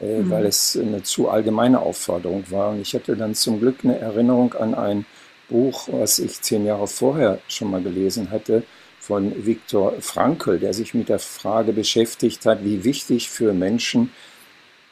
äh, 0.00 0.20
mhm. 0.20 0.30
weil 0.30 0.46
es 0.46 0.76
eine 0.76 1.02
zu 1.02 1.28
allgemeine 1.28 1.80
Aufforderung 1.80 2.44
war. 2.50 2.70
Und 2.70 2.80
ich 2.80 2.94
hatte 2.94 3.16
dann 3.16 3.34
zum 3.34 3.60
Glück 3.60 3.78
eine 3.84 3.98
Erinnerung 3.98 4.54
an 4.54 4.74
ein 4.74 5.06
Buch, 5.48 5.88
was 5.90 6.18
ich 6.18 6.40
zehn 6.40 6.64
Jahre 6.64 6.86
vorher 6.86 7.38
schon 7.48 7.70
mal 7.70 7.82
gelesen 7.82 8.30
hatte, 8.30 8.62
von 8.98 9.44
Viktor 9.44 9.94
Frankl, 10.00 10.58
der 10.58 10.72
sich 10.72 10.94
mit 10.94 11.08
der 11.08 11.18
Frage 11.18 11.72
beschäftigt 11.72 12.46
hat, 12.46 12.64
wie 12.64 12.84
wichtig 12.84 13.28
für 13.28 13.52
Menschen 13.52 14.12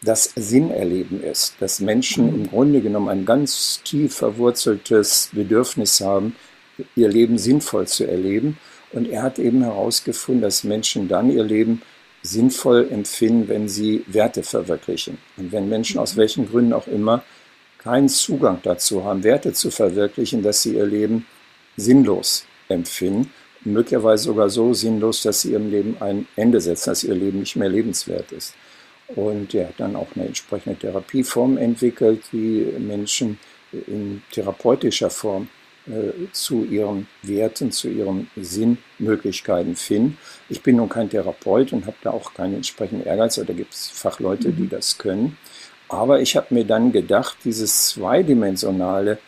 das 0.02 0.32
Sinnerleben 0.34 1.22
ist, 1.22 1.56
dass 1.60 1.80
Menschen 1.80 2.28
im 2.28 2.48
Grunde 2.48 2.80
genommen 2.80 3.08
ein 3.08 3.24
ganz 3.26 3.82
tief 3.84 4.14
verwurzeltes 4.14 5.30
Bedürfnis 5.32 6.00
haben, 6.00 6.36
ihr 6.96 7.08
Leben 7.08 7.36
sinnvoll 7.36 7.86
zu 7.86 8.04
erleben. 8.06 8.58
Und 8.92 9.08
er 9.08 9.22
hat 9.22 9.38
eben 9.38 9.62
herausgefunden, 9.62 10.42
dass 10.42 10.64
Menschen 10.64 11.06
dann 11.06 11.30
ihr 11.30 11.44
Leben 11.44 11.82
sinnvoll 12.22 12.88
empfinden, 12.90 13.48
wenn 13.48 13.68
sie 13.68 14.04
Werte 14.06 14.42
verwirklichen. 14.42 15.18
Und 15.36 15.52
wenn 15.52 15.68
Menschen 15.68 15.98
aus 15.98 16.16
welchen 16.16 16.48
Gründen 16.48 16.72
auch 16.72 16.86
immer 16.86 17.22
keinen 17.78 18.08
Zugang 18.08 18.60
dazu 18.62 19.04
haben, 19.04 19.22
Werte 19.22 19.52
zu 19.52 19.70
verwirklichen, 19.70 20.42
dass 20.42 20.62
sie 20.62 20.74
ihr 20.74 20.86
Leben 20.86 21.26
sinnlos 21.76 22.44
empfinden, 22.68 23.32
möglicherweise 23.64 24.24
sogar 24.24 24.50
so 24.50 24.74
sinnlos, 24.74 25.22
dass 25.22 25.42
sie 25.42 25.52
ihrem 25.52 25.70
Leben 25.70 25.96
ein 26.00 26.26
Ende 26.36 26.60
setzen, 26.60 26.90
dass 26.90 27.04
ihr 27.04 27.14
Leben 27.14 27.40
nicht 27.40 27.56
mehr 27.56 27.68
lebenswert 27.68 28.32
ist. 28.32 28.54
Und 29.16 29.54
er 29.54 29.68
hat 29.68 29.74
dann 29.78 29.96
auch 29.96 30.08
eine 30.14 30.26
entsprechende 30.26 30.78
Therapieform 30.78 31.56
entwickelt, 31.56 32.22
die 32.32 32.66
Menschen 32.78 33.38
in 33.72 34.22
therapeutischer 34.32 35.10
Form 35.10 35.48
äh, 35.86 36.30
zu 36.32 36.64
ihren 36.64 37.08
Werten, 37.22 37.72
zu 37.72 37.88
ihren 37.88 38.30
Sinnmöglichkeiten 38.36 39.76
finden. 39.76 40.18
Ich 40.48 40.62
bin 40.62 40.76
nun 40.76 40.88
kein 40.88 41.08
Therapeut 41.08 41.72
und 41.72 41.86
habe 41.86 41.96
da 42.02 42.10
auch 42.10 42.34
keinen 42.34 42.56
entsprechenden 42.56 43.06
Ehrgeiz, 43.06 43.36
da 43.36 43.52
gibt 43.52 43.74
es 43.74 43.88
Fachleute, 43.88 44.52
die 44.52 44.64
mhm. 44.64 44.70
das 44.70 44.98
können. 44.98 45.38
Aber 45.88 46.20
ich 46.20 46.36
habe 46.36 46.54
mir 46.54 46.64
dann 46.64 46.92
gedacht, 46.92 47.38
dieses 47.44 47.88
zweidimensionale 47.88 49.18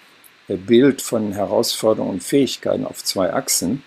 äh, 0.49 0.57
Bild 0.57 1.03
von 1.03 1.33
Herausforderungen 1.33 2.15
und 2.15 2.23
Fähigkeiten 2.23 2.87
auf 2.87 3.03
zwei 3.03 3.33
Achsen, 3.33 3.83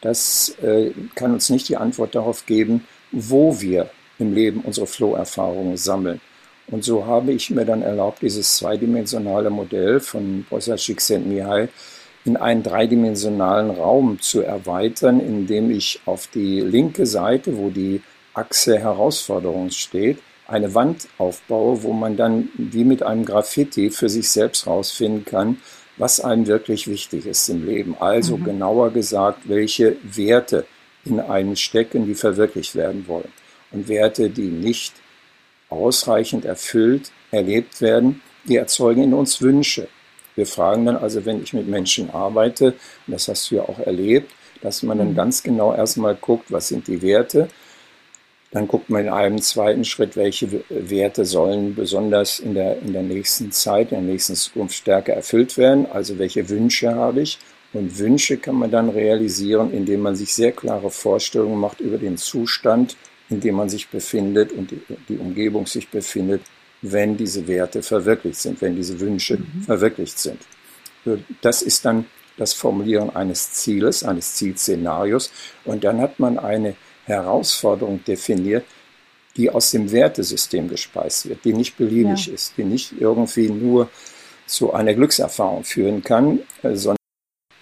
das 0.00 0.56
äh, 0.62 0.92
kann 1.14 1.32
uns 1.32 1.50
nicht 1.50 1.68
die 1.68 1.76
Antwort 1.76 2.14
darauf 2.14 2.46
geben, 2.46 2.86
wo 3.12 3.60
wir 3.60 3.90
im 4.18 4.34
Leben 4.34 4.60
unsere 4.60 4.86
Flow-Erfahrungen 4.86 5.76
sammeln. 5.76 6.20
Und 6.68 6.84
so 6.84 7.06
habe 7.06 7.32
ich 7.32 7.50
mir 7.50 7.64
dann 7.64 7.82
erlaubt, 7.82 8.22
dieses 8.22 8.56
zweidimensionale 8.56 9.50
Modell 9.50 10.00
von 10.00 10.44
Professor 10.48 10.76
Csikszentmihalyi 10.76 11.68
in 12.24 12.36
einen 12.36 12.64
dreidimensionalen 12.64 13.70
Raum 13.70 14.20
zu 14.20 14.42
erweitern, 14.42 15.20
indem 15.20 15.70
ich 15.70 16.00
auf 16.06 16.26
die 16.26 16.60
linke 16.60 17.06
Seite, 17.06 17.56
wo 17.56 17.70
die 17.70 18.02
Achse 18.34 18.78
Herausforderung 18.78 19.70
steht, 19.70 20.18
eine 20.48 20.74
Wand 20.74 21.08
aufbaue, 21.18 21.82
wo 21.82 21.92
man 21.92 22.16
dann 22.16 22.48
wie 22.56 22.84
mit 22.84 23.02
einem 23.02 23.24
Graffiti 23.24 23.90
für 23.90 24.08
sich 24.08 24.28
selbst 24.28 24.66
rausfinden 24.66 25.24
kann, 25.24 25.58
was 25.96 26.20
einem 26.20 26.46
wirklich 26.46 26.88
wichtig 26.88 27.26
ist 27.26 27.48
im 27.48 27.64
Leben. 27.64 27.96
Also 27.98 28.36
mhm. 28.36 28.44
genauer 28.44 28.90
gesagt, 28.90 29.48
welche 29.48 29.96
Werte 30.02 30.66
in 31.04 31.20
einem 31.20 31.56
stecken, 31.56 32.06
die 32.06 32.14
verwirklicht 32.14 32.74
werden 32.74 33.06
wollen. 33.06 33.32
Und 33.72 33.88
Werte, 33.88 34.30
die 34.30 34.48
nicht 34.48 34.94
ausreichend 35.68 36.44
erfüllt 36.44 37.10
erlebt 37.30 37.80
werden, 37.80 38.22
die 38.44 38.56
erzeugen 38.56 39.02
in 39.02 39.14
uns 39.14 39.42
Wünsche. 39.42 39.88
Wir 40.34 40.46
fragen 40.46 40.86
dann 40.86 40.96
also, 40.96 41.24
wenn 41.24 41.42
ich 41.42 41.52
mit 41.52 41.66
Menschen 41.66 42.10
arbeite, 42.10 42.74
und 43.06 43.12
das 43.12 43.26
hast 43.28 43.50
du 43.50 43.56
ja 43.56 43.62
auch 43.62 43.78
erlebt, 43.80 44.30
dass 44.62 44.82
man 44.82 44.98
dann 44.98 45.10
mhm. 45.10 45.16
ganz 45.16 45.42
genau 45.42 45.74
erstmal 45.74 46.14
guckt, 46.14 46.50
was 46.50 46.68
sind 46.68 46.86
die 46.86 47.02
Werte. 47.02 47.48
Dann 48.52 48.68
guckt 48.68 48.88
man 48.90 49.02
in 49.02 49.12
einem 49.12 49.42
zweiten 49.42 49.84
Schritt, 49.84 50.16
welche 50.16 50.62
Werte 50.68 51.24
sollen 51.24 51.74
besonders 51.74 52.38
in 52.38 52.54
der, 52.54 52.78
in 52.80 52.92
der 52.92 53.02
nächsten 53.02 53.50
Zeit, 53.50 53.92
in 53.92 53.98
der 53.98 54.12
nächsten 54.12 54.34
Zukunft 54.34 54.76
stärker 54.76 55.14
erfüllt 55.14 55.58
werden. 55.58 55.86
Also 55.86 56.18
welche 56.18 56.48
Wünsche 56.48 56.94
habe 56.94 57.22
ich. 57.22 57.38
Und 57.72 57.98
Wünsche 57.98 58.38
kann 58.38 58.54
man 58.54 58.70
dann 58.70 58.88
realisieren, 58.88 59.72
indem 59.72 60.00
man 60.00 60.16
sich 60.16 60.32
sehr 60.32 60.52
klare 60.52 60.90
Vorstellungen 60.90 61.58
macht 61.58 61.80
über 61.80 61.98
den 61.98 62.16
Zustand, 62.16 62.96
in 63.28 63.40
dem 63.40 63.56
man 63.56 63.68
sich 63.68 63.88
befindet 63.88 64.52
und 64.52 64.70
die, 64.70 64.80
die 65.08 65.18
Umgebung 65.18 65.66
sich 65.66 65.88
befindet, 65.88 66.42
wenn 66.82 67.16
diese 67.16 67.46
Werte 67.46 67.82
verwirklicht 67.82 68.40
sind, 68.40 68.60
wenn 68.60 68.76
diese 68.76 68.98
Wünsche 69.00 69.38
mhm. 69.38 69.62
verwirklicht 69.62 70.18
sind. 70.18 70.38
Das 71.40 71.62
ist 71.62 71.84
dann 71.84 72.06
das 72.36 72.52
Formulieren 72.52 73.14
eines 73.14 73.52
Zieles, 73.52 74.04
eines 74.04 74.34
Zielszenarios. 74.34 75.30
Und 75.64 75.84
dann 75.84 76.00
hat 76.00 76.18
man 76.18 76.38
eine 76.38 76.74
Herausforderung 77.04 78.04
definiert, 78.04 78.64
die 79.36 79.50
aus 79.50 79.70
dem 79.70 79.90
Wertesystem 79.90 80.68
gespeist 80.68 81.28
wird, 81.28 81.44
die 81.44 81.52
nicht 81.52 81.76
beliebig 81.76 82.26
ja. 82.26 82.34
ist, 82.34 82.54
die 82.56 82.64
nicht 82.64 82.92
irgendwie 82.98 83.48
nur 83.48 83.88
zu 84.46 84.72
einer 84.72 84.94
Glückserfahrung 84.94 85.64
führen 85.64 86.02
kann, 86.02 86.40
äh, 86.62 86.74
sondern 86.74 86.96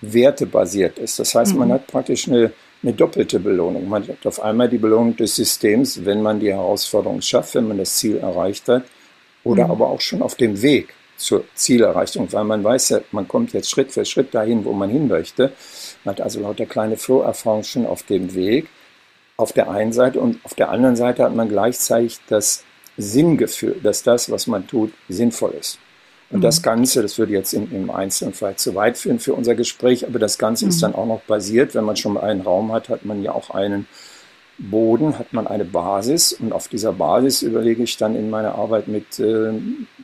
wertebasiert 0.01 0.99
ist. 0.99 1.19
Das 1.19 1.35
heißt, 1.35 1.53
mhm. 1.53 1.61
man 1.61 1.73
hat 1.73 1.87
praktisch 1.87 2.29
eine, 2.29 2.53
eine 2.85 2.93
doppelte 2.93 3.41
Belohnung. 3.41 3.89
Man 3.89 4.07
hat 4.07 4.27
auf 4.27 4.41
einmal 4.43 4.69
die 4.69 4.79
Belohnung 4.79 5.17
des 5.17 5.37
Systems, 5.37 6.05
wenn 6.05 6.23
man 6.23 6.39
die 6.39 6.53
Herausforderung 6.53 7.21
schafft, 7.23 7.55
wenn 7.55 7.69
man 7.69 7.79
das 7.79 7.97
Ziel 7.97 8.19
erreicht 8.19 8.69
hat, 8.69 8.85
oder 9.43 9.65
mhm. 9.65 9.71
aber 9.71 9.89
auch 9.89 10.01
schon 10.01 10.23
auf 10.23 10.35
dem 10.35 10.61
Weg 10.63 10.95
zur 11.17 11.45
Zielerreichung, 11.55 12.31
weil 12.33 12.45
man 12.45 12.63
weiß 12.63 12.89
ja, 12.91 13.01
man 13.13 13.27
kommt 13.27 13.53
jetzt 13.53 13.71
Schritt 13.71 13.93
für 13.93 14.05
Schritt 14.05 14.35
dahin, 14.35 14.65
wo 14.65 14.73
man 14.73 14.91
hin 14.91 15.09
möchte. 15.09 15.53
Man 16.05 16.15
hat 16.15 16.21
also 16.21 16.41
lauter 16.41 16.67
kleine 16.67 16.97
Flow-Erfahrungen 16.97 17.65
schon 17.65 17.87
auf 17.87 18.03
dem 18.03 18.35
Weg, 18.35 18.69
auf 19.37 19.53
der 19.53 19.71
einen 19.71 19.93
Seite 19.93 20.21
und 20.21 20.45
auf 20.45 20.55
der 20.55 20.71
anderen 20.71 20.97
Seite 20.97 21.25
hat 21.25 21.35
man 21.35 21.49
gleichzeitig 21.49 22.19
das 22.29 22.65
Sinngefühl, 22.97 23.77
dass 23.83 24.03
das, 24.03 24.31
was 24.31 24.47
man 24.47 24.67
tut, 24.67 24.93
sinnvoll 25.09 25.55
ist. 25.59 25.79
Und 26.35 26.41
mhm. 26.41 26.43
das 26.43 26.63
Ganze, 26.63 27.01
das 27.01 27.17
würde 27.17 27.33
jetzt 27.33 27.55
im, 27.55 27.71
im 27.71 27.91
Einzelnen 27.91 28.35
vielleicht 28.35 28.59
zu 28.59 28.75
weit 28.75 28.99
führen 28.99 29.21
für 29.21 29.35
unser 29.35 29.55
Gespräch, 29.55 30.05
aber 30.05 30.19
das 30.19 30.37
Ganze 30.37 30.65
mhm. 30.65 30.71
ist 30.71 30.83
dann 30.83 30.97
auch 30.97 31.07
noch 31.07 31.21
basiert, 31.21 31.77
wenn 31.77 31.85
man 31.85 31.95
schon 31.95 32.15
mal 32.15 32.25
einen 32.25 32.41
Raum 32.41 32.73
hat, 32.73 32.89
hat 32.89 33.05
man 33.05 33.23
ja 33.23 33.33
auch 33.33 33.51
einen 33.51 33.87
Boden 34.59 35.19
hat 35.19 35.33
man 35.33 35.47
eine 35.47 35.65
Basis 35.65 36.33
und 36.33 36.53
auf 36.53 36.69
dieser 36.69 36.93
Basis 36.93 37.43
überlege 37.43 37.83
ich 37.83 37.97
dann 37.97 38.15
in 38.15 38.31
meiner 38.31 38.55
Arbeit 38.55 38.87
mit 38.87 39.19
äh, 39.19 39.53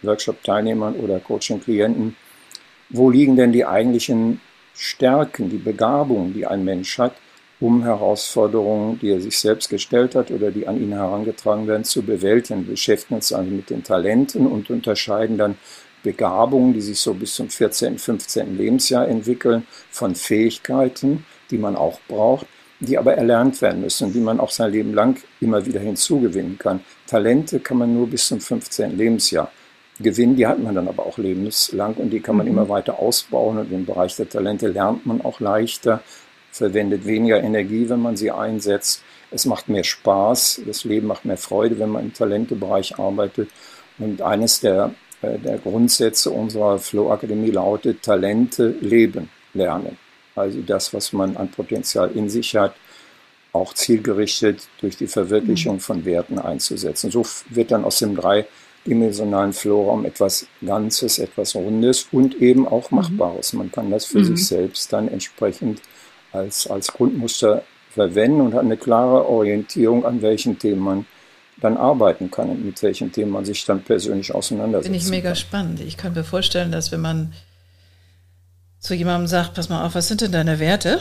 Workshop-Teilnehmern 0.02 0.94
oder 0.94 1.20
Coaching-Klienten, 1.20 2.16
wo 2.88 3.10
liegen 3.10 3.36
denn 3.36 3.52
die 3.52 3.64
eigentlichen 3.64 4.40
Stärken, 4.74 5.50
die 5.50 5.58
Begabungen, 5.58 6.34
die 6.34 6.46
ein 6.46 6.64
Mensch 6.64 6.98
hat, 6.98 7.14
um 7.60 7.84
Herausforderungen, 7.84 8.98
die 8.98 9.10
er 9.10 9.20
sich 9.20 9.38
selbst 9.38 9.68
gestellt 9.68 10.14
hat 10.14 10.30
oder 10.30 10.50
die 10.50 10.66
an 10.66 10.80
ihn 10.80 10.92
herangetragen 10.92 11.66
werden, 11.66 11.84
zu 11.84 12.02
bewältigen. 12.02 12.66
Wir 12.66 12.72
beschäftigen 12.72 13.16
uns 13.16 13.32
also 13.32 13.50
mit 13.50 13.70
den 13.70 13.84
Talenten 13.84 14.46
und 14.46 14.70
unterscheiden 14.70 15.38
dann 15.38 15.56
Begabungen, 16.02 16.72
die 16.72 16.80
sich 16.80 17.00
so 17.00 17.14
bis 17.14 17.34
zum 17.34 17.48
14., 17.48 17.98
15. 17.98 18.56
Lebensjahr 18.56 19.08
entwickeln, 19.08 19.66
von 19.90 20.14
Fähigkeiten, 20.14 21.24
die 21.50 21.58
man 21.58 21.76
auch 21.76 22.00
braucht 22.08 22.46
die 22.80 22.96
aber 22.96 23.14
erlernt 23.14 23.60
werden 23.60 23.82
müssen 23.82 24.06
und 24.06 24.14
die 24.14 24.20
man 24.20 24.40
auch 24.40 24.50
sein 24.50 24.72
Leben 24.72 24.94
lang 24.94 25.22
immer 25.40 25.64
wieder 25.64 25.80
hinzugewinnen 25.80 26.58
kann. 26.58 26.80
Talente 27.06 27.60
kann 27.60 27.76
man 27.76 27.94
nur 27.94 28.08
bis 28.08 28.26
zum 28.26 28.40
15. 28.40 28.96
Lebensjahr 28.96 29.52
gewinnen, 30.00 30.34
die 30.34 30.46
hat 30.46 30.58
man 30.58 30.74
dann 30.74 30.88
aber 30.88 31.04
auch 31.04 31.18
lebenslang 31.18 31.94
und 31.94 32.10
die 32.10 32.20
kann 32.20 32.36
man 32.36 32.46
mhm. 32.46 32.52
immer 32.52 32.68
weiter 32.70 32.98
ausbauen 32.98 33.58
und 33.58 33.70
im 33.70 33.84
Bereich 33.84 34.16
der 34.16 34.28
Talente 34.28 34.68
lernt 34.68 35.04
man 35.04 35.20
auch 35.20 35.40
leichter, 35.40 36.02
verwendet 36.50 37.04
weniger 37.04 37.42
Energie, 37.42 37.88
wenn 37.88 38.00
man 38.00 38.16
sie 38.16 38.30
einsetzt. 38.30 39.02
Es 39.30 39.44
macht 39.44 39.68
mehr 39.68 39.84
Spaß, 39.84 40.62
das 40.66 40.84
Leben 40.84 41.06
macht 41.06 41.26
mehr 41.26 41.36
Freude, 41.36 41.78
wenn 41.78 41.90
man 41.90 42.04
im 42.04 42.14
Talentebereich 42.14 42.98
arbeitet. 42.98 43.50
Und 43.98 44.22
eines 44.22 44.60
der, 44.60 44.94
der 45.22 45.58
Grundsätze 45.58 46.30
unserer 46.30 46.78
Flow 46.78 47.10
Akademie 47.10 47.50
lautet 47.50 48.02
Talente 48.02 48.74
leben, 48.80 49.28
lernen 49.54 49.96
also 50.40 50.60
das, 50.66 50.92
was 50.94 51.12
man 51.12 51.36
an 51.36 51.50
Potenzial 51.50 52.10
in 52.12 52.28
sich 52.28 52.56
hat, 52.56 52.74
auch 53.52 53.74
zielgerichtet 53.74 54.68
durch 54.80 54.96
die 54.96 55.06
Verwirklichung 55.06 55.76
mhm. 55.76 55.80
von 55.80 56.04
Werten 56.04 56.38
einzusetzen. 56.38 57.10
So 57.10 57.24
wird 57.48 57.72
dann 57.72 57.84
aus 57.84 57.98
dem 57.98 58.16
dreidimensionalen 58.16 59.52
Flowraum 59.52 60.04
etwas 60.04 60.46
Ganzes, 60.64 61.18
etwas 61.18 61.54
Rundes 61.54 62.06
und 62.12 62.40
eben 62.40 62.66
auch 62.66 62.90
mhm. 62.90 62.98
Machbares. 62.98 63.52
Man 63.52 63.72
kann 63.72 63.90
das 63.90 64.06
für 64.06 64.20
mhm. 64.20 64.36
sich 64.36 64.46
selbst 64.46 64.92
dann 64.92 65.08
entsprechend 65.08 65.80
als, 66.32 66.68
als 66.68 66.92
Grundmuster 66.92 67.64
verwenden 67.92 68.40
und 68.40 68.54
hat 68.54 68.62
eine 68.62 68.76
klare 68.76 69.28
Orientierung, 69.28 70.04
an 70.04 70.22
welchen 70.22 70.58
Themen 70.58 70.80
man 70.80 71.06
dann 71.60 71.76
arbeiten 71.76 72.30
kann 72.30 72.48
und 72.48 72.64
mit 72.64 72.82
welchen 72.82 73.12
Themen 73.12 73.32
man 73.32 73.44
sich 73.44 73.64
dann 73.64 73.82
persönlich 73.82 74.34
auseinandersetzt. 74.34 74.86
Finde 74.86 74.98
ich 74.98 75.10
mega 75.10 75.30
kann. 75.30 75.36
spannend. 75.36 75.80
Ich 75.80 75.96
kann 75.96 76.14
mir 76.14 76.24
vorstellen, 76.24 76.72
dass 76.72 76.90
wenn 76.92 77.00
man 77.00 77.32
zu 78.78 78.94
jemandem 78.94 79.26
sagt, 79.26 79.54
pass 79.54 79.68
mal 79.68 79.84
auf, 79.84 79.94
was 79.94 80.08
sind 80.08 80.22
denn 80.22 80.32
deine 80.32 80.58
Werte? 80.58 81.00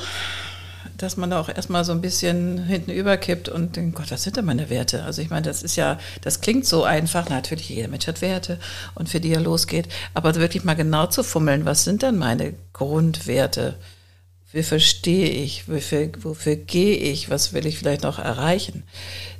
Dass 0.98 1.16
man 1.16 1.30
da 1.30 1.40
auch 1.40 1.48
erstmal 1.48 1.86
so 1.86 1.94
ein 1.94 2.02
bisschen 2.02 2.66
hinten 2.66 2.92
überkippt 2.92 3.48
und 3.48 3.78
denkt, 3.78 3.96
Gott, 3.96 4.12
was 4.12 4.24
sind 4.24 4.36
denn 4.36 4.46
meine 4.46 4.70
Werte? 4.70 5.04
Also 5.04 5.22
ich 5.22 5.30
meine, 5.30 5.44
das 5.44 5.64
ist 5.64 5.78
ja, 5.78 5.98
das 6.22 6.42
klingt 6.42 6.66
so 6.66 6.84
einfach. 6.84 7.30
Natürlich, 7.30 7.70
jeder 7.70 7.88
Mensch 7.88 8.08
hat 8.08 8.22
Werte 8.22 8.60
und 8.96 9.08
für 9.08 9.22
die 9.22 9.32
er 9.32 9.40
losgeht. 9.40 9.88
Aber 10.14 10.36
wirklich 10.36 10.66
mal 10.66 10.76
genau 10.76 11.08
zu 11.08 11.24
fummeln, 11.24 11.66
was 11.66 11.86
sind 11.86 12.02
denn 12.02 12.18
meine 12.18 12.54
Grundwerte? 12.74 13.76
Wofür 14.52 14.80
stehe 14.80 15.30
ich? 15.30 15.68
Wofür, 15.68 16.10
wofür 16.20 16.56
gehe 16.56 16.96
ich? 16.96 17.30
Was 17.30 17.54
will 17.54 17.66
ich 17.66 17.78
vielleicht 17.78 18.04
noch 18.04 18.20
erreichen? 18.20 18.84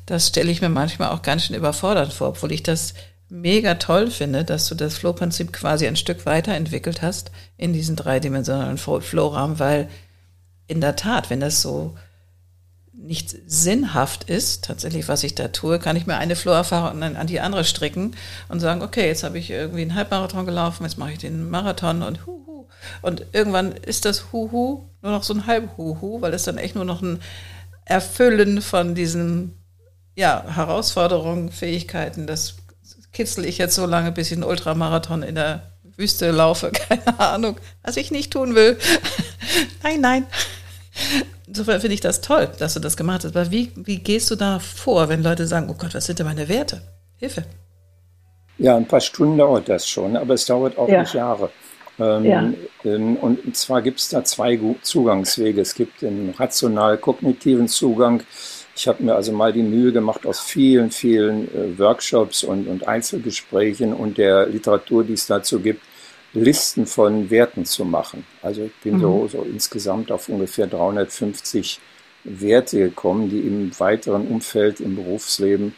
Das 0.06 0.28
stelle 0.28 0.52
ich 0.52 0.62
mir 0.62 0.70
manchmal 0.70 1.10
auch 1.10 1.22
ganz 1.22 1.46
schön 1.46 1.56
überfordernd 1.56 2.14
vor, 2.14 2.30
obwohl 2.30 2.52
ich 2.52 2.64
das 2.64 2.94
mega 3.30 3.76
toll 3.76 4.10
finde, 4.10 4.44
dass 4.44 4.68
du 4.68 4.76
das 4.76 4.98
Flow-Prinzip 4.98 5.54
quasi 5.54 5.88
ein 5.88 5.96
Stück 5.96 6.26
weiterentwickelt 6.26 7.02
hast 7.02 7.32
in 7.58 7.74
diesen 7.74 7.96
dreidimensionalen 7.96 8.78
Flow-Rahmen, 8.78 9.60
weil 9.60 9.90
in 10.68 10.82
der 10.82 10.96
Tat, 10.96 11.30
wenn 11.30 11.40
das 11.40 11.62
so 11.62 11.96
nicht 13.02 13.36
sinnhaft 13.48 14.26
ist, 14.26 14.66
tatsächlich, 14.66 15.08
was 15.08 15.24
ich 15.24 15.36
da 15.36 15.48
tue, 15.48 15.80
kann 15.80 15.96
ich 15.96 16.06
mir 16.06 16.18
eine 16.18 16.36
Flow-Erfahrung 16.36 17.02
an 17.02 17.28
die 17.28 17.40
andere 17.40 17.64
stricken 17.64 18.16
und 18.50 18.60
sagen, 18.60 18.82
okay, 18.82 19.08
jetzt 19.08 19.24
habe 19.24 19.38
ich 19.38 19.50
irgendwie 19.50 19.82
einen 19.82 19.96
Halbmarathon 19.96 20.46
gelaufen, 20.46 20.84
jetzt 20.84 20.98
mache 20.98 21.14
ich 21.14 21.18
den 21.18 21.50
Marathon 21.50 22.04
und 22.04 22.26
huhu. 22.26 22.68
Und 23.02 23.26
irgendwann 23.32 23.72
ist 23.72 24.06
das 24.06 24.32
Huhu 24.32 24.90
nur 25.02 25.12
noch 25.12 25.24
so 25.24 25.34
ein 25.34 25.48
Halb-Huhu, 25.48 26.22
weil 26.22 26.34
es 26.34 26.44
dann 26.44 26.58
echt 26.58 26.76
nur 26.76 26.86
noch 26.86 27.02
ein 27.02 27.22
Erfüllen 27.86 28.62
von 28.62 28.96
diesen 28.96 29.58
ja, 30.16 30.44
Herausforderungen, 30.48 31.52
Fähigkeiten, 31.52 32.28
das 32.28 32.58
kitzel 33.14 33.46
ich 33.46 33.58
jetzt 33.58 33.76
so 33.76 33.86
lange, 33.86 34.12
bis 34.12 34.28
ich 34.28 34.34
einen 34.34 34.44
Ultramarathon 34.44 35.24
in 35.24 35.36
der 35.36 35.72
Wüste 35.96 36.32
laufe, 36.32 36.72
keine 36.90 37.20
Ahnung, 37.20 37.58
was 37.84 37.98
ich 37.98 38.12
nicht 38.12 38.32
tun 38.32 38.56
will. 38.56 38.78
nein, 39.84 40.02
nein. 40.02 40.28
Insofern 41.48 41.82
finde 41.82 41.96
ich 41.96 42.02
das 42.02 42.22
toll, 42.22 42.50
dass 42.60 42.76
du 42.76 42.80
das 42.80 42.96
gemacht 42.96 43.24
hast. 43.24 43.36
Aber 43.36 43.52
wie, 43.52 43.72
wie 43.76 43.98
gehst 43.98 44.30
du 44.30 44.36
da 44.36 44.60
vor, 44.60 45.10
wenn 45.10 45.24
Leute 45.24 45.48
sagen, 45.48 45.68
oh 45.70 45.76
Gott, 45.76 45.96
was 45.96 46.06
sind 46.06 46.20
denn 46.20 46.28
meine 46.28 46.48
Werte? 46.48 46.82
Hilfe. 47.18 47.44
Ja, 48.58 48.76
ein 48.76 48.86
paar 48.86 49.02
Stunden 49.02 49.38
dauert 49.38 49.68
das 49.70 49.88
schon, 49.88 50.16
aber 50.16 50.34
es 50.34 50.46
dauert 50.46 50.78
auch 50.78 50.88
ja. 50.90 51.02
nicht 51.02 51.14
Jahre. 51.14 51.50
Ähm, 52.00 52.26
ja. 52.26 52.54
ähm, 52.86 53.18
und 53.18 53.56
zwar 53.56 53.82
gibt 53.82 54.00
es 54.00 54.10
da 54.10 54.24
zwei 54.24 54.60
Zugangswege. 54.82 55.62
Es 55.62 55.74
gibt 55.74 56.02
den 56.02 56.34
rational-kognitiven 56.38 57.68
Zugang. 57.68 58.24
Ich 58.76 58.88
habe 58.88 59.04
mir 59.04 59.16
also 59.16 59.34
mal 59.34 59.52
die 59.52 59.64
Mühe 59.64 59.92
gemacht, 59.92 60.26
aus 60.26 60.40
vielen, 60.40 60.92
vielen 60.92 61.54
äh, 61.54 61.78
Workshops 61.78 62.44
und, 62.44 62.68
und 62.68 62.88
Einzelgesprächen 62.88 63.94
und 63.94 64.18
der 64.18 64.46
Literatur, 64.48 65.04
die 65.04 65.14
es 65.14 65.28
dazu 65.28 65.60
gibt, 65.60 65.82
Listen 66.34 66.86
von 66.86 67.30
Werten 67.30 67.66
zu 67.66 67.86
machen. 67.86 68.26
Also 68.42 68.64
ich 68.64 68.76
bin 68.84 68.98
mhm. 68.98 69.02
so, 69.02 69.28
so 69.32 69.42
insgesamt 69.44 70.12
auf 70.12 70.30
ungefähr 70.30 70.68
350 70.68 71.80
Werte 72.24 72.80
gekommen, 72.80 73.30
die 73.30 73.40
im 73.40 73.72
weiteren 73.80 74.28
Umfeld 74.28 74.80
im 74.80 74.96
Berufsleben 74.96 75.74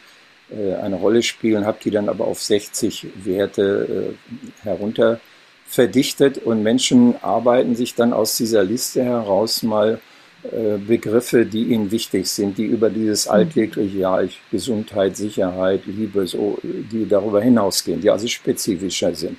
äh, 0.50 0.74
eine 0.74 0.96
Rolle 0.96 1.22
spielen, 1.22 1.64
habe 1.64 1.78
die 1.82 1.90
dann 1.90 2.08
aber 2.08 2.26
auf 2.26 2.42
60 2.42 3.06
Werte 3.24 4.14
äh, 4.14 4.64
herunter 4.64 5.20
verdichtet 5.66 6.38
und 6.38 6.62
Menschen 6.62 7.14
arbeiten 7.22 7.74
sich 7.74 7.94
dann 7.94 8.12
aus 8.12 8.36
dieser 8.36 8.62
Liste 8.62 9.02
heraus 9.02 9.62
mal 9.62 10.00
äh, 10.42 10.76
Begriffe, 10.76 11.46
die 11.46 11.64
ihnen 11.68 11.90
wichtig 11.90 12.26
sind, 12.26 12.58
die 12.58 12.64
über 12.64 12.90
dieses 12.90 13.26
mhm. 13.26 13.32
alltägliche, 13.32 13.98
ja, 13.98 14.20
Gesundheit, 14.50 15.16
Sicherheit, 15.16 15.86
Liebe, 15.86 16.26
so, 16.26 16.58
die 16.62 17.08
darüber 17.08 17.40
hinausgehen, 17.40 18.00
die 18.00 18.10
also 18.10 18.26
spezifischer 18.26 19.14
sind. 19.14 19.38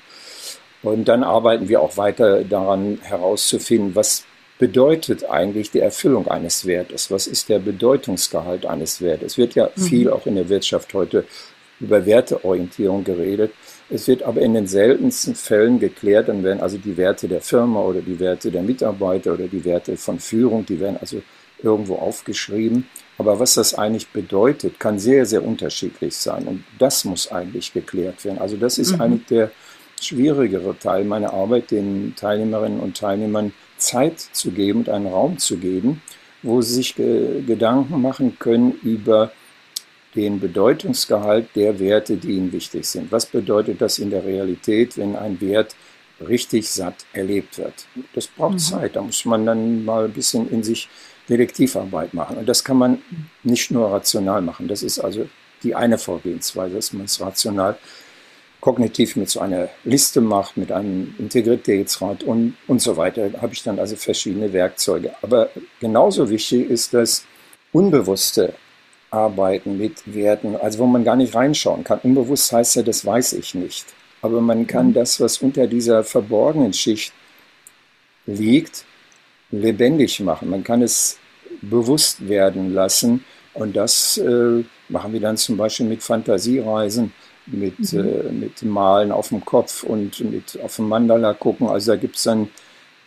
Und 0.83 1.07
dann 1.07 1.23
arbeiten 1.23 1.69
wir 1.69 1.81
auch 1.81 1.97
weiter 1.97 2.43
daran 2.43 2.99
herauszufinden, 3.01 3.95
was 3.95 4.25
bedeutet 4.59 5.29
eigentlich 5.29 5.71
die 5.71 5.79
Erfüllung 5.79 6.27
eines 6.27 6.65
Wertes? 6.65 7.09
Was 7.09 7.27
ist 7.27 7.49
der 7.49 7.59
Bedeutungsgehalt 7.59 8.65
eines 8.65 9.01
Wertes? 9.01 9.33
Es 9.33 9.37
wird 9.37 9.55
ja 9.55 9.69
mhm. 9.75 9.81
viel 9.81 10.09
auch 10.09 10.25
in 10.25 10.35
der 10.35 10.49
Wirtschaft 10.49 10.93
heute 10.93 11.25
über 11.79 12.05
Werteorientierung 12.05 13.03
geredet. 13.03 13.51
Es 13.89 14.07
wird 14.07 14.23
aber 14.23 14.41
in 14.41 14.53
den 14.53 14.67
seltensten 14.67 15.35
Fällen 15.35 15.79
geklärt, 15.79 16.29
dann 16.29 16.43
werden 16.43 16.61
also 16.61 16.77
die 16.77 16.95
Werte 16.95 17.27
der 17.27 17.41
Firma 17.41 17.81
oder 17.81 18.01
die 18.01 18.19
Werte 18.19 18.51
der 18.51 18.61
Mitarbeiter 18.61 19.33
oder 19.33 19.47
die 19.47 19.65
Werte 19.65 19.97
von 19.97 20.19
Führung, 20.19 20.65
die 20.65 20.79
werden 20.79 20.97
also 20.99 21.21
irgendwo 21.61 21.95
aufgeschrieben. 21.95 22.87
Aber 23.17 23.39
was 23.39 23.55
das 23.55 23.73
eigentlich 23.73 24.07
bedeutet, 24.09 24.79
kann 24.79 24.99
sehr, 24.99 25.25
sehr 25.25 25.43
unterschiedlich 25.43 26.15
sein. 26.15 26.47
Und 26.47 26.63
das 26.79 27.05
muss 27.05 27.31
eigentlich 27.31 27.73
geklärt 27.73 28.23
werden. 28.25 28.39
Also 28.39 28.57
das 28.57 28.77
ist 28.77 28.93
mhm. 28.93 29.01
eigentlich 29.01 29.25
der 29.27 29.51
schwierigere 30.05 30.77
Teil 30.77 31.03
meiner 31.03 31.33
Arbeit, 31.33 31.71
den 31.71 32.15
Teilnehmerinnen 32.15 32.79
und 32.79 32.97
Teilnehmern 32.97 33.53
Zeit 33.77 34.19
zu 34.19 34.51
geben 34.51 34.79
und 34.79 34.89
einen 34.89 35.07
Raum 35.07 35.37
zu 35.37 35.57
geben, 35.57 36.01
wo 36.41 36.61
sie 36.61 36.75
sich 36.75 36.95
Gedanken 36.95 38.01
machen 38.01 38.37
können 38.39 38.73
über 38.83 39.31
den 40.15 40.39
Bedeutungsgehalt 40.39 41.47
der 41.55 41.79
Werte, 41.79 42.17
die 42.17 42.33
ihnen 42.33 42.51
wichtig 42.51 42.85
sind. 42.85 43.11
Was 43.11 43.25
bedeutet 43.25 43.81
das 43.81 43.97
in 43.99 44.09
der 44.09 44.23
Realität, 44.23 44.97
wenn 44.97 45.15
ein 45.15 45.41
Wert 45.41 45.75
richtig 46.25 46.69
satt 46.69 47.05
erlebt 47.13 47.57
wird? 47.57 47.87
Das 48.13 48.27
braucht 48.27 48.53
mhm. 48.53 48.59
Zeit. 48.59 48.95
Da 48.95 49.01
muss 49.01 49.25
man 49.25 49.45
dann 49.45 49.83
mal 49.85 50.05
ein 50.05 50.13
bisschen 50.13 50.49
in 50.49 50.63
sich 50.63 50.87
Detektivarbeit 51.29 52.13
machen. 52.13 52.37
Und 52.37 52.47
das 52.47 52.63
kann 52.63 52.77
man 52.77 53.01
nicht 53.43 53.71
nur 53.71 53.91
rational 53.91 54.41
machen. 54.41 54.67
Das 54.67 54.83
ist 54.83 54.99
also 54.99 55.27
die 55.63 55.73
eine 55.73 55.97
Vorgehensweise, 55.97 56.75
dass 56.75 56.93
man 56.93 57.05
es 57.05 57.19
rational 57.21 57.77
kognitiv 58.63 59.17
mit 59.17 59.29
so 59.29 59.41
einer 59.41 59.67
Liste 59.83 60.21
macht, 60.21 60.55
mit 60.55 60.71
einem 60.71 61.13
Integritätsrat 61.19 62.23
und, 62.23 62.55
und 62.65 62.81
so 62.81 62.95
weiter, 62.95 63.29
habe 63.41 63.51
ich 63.51 63.61
dann 63.61 63.77
also 63.77 63.97
verschiedene 63.97 64.53
Werkzeuge. 64.53 65.11
Aber 65.21 65.49
genauso 65.81 66.29
wichtig 66.29 66.69
ist 66.69 66.93
das 66.93 67.25
unbewusste 67.73 68.53
Arbeiten 69.11 69.77
mit 69.77 70.01
Werten, 70.05 70.55
also 70.55 70.79
wo 70.79 70.85
man 70.85 71.03
gar 71.03 71.17
nicht 71.17 71.35
reinschauen 71.35 71.83
kann. 71.83 71.99
Unbewusst 72.03 72.53
heißt 72.53 72.77
ja, 72.77 72.83
das 72.83 73.05
weiß 73.05 73.33
ich 73.33 73.53
nicht. 73.53 73.85
Aber 74.21 74.39
man 74.39 74.65
kann 74.65 74.87
mhm. 74.87 74.93
das, 74.93 75.19
was 75.19 75.39
unter 75.39 75.67
dieser 75.67 76.05
verborgenen 76.05 76.71
Schicht 76.71 77.11
liegt, 78.25 78.85
lebendig 79.51 80.21
machen. 80.21 80.49
Man 80.49 80.63
kann 80.63 80.81
es 80.81 81.17
bewusst 81.61 82.29
werden 82.29 82.73
lassen. 82.73 83.25
Und 83.53 83.75
das 83.75 84.17
äh, 84.19 84.63
machen 84.87 85.11
wir 85.11 85.19
dann 85.19 85.35
zum 85.35 85.57
Beispiel 85.57 85.85
mit 85.85 86.01
Fantasiereisen 86.01 87.11
mit, 87.47 87.93
mhm. 87.93 87.99
äh, 87.99 88.31
mit 88.31 88.63
Malen 88.63 89.11
auf 89.11 89.29
dem 89.29 89.43
Kopf 89.43 89.83
und 89.83 90.19
mit 90.31 90.59
auf 90.61 90.75
dem 90.77 90.87
Mandala 90.87 91.33
gucken. 91.33 91.67
Also 91.67 91.91
da 91.93 91.97
gibt 91.97 92.15
es 92.15 92.23
dann 92.23 92.49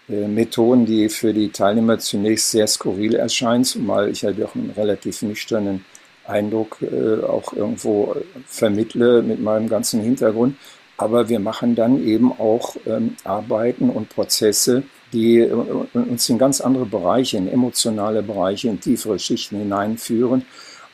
äh, 0.08 0.28
Methoden, 0.28 0.86
die 0.86 1.08
für 1.08 1.32
die 1.32 1.50
Teilnehmer 1.50 1.98
zunächst 1.98 2.50
sehr 2.50 2.66
skurril 2.66 3.14
erscheinen, 3.14 3.64
zumal 3.64 4.08
ich 4.08 4.24
halt 4.24 4.42
auch 4.42 4.54
einen 4.54 4.70
relativ 4.76 5.22
nüchternen 5.22 5.84
Eindruck 6.26 6.78
äh, 6.82 7.22
auch 7.24 7.52
irgendwo 7.52 8.16
vermittle 8.46 9.22
mit 9.22 9.40
meinem 9.40 9.68
ganzen 9.68 10.02
Hintergrund. 10.02 10.56
Aber 10.98 11.28
wir 11.28 11.40
machen 11.40 11.74
dann 11.74 12.02
eben 12.06 12.32
auch 12.32 12.76
ähm, 12.86 13.16
Arbeiten 13.24 13.90
und 13.90 14.08
Prozesse, 14.08 14.82
die 15.12 15.40
äh, 15.40 15.52
uns 15.52 16.28
in 16.28 16.38
ganz 16.38 16.60
andere 16.60 16.86
Bereiche, 16.86 17.36
in 17.36 17.48
emotionale 17.48 18.22
Bereiche, 18.22 18.68
in 18.68 18.80
tiefere 18.80 19.18
Schichten 19.18 19.58
hineinführen. 19.58 20.46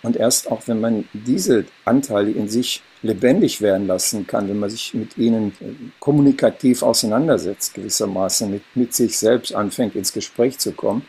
Und 0.02 0.16
erst 0.16 0.50
auch 0.50 0.62
wenn 0.66 0.80
man 0.80 1.08
diese 1.12 1.64
Anteile 1.84 2.30
in 2.32 2.48
sich 2.48 2.82
lebendig 3.02 3.60
werden 3.60 3.86
lassen 3.86 4.26
kann, 4.26 4.48
wenn 4.48 4.58
man 4.58 4.70
sich 4.70 4.94
mit 4.94 5.18
ihnen 5.18 5.48
äh, 5.60 5.74
kommunikativ 5.98 6.82
auseinandersetzt, 6.82 7.74
gewissermaßen 7.74 8.50
mit, 8.50 8.62
mit 8.74 8.94
sich 8.94 9.18
selbst 9.18 9.54
anfängt 9.54 9.96
ins 9.96 10.12
Gespräch 10.12 10.58
zu 10.58 10.72
kommen, 10.72 11.02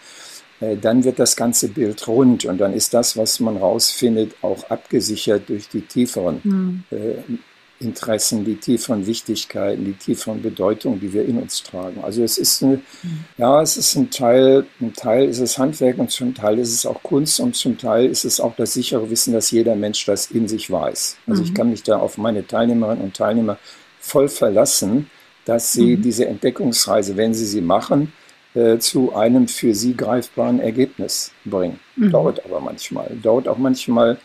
äh, 0.59 0.75
dann 0.75 1.03
wird 1.03 1.19
das 1.19 1.35
ganze 1.35 1.69
Bild 1.69 2.07
rund 2.07 2.45
und 2.45 2.57
dann 2.57 2.73
ist 2.73 2.93
das, 2.93 3.15
was 3.15 3.39
man 3.39 3.57
rausfindet, 3.57 4.35
auch 4.41 4.69
abgesichert 4.69 5.49
durch 5.49 5.69
die 5.69 5.81
tieferen 5.81 6.39
mhm. 6.43 6.83
Interessen, 7.84 8.45
die 8.45 8.55
tieferen 8.55 9.05
Wichtigkeiten, 9.05 9.86
die 9.86 9.93
tieferen 9.93 10.41
Bedeutungen, 10.41 10.99
die 10.99 11.13
wir 11.13 11.25
in 11.25 11.38
uns 11.38 11.63
tragen. 11.63 12.03
Also 12.03 12.23
es 12.23 12.38
ist 12.38 12.63
eine, 12.63 12.77
mhm. 13.03 13.25
ja, 13.38 13.61
es 13.61 13.77
ist 13.77 13.95
ein 13.95 14.09
Teil, 14.09 14.65
ein 14.81 14.93
Teil 14.93 15.29
ist 15.29 15.39
es 15.39 15.57
Handwerk 15.57 15.99
und 15.99 16.11
zum 16.11 16.34
Teil 16.34 16.59
ist 16.59 16.73
es 16.73 16.86
auch 16.86 17.01
Kunst 17.03 17.39
und 17.39 17.55
zum 17.55 17.77
Teil 17.77 18.07
ist 18.07 18.25
es 18.25 18.39
auch 18.39 18.55
das 18.55 18.73
sichere 18.73 19.09
Wissen, 19.09 19.34
dass 19.34 19.51
jeder 19.51 19.75
Mensch 19.75 20.05
das 20.05 20.31
in 20.31 20.47
sich 20.47 20.71
weiß. 20.71 21.17
Also 21.27 21.41
mhm. 21.41 21.47
ich 21.47 21.53
kann 21.53 21.69
mich 21.69 21.84
da 21.84 21.97
auf 21.97 22.17
meine 22.17 22.45
Teilnehmerinnen 22.45 23.03
und 23.03 23.15
Teilnehmer 23.15 23.57
voll 23.99 24.27
verlassen, 24.27 25.09
dass 25.45 25.73
sie 25.73 25.97
mhm. 25.97 26.01
diese 26.01 26.25
Entdeckungsreise, 26.25 27.17
wenn 27.17 27.34
sie 27.34 27.45
sie 27.45 27.61
machen, 27.61 28.13
äh, 28.55 28.77
zu 28.77 29.15
einem 29.15 29.47
für 29.47 29.73
sie 29.73 29.95
greifbaren 29.95 30.59
Ergebnis 30.59 31.31
bringen. 31.45 31.79
Mhm. 31.95 32.11
Dauert 32.11 32.45
aber 32.45 32.59
manchmal. 32.59 33.09
Dauert 33.21 33.47
auch 33.47 33.57
manchmal 33.57 34.17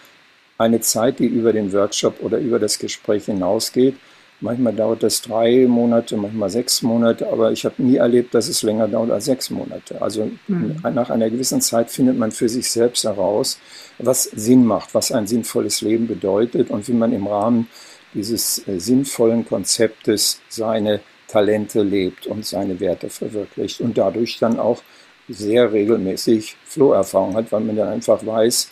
eine 0.58 0.80
Zeit, 0.80 1.20
die 1.20 1.26
über 1.26 1.52
den 1.52 1.72
Workshop 1.72 2.20
oder 2.20 2.38
über 2.38 2.58
das 2.58 2.78
Gespräch 2.78 3.26
hinausgeht. 3.26 3.94
Manchmal 4.40 4.72
dauert 4.72 5.02
das 5.02 5.20
drei 5.20 5.66
Monate, 5.66 6.16
manchmal 6.16 6.48
sechs 6.50 6.82
Monate, 6.82 7.28
aber 7.28 7.50
ich 7.50 7.64
habe 7.64 7.82
nie 7.82 7.96
erlebt, 7.96 8.34
dass 8.34 8.48
es 8.48 8.62
länger 8.62 8.86
dauert 8.86 9.10
als 9.10 9.24
sechs 9.24 9.50
Monate. 9.50 10.00
Also 10.00 10.30
mhm. 10.46 10.76
nach 10.94 11.10
einer 11.10 11.28
gewissen 11.28 11.60
Zeit 11.60 11.90
findet 11.90 12.16
man 12.16 12.30
für 12.30 12.48
sich 12.48 12.70
selbst 12.70 13.02
heraus, 13.04 13.58
was 13.98 14.24
Sinn 14.24 14.64
macht, 14.64 14.94
was 14.94 15.10
ein 15.10 15.26
sinnvolles 15.26 15.80
Leben 15.80 16.06
bedeutet 16.06 16.70
und 16.70 16.86
wie 16.86 16.92
man 16.92 17.12
im 17.12 17.26
Rahmen 17.26 17.68
dieses 18.14 18.66
äh, 18.68 18.78
sinnvollen 18.78 19.44
Konzeptes 19.44 20.40
seine 20.48 21.00
Talente 21.26 21.82
lebt 21.82 22.26
und 22.26 22.46
seine 22.46 22.78
Werte 22.80 23.10
verwirklicht 23.10 23.80
und 23.80 23.98
dadurch 23.98 24.38
dann 24.38 24.58
auch 24.58 24.82
sehr 25.28 25.72
regelmäßig 25.72 26.56
Floherfahrung 26.64 27.34
hat, 27.34 27.52
weil 27.52 27.60
man 27.60 27.76
dann 27.76 27.88
einfach 27.88 28.24
weiß, 28.24 28.70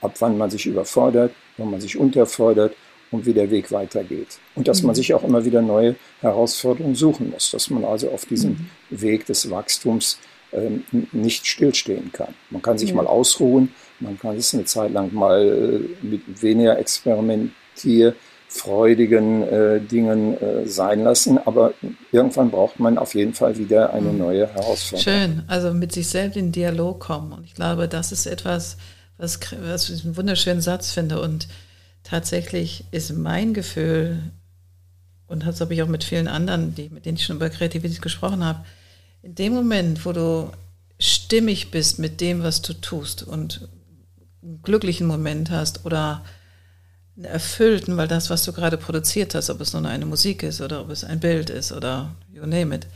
ab 0.00 0.14
wann 0.20 0.38
man 0.38 0.50
sich 0.50 0.66
überfordert, 0.66 1.32
wann 1.56 1.70
man 1.70 1.80
sich 1.80 1.98
unterfordert 1.98 2.74
und 3.10 3.26
wie 3.26 3.34
der 3.34 3.50
Weg 3.50 3.70
weitergeht. 3.70 4.38
Und 4.54 4.68
dass 4.68 4.82
mhm. 4.82 4.88
man 4.88 4.94
sich 4.94 5.14
auch 5.14 5.22
immer 5.22 5.44
wieder 5.44 5.62
neue 5.62 5.96
Herausforderungen 6.20 6.94
suchen 6.94 7.30
muss, 7.30 7.50
dass 7.50 7.70
man 7.70 7.84
also 7.84 8.10
auf 8.10 8.24
diesem 8.24 8.50
mhm. 8.90 9.02
Weg 9.02 9.26
des 9.26 9.50
Wachstums 9.50 10.18
ähm, 10.52 10.84
nicht 11.12 11.46
stillstehen 11.46 12.10
kann. 12.12 12.34
Man 12.50 12.62
kann 12.62 12.78
sich 12.78 12.90
ja. 12.90 12.96
mal 12.96 13.06
ausruhen, 13.06 13.72
man 14.00 14.18
kann 14.18 14.36
es 14.36 14.52
eine 14.54 14.64
Zeit 14.64 14.92
lang 14.92 15.12
mal 15.14 15.88
äh, 16.02 16.04
mit 16.04 16.42
weniger 16.42 16.78
Experimentier 16.78 18.14
freudigen 18.48 19.42
äh, 19.44 19.80
Dingen 19.80 20.36
äh, 20.40 20.66
sein 20.66 21.04
lassen. 21.04 21.38
Aber 21.38 21.72
irgendwann 22.10 22.50
braucht 22.50 22.78
man 22.78 22.98
auf 22.98 23.14
jeden 23.14 23.32
Fall 23.32 23.56
wieder 23.56 23.92
eine 23.94 24.10
mhm. 24.10 24.18
neue 24.18 24.46
Herausforderung. 24.46 25.00
Schön, 25.02 25.42
also 25.48 25.72
mit 25.72 25.92
sich 25.92 26.08
selbst 26.08 26.36
in 26.36 26.52
Dialog 26.52 27.00
kommen. 27.00 27.32
Und 27.32 27.44
ich 27.44 27.54
glaube, 27.54 27.88
das 27.88 28.12
ist 28.12 28.26
etwas, 28.26 28.76
was, 29.22 29.38
was 29.52 29.88
ich 29.88 30.04
einen 30.04 30.16
wunderschönen 30.16 30.60
Satz 30.60 30.90
finde. 30.90 31.20
Und 31.20 31.46
tatsächlich 32.02 32.84
ist 32.90 33.12
mein 33.12 33.54
Gefühl, 33.54 34.18
und 35.28 35.46
das 35.46 35.60
habe 35.60 35.72
ich 35.74 35.82
auch 35.82 35.88
mit 35.88 36.04
vielen 36.04 36.28
anderen, 36.28 36.74
die, 36.74 36.90
mit 36.90 37.06
denen 37.06 37.16
ich 37.16 37.24
schon 37.24 37.36
über 37.36 37.48
Kreativität 37.48 38.02
gesprochen 38.02 38.44
habe, 38.44 38.64
in 39.22 39.34
dem 39.36 39.54
Moment, 39.54 40.04
wo 40.04 40.12
du 40.12 40.50
stimmig 40.98 41.70
bist 41.70 42.00
mit 42.00 42.20
dem, 42.20 42.42
was 42.42 42.62
du 42.62 42.74
tust 42.74 43.22
und 43.22 43.68
einen 44.42 44.60
glücklichen 44.62 45.06
Moment 45.06 45.50
hast 45.50 45.86
oder 45.86 46.24
einen 47.16 47.24
erfüllten, 47.26 47.96
weil 47.96 48.08
das, 48.08 48.28
was 48.28 48.44
du 48.44 48.52
gerade 48.52 48.76
produziert 48.76 49.36
hast, 49.36 49.50
ob 49.50 49.60
es 49.60 49.72
nun 49.72 49.86
eine 49.86 50.06
Musik 50.06 50.42
ist 50.42 50.60
oder 50.60 50.80
ob 50.80 50.90
es 50.90 51.04
ein 51.04 51.20
Bild 51.20 51.50
ist 51.50 51.70
oder 51.70 52.14
you 52.32 52.44
name 52.44 52.74
it, 52.74 52.88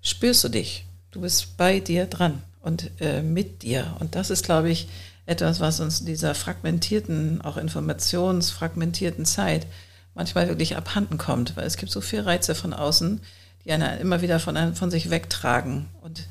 spürst 0.00 0.44
du 0.44 0.48
dich. 0.48 0.86
Du 1.10 1.20
bist 1.20 1.56
bei 1.56 1.80
dir 1.80 2.06
dran 2.06 2.42
und 2.60 2.90
äh, 3.00 3.22
mit 3.22 3.62
dir. 3.62 3.96
Und 3.98 4.14
das 4.14 4.30
ist, 4.30 4.44
glaube 4.44 4.70
ich, 4.70 4.88
etwas, 5.26 5.60
was 5.60 5.80
uns 5.80 6.00
in 6.00 6.06
dieser 6.06 6.34
fragmentierten, 6.34 7.40
auch 7.40 7.56
informationsfragmentierten 7.56 9.24
Zeit 9.24 9.66
manchmal 10.14 10.48
wirklich 10.48 10.76
abhanden 10.76 11.18
kommt, 11.18 11.56
weil 11.56 11.66
es 11.66 11.76
gibt 11.76 11.90
so 11.90 12.00
viele 12.00 12.26
Reize 12.26 12.54
von 12.54 12.72
außen, 12.72 13.20
die 13.64 13.72
einen 13.72 13.98
immer 14.00 14.20
wieder 14.20 14.38
von, 14.38 14.74
von 14.74 14.90
sich 14.90 15.10
wegtragen. 15.10 15.88
Und 16.02 16.28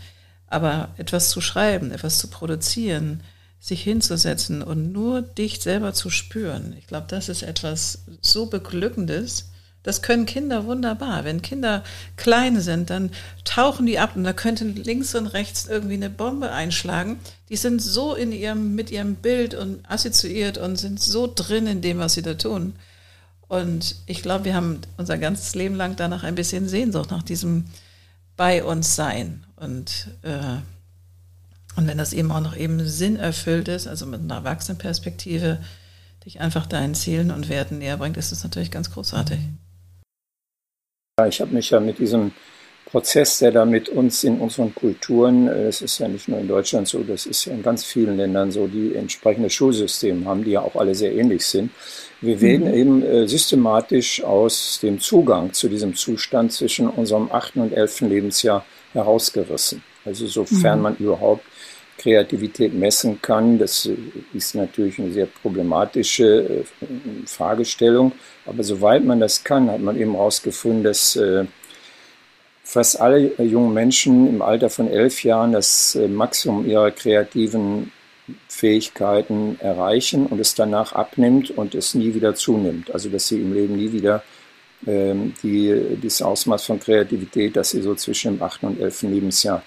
aber 0.48 0.89
etwas 0.98 1.30
zu 1.30 1.41
schreiben, 1.41 1.91
etwas 1.91 2.20
zu 2.20 2.28
produzieren, 2.28 3.24
sich 3.60 3.82
hinzusetzen 3.82 4.62
und 4.62 4.91
nur 4.91 5.22
dich 5.22 5.62
selber 5.62 5.94
zu 5.94 6.10
spüren, 6.10 6.76
ich 6.78 6.86
glaube, 6.86 7.08
das 7.10 7.30
ist 7.30 7.44
etwas 7.44 8.04
so 8.22 8.48
Beglückendes. 8.48 9.50
Das 9.84 10.02
können 10.02 10.26
Kinder 10.26 10.66
wunderbar. 10.66 11.26
Wenn 11.26 11.42
Kinder 11.42 11.84
klein 12.16 12.62
sind, 12.62 12.90
dann 12.90 13.12
tauchen 13.44 13.86
die 13.86 14.00
ab 14.00 14.16
und 14.16 14.24
da 14.24 14.32
könnte 14.32 14.64
links 14.64 15.14
und 15.14 15.28
rechts 15.28 15.68
irgendwie 15.68 15.96
eine 15.96 16.10
Bombe 16.10 16.52
einschlagen. 16.52 17.20
Die 17.50 17.58
sind 17.58 17.82
so 17.82 18.16
in 18.16 18.32
ihrem, 18.32 18.76
mit 18.76 18.92
ihrem 18.92 19.16
Bild 19.16 19.54
und 19.54 19.80
assoziiert 19.90 20.58
und 20.58 20.78
sind 20.78 21.02
so 21.02 21.32
drin 21.34 21.68
in 21.68 21.82
dem, 21.82 22.00
was 22.00 22.14
sie 22.14 22.22
da 22.22 22.34
tun. 22.34 22.74
Und 23.50 23.98
ich 24.06 24.22
glaube, 24.22 24.46
wir 24.46 24.56
haben 24.56 24.80
unser 24.98 25.18
ganzes 25.18 25.54
Leben 25.54 25.76
lang 25.76 25.98
danach 25.98 26.24
ein 26.24 26.36
bisschen 26.36 26.70
Sehnsucht 26.70 27.12
nach 27.12 27.24
diesem 27.24 27.66
bei 28.38 28.64
uns 28.64 28.96
sein. 28.96 29.44
Und, 29.58 30.08
äh, 30.24 30.58
und 31.76 31.88
wenn 31.88 31.98
das 31.98 32.14
eben 32.14 32.32
auch 32.32 32.40
noch 32.40 32.56
eben 32.56 32.88
sinnerfüllt 32.88 33.68
ist, 33.68 33.88
also 33.88 34.06
mit 34.06 34.22
einer 34.22 34.36
Erwachsenenperspektive, 34.36 35.60
dich 36.26 36.40
einfach 36.40 36.66
deinen 36.66 36.96
Zielen 36.96 37.32
und 37.32 37.50
Werten 37.50 37.80
näher 37.80 37.98
bringt, 37.98 38.18
ist 38.18 38.32
das 38.32 38.44
natürlich 38.44 38.72
ganz 38.72 38.92
großartig. 38.92 39.40
Ja, 39.40 39.62
ich 41.28 41.41
habe 41.41 41.53
mich 41.53 41.70
ja 41.70 41.80
mit 41.80 41.99
diesem 41.99 42.32
Prozess, 42.86 43.38
der 43.38 43.51
da 43.51 43.66
mit 43.66 43.88
uns 43.88 44.24
in 44.24 44.39
unseren 44.39 44.74
Kulturen, 44.74 45.47
äh, 45.47 45.68
es 45.68 45.84
ist 45.84 45.99
ja 45.99 46.07
nicht 46.07 46.28
nur 46.28 46.39
in 46.39 46.47
Deutschland 46.47 46.88
so, 46.88 47.03
das 47.03 47.28
ist 47.28 47.45
ja 47.45 47.53
in 47.53 47.61
ganz 47.61 47.86
vielen 47.86 48.18
Ländern 48.18 48.51
so, 48.51 48.66
die 48.66 48.95
entsprechende 48.95 49.51
Schulsysteme 49.51 50.26
haben, 50.26 50.43
die 50.43 50.51
ja 50.51 50.61
auch 50.61 50.76
alle 50.76 50.95
sehr 50.95 51.14
ähnlich 51.14 51.45
sind. 51.45 51.70
Wir 52.20 52.41
wählen 52.41 52.64
mhm. 52.64 52.74
eben 52.74 53.03
äh, 53.03 53.28
systematisch 53.28 54.24
aus 54.24 54.80
dem 54.82 54.99
Zugang 54.99 55.53
zu 55.53 55.70
diesem 55.70 55.93
Zustand 55.93 56.51
zwischen 56.51 56.89
unserem 56.89 57.32
achten 57.32 57.61
und 57.61 57.74
elften 57.74 58.09
Lebensjahr 58.09 58.66
herausgerissen. 58.93 59.84
Also 60.05 60.26
sofern 60.26 60.80
mhm. 60.80 60.84
man 60.84 60.95
überhaupt 60.95 61.45
Kreativität 61.98 62.74
messen 62.74 63.22
kann, 63.22 63.60
das 63.60 63.86
äh, 63.86 63.96
ist 64.34 64.56
natürlich 64.56 65.00
eine 65.00 65.12
sehr 65.12 65.28
problematische 65.28 66.66
Fragestellung, 67.26 68.14
aber 68.46 68.64
soweit 68.64 69.04
man 69.04 69.20
das 69.20 69.44
kann, 69.44 69.70
hat 69.70 69.82
man 69.82 70.00
eben 70.00 70.14
herausgefunden, 70.14 70.84
dass 70.84 71.18
fast 72.64 73.00
alle 73.00 73.34
jungen 73.44 73.74
Menschen 73.74 74.28
im 74.28 74.41
Alter 74.41 74.70
von 74.70 74.88
elf 74.89 75.24
Jahren 75.24 75.52
das 75.52 75.96
äh, 75.96 76.08
Maximum 76.08 76.66
ihrer 76.66 76.91
kreativen 76.91 77.91
Fähigkeiten 78.48 79.58
erreichen 79.60 80.26
und 80.28 80.39
es 80.39 80.56
danach 80.56 80.94
abnimmt 80.94 81.52
und 81.52 81.76
es 81.76 81.94
nie 81.94 82.14
wieder 82.16 82.36
zunimmt. 82.36 82.91
Also 82.91 83.10
dass 83.10 83.28
sie 83.28 83.41
im 83.41 83.54
Leben 83.54 83.76
nie 83.76 83.91
wieder 83.91 84.24
ähm, 84.88 85.34
die, 85.44 85.98
dieses 86.02 86.22
Ausmaß 86.22 86.66
von 86.66 86.80
Kreativität, 86.80 87.56
das 87.58 87.72
sie 87.72 87.82
so 87.82 87.96
zwischen 87.96 88.36
dem 88.36 88.41
8. 88.41 88.64
und 88.64 88.80
11. 88.80 89.04
Lebensjahr 89.04 89.62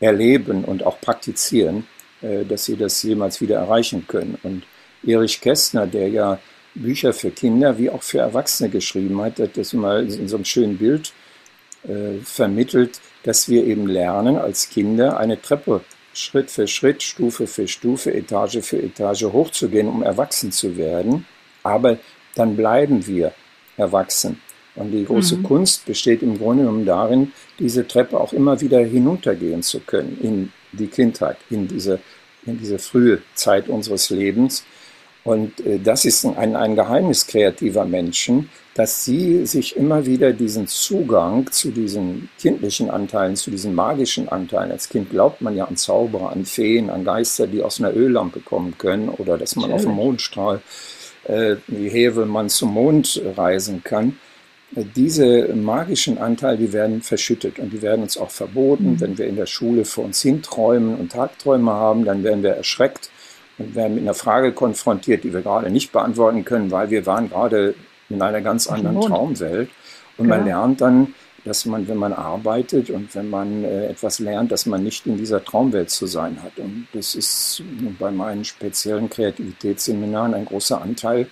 erleben 0.00 0.64
und 0.64 0.84
auch 0.84 1.00
praktizieren, 1.00 1.86
äh, 2.22 2.44
dass 2.44 2.64
sie 2.64 2.76
das 2.76 3.02
jemals 3.02 3.40
wieder 3.40 3.56
erreichen 3.56 4.06
können. 4.06 4.38
Und 4.42 4.64
Erich 5.04 5.40
Kästner, 5.40 5.86
der 5.86 6.08
ja 6.08 6.38
Bücher 6.74 7.12
für 7.12 7.30
Kinder 7.30 7.78
wie 7.78 7.90
auch 7.90 8.02
für 8.02 8.18
Erwachsene 8.18 8.68
geschrieben 8.68 9.20
hat, 9.22 9.38
hat 9.38 9.56
das 9.56 9.72
mal 9.72 10.10
in 10.12 10.28
so 10.28 10.36
einem 10.36 10.44
schönen 10.44 10.78
Bild 10.78 11.12
äh, 11.84 12.18
vermittelt, 12.22 13.00
dass 13.22 13.48
wir 13.48 13.64
eben 13.64 13.86
lernen, 13.86 14.36
als 14.36 14.68
Kinder 14.68 15.18
eine 15.18 15.40
Treppe 15.40 15.82
Schritt 16.12 16.50
für 16.50 16.66
Schritt, 16.66 17.02
Stufe 17.02 17.46
für 17.46 17.68
Stufe, 17.68 18.12
Etage 18.12 18.60
für 18.62 18.82
Etage 18.82 19.24
hochzugehen, 19.24 19.88
um 19.88 20.02
erwachsen 20.02 20.50
zu 20.50 20.76
werden. 20.76 21.26
Aber 21.62 21.98
dann 22.34 22.56
bleiben 22.56 23.06
wir 23.06 23.32
erwachsen. 23.76 24.40
Und 24.76 24.92
die 24.92 25.04
große 25.04 25.38
mhm. 25.38 25.42
Kunst 25.42 25.86
besteht 25.86 26.22
im 26.22 26.38
Grunde 26.38 26.64
genommen 26.64 26.84
darin, 26.86 27.32
diese 27.58 27.86
Treppe 27.86 28.20
auch 28.20 28.32
immer 28.32 28.60
wieder 28.60 28.80
hinuntergehen 28.80 29.62
zu 29.62 29.80
können 29.80 30.18
in 30.22 30.52
die 30.72 30.86
Kindheit, 30.86 31.38
in 31.50 31.66
diese, 31.66 31.98
in 32.44 32.58
diese 32.58 32.78
frühe 32.78 33.22
Zeit 33.34 33.68
unseres 33.68 34.10
Lebens. 34.10 34.64
Und 35.24 35.58
äh, 35.66 35.78
das 35.82 36.04
ist 36.04 36.24
ein, 36.24 36.54
ein 36.54 36.76
Geheimnis 36.76 37.26
kreativer 37.26 37.84
Menschen, 37.84 38.48
dass 38.74 39.06
sie 39.06 39.46
sich 39.46 39.74
immer 39.74 40.04
wieder 40.04 40.32
diesen 40.34 40.68
Zugang 40.68 41.50
zu 41.50 41.70
diesen 41.70 42.28
kindlichen 42.38 42.90
Anteilen, 42.90 43.34
zu 43.34 43.50
diesen 43.50 43.74
magischen 43.74 44.28
Anteilen, 44.28 44.70
als 44.70 44.90
Kind 44.90 45.10
glaubt 45.10 45.40
man 45.40 45.56
ja 45.56 45.64
an 45.64 45.76
Zauberer, 45.76 46.30
an 46.30 46.44
Feen, 46.44 46.90
an 46.90 47.02
Geister, 47.02 47.46
die 47.46 47.62
aus 47.62 47.80
einer 47.80 47.96
Öllampe 47.96 48.40
kommen 48.40 48.76
können 48.76 49.08
oder 49.08 49.38
dass 49.38 49.56
man 49.56 49.66
Schön. 49.66 49.72
auf 49.72 49.82
dem 49.82 49.92
Mondstrahl 49.92 50.60
äh, 51.24 51.56
wie 51.66 51.88
Hevelmann 51.88 52.50
zum 52.50 52.74
Mond 52.74 53.20
reisen 53.36 53.82
kann. 53.82 54.18
Diese 54.94 55.48
magischen 55.54 56.18
Anteile, 56.18 56.58
die 56.58 56.72
werden 56.72 57.00
verschüttet 57.00 57.58
und 57.58 57.72
die 57.72 57.80
werden 57.80 58.02
uns 58.02 58.18
auch 58.18 58.30
verboten. 58.30 58.92
Mhm. 58.92 59.00
Wenn 59.00 59.18
wir 59.18 59.26
in 59.26 59.36
der 59.36 59.46
Schule 59.46 59.86
vor 59.86 60.04
uns 60.04 60.20
hinträumen 60.20 60.96
und 60.96 61.12
Tagträume 61.12 61.72
haben, 61.72 62.04
dann 62.04 62.22
werden 62.22 62.42
wir 62.42 62.50
erschreckt 62.50 63.10
und 63.58 63.74
werden 63.74 63.94
mit 63.94 64.02
einer 64.02 64.14
Frage 64.14 64.52
konfrontiert, 64.52 65.24
die 65.24 65.32
wir 65.32 65.40
gerade 65.40 65.70
nicht 65.70 65.92
beantworten 65.92 66.44
können, 66.44 66.70
weil 66.70 66.90
wir 66.90 67.06
waren 67.06 67.30
gerade 67.30 67.74
in 68.10 68.20
einer 68.20 68.42
ganz 68.42 68.66
anderen 68.66 69.00
Traumwelt. 69.00 69.70
Und 70.18 70.28
man 70.28 70.44
lernt 70.44 70.80
dann, 70.80 71.14
dass 71.46 71.64
man, 71.64 71.86
wenn 71.88 71.96
man 71.96 72.12
arbeitet 72.12 72.90
und 72.90 73.14
wenn 73.14 73.30
man 73.30 73.64
äh, 73.64 73.86
etwas 73.86 74.18
lernt, 74.18 74.50
dass 74.50 74.66
man 74.66 74.82
nicht 74.82 75.06
in 75.06 75.16
dieser 75.16 75.44
Traumwelt 75.44 75.90
zu 75.90 76.06
sein 76.06 76.42
hat. 76.42 76.58
Und 76.58 76.88
das 76.92 77.14
ist 77.14 77.62
bei 77.98 78.10
meinen 78.10 78.44
speziellen 78.44 79.08
Kreativitätsseminaren 79.08 80.34
ein 80.34 80.44
großer 80.44 80.82
Anteil, 80.82 81.28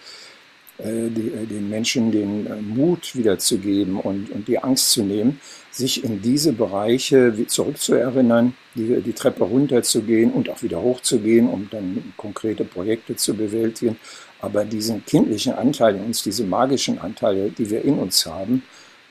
die, 0.78 1.28
äh, 1.28 1.46
den 1.46 1.70
Menschen 1.70 2.10
den 2.10 2.46
äh, 2.46 2.56
Mut 2.56 3.14
wiederzugeben 3.14 3.98
und, 3.98 4.30
und 4.30 4.48
die 4.48 4.58
Angst 4.58 4.90
zu 4.90 5.02
nehmen, 5.02 5.40
sich 5.70 6.02
in 6.02 6.20
diese 6.20 6.52
Bereiche 6.52 7.32
zurückzuerinnern, 7.46 8.54
die, 8.74 9.00
die 9.00 9.12
Treppe 9.12 9.44
runterzugehen 9.44 10.32
und 10.32 10.48
auch 10.48 10.62
wieder 10.62 10.82
hochzugehen, 10.82 11.48
um 11.48 11.68
dann 11.70 12.12
konkrete 12.16 12.64
Projekte 12.64 13.16
zu 13.16 13.34
bewältigen. 13.34 13.96
Aber 14.40 14.64
diesen 14.64 15.04
kindlichen 15.06 15.54
Anteil 15.54 15.94
in 15.96 16.02
uns, 16.02 16.22
diese 16.22 16.44
magischen 16.44 16.98
Anteile, 16.98 17.50
die 17.50 17.70
wir 17.70 17.82
in 17.84 17.98
uns 17.98 18.26
haben, 18.26 18.62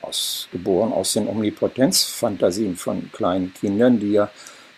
aus, 0.02 0.48
geboren 0.52 0.92
aus 0.92 1.14
den 1.14 1.28
Omnipotenzfantasien 1.28 2.76
von 2.76 3.10
kleinen 3.10 3.52
Kindern, 3.54 3.98
die 3.98 4.12
ja, 4.12 4.30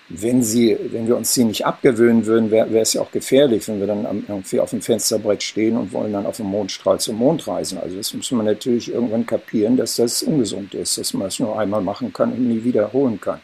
wenn, 0.09 0.43
sie, 0.43 0.79
wenn 0.93 1.09
wir 1.09 1.17
uns 1.17 1.35
sie 1.35 1.45
nicht 1.45 1.67
abgewöhnen 1.67 2.27
würden, 2.27 2.51
wäre 2.51 2.73
wär 2.73 2.83
es 2.83 2.93
ja 2.93 3.03
auch 3.03 3.11
gefährlich, 3.11 3.67
wenn 3.67 3.81
wir 3.81 3.89
dann 3.89 4.25
irgendwie 4.29 4.61
auf 4.61 4.71
dem 4.71 4.81
Fensterbrett 4.81 5.43
stehen 5.43 5.77
und 5.77 5.93
wollen 5.93 6.13
dann 6.13 6.27
auf 6.27 6.37
dem 6.37 6.47
Mondstrahl 6.47 7.01
zum 7.01 7.17
Mond 7.17 7.47
reisen. 7.49 7.79
Also 7.79 7.97
das 7.97 8.15
muss 8.15 8.31
man 8.31 8.47
natürlich 8.47 8.93
irgendwann 8.93 9.27
kapieren, 9.27 9.77
dass 9.77 9.97
das 9.97 10.23
ungesund 10.23 10.75
ist, 10.75 10.97
dass 10.97 11.13
man 11.13 11.27
es 11.27 11.41
nur 11.41 11.59
einmal 11.59 11.81
machen 11.81 12.13
kann 12.13 12.33
und 12.33 12.47
nie 12.47 12.63
wiederholen 12.63 13.21
kann. 13.21 13.41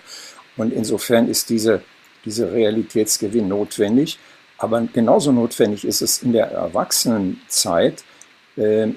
Und 0.57 0.73
insofern 0.73 1.29
ist 1.29 1.51
diese, 1.51 1.83
diese 2.25 2.53
Realitätsgewinn 2.53 3.49
notwendig. 3.49 4.19
Aber 4.59 4.81
genauso 4.93 5.33
notwendig 5.33 5.85
ist 5.85 6.03
es 6.03 6.23
in 6.23 6.33
der 6.33 6.47
Erwachsenenzeit, 6.47 8.05
äh, 8.57 8.89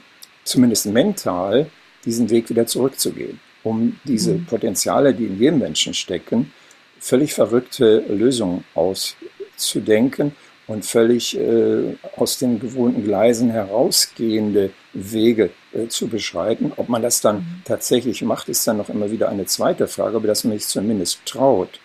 zumindest 0.43 0.85
mental, 0.85 1.65
diesen 2.05 2.29
Weg 2.29 2.49
wieder 2.51 2.67
zurückzugehen, 2.67 3.39
um 3.63 3.99
diese 4.03 4.33
mhm. 4.35 4.45
Potenziale, 4.45 5.15
die 5.15 5.25
in 5.25 5.39
jedem 5.39 5.57
Menschen 5.57 5.95
stecken, 5.95 6.53
völlig 6.99 7.33
verrückte 7.33 7.99
Lösungen 8.09 8.63
auszudenken 8.73 10.33
und 10.67 10.85
völlig 10.85 11.37
äh, 11.37 11.95
aus 12.15 12.39
den 12.39 12.59
gewohnten 12.59 13.03
Gleisen 13.03 13.51
herausgehende 13.51 14.71
Wege 14.93 15.51
äh, 15.73 15.87
zu 15.87 16.07
beschreiten. 16.07 16.71
Ob 16.75 16.89
man 16.89 17.01
das 17.01 17.21
dann 17.21 17.37
mhm. 17.37 17.61
tatsächlich 17.65 18.21
macht, 18.23 18.49
ist 18.49 18.67
dann 18.67 18.77
noch 18.77 18.89
immer 18.89 19.11
wieder 19.11 19.29
eine 19.29 19.45
zweite 19.45 19.87
Frage, 19.87 20.17
aber 20.17 20.27
dass 20.27 20.43
man 20.43 20.57
sich 20.57 20.67
zumindest 20.67 21.19
traut, 21.25 21.79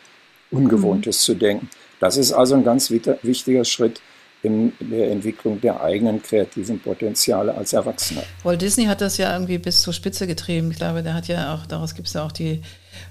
Ungewohntes 0.51 1.21
mhm. 1.21 1.25
zu 1.25 1.35
denken. 1.35 1.71
Das 2.01 2.17
ist 2.17 2.33
also 2.33 2.55
ein 2.55 2.65
ganz 2.65 2.91
wichtiger 2.91 3.65
Schritt 3.65 4.01
in 4.43 4.73
der 4.81 5.11
Entwicklung 5.11 5.61
der 5.61 5.83
eigenen 5.83 6.23
kreativen 6.23 6.81
Potenziale 6.81 7.55
als 7.55 7.75
Erwachsener. 7.75 8.23
Walt 8.43 8.63
Disney 8.63 8.87
hat 8.87 9.03
das 9.03 9.19
ja 9.19 9.33
irgendwie 9.35 9.59
bis 9.59 9.83
zur 9.83 9.93
Spitze 9.93 10.27
getrieben. 10.27 10.71
Ich 10.71 10.79
glaube, 10.79 11.03
der 11.03 11.13
hat 11.13 11.29
ja 11.29 11.55
auch, 11.55 11.67
daraus 11.67 11.95
gibt 11.95 12.09
es 12.09 12.15
ja 12.15 12.25
auch 12.25 12.33
die 12.33 12.63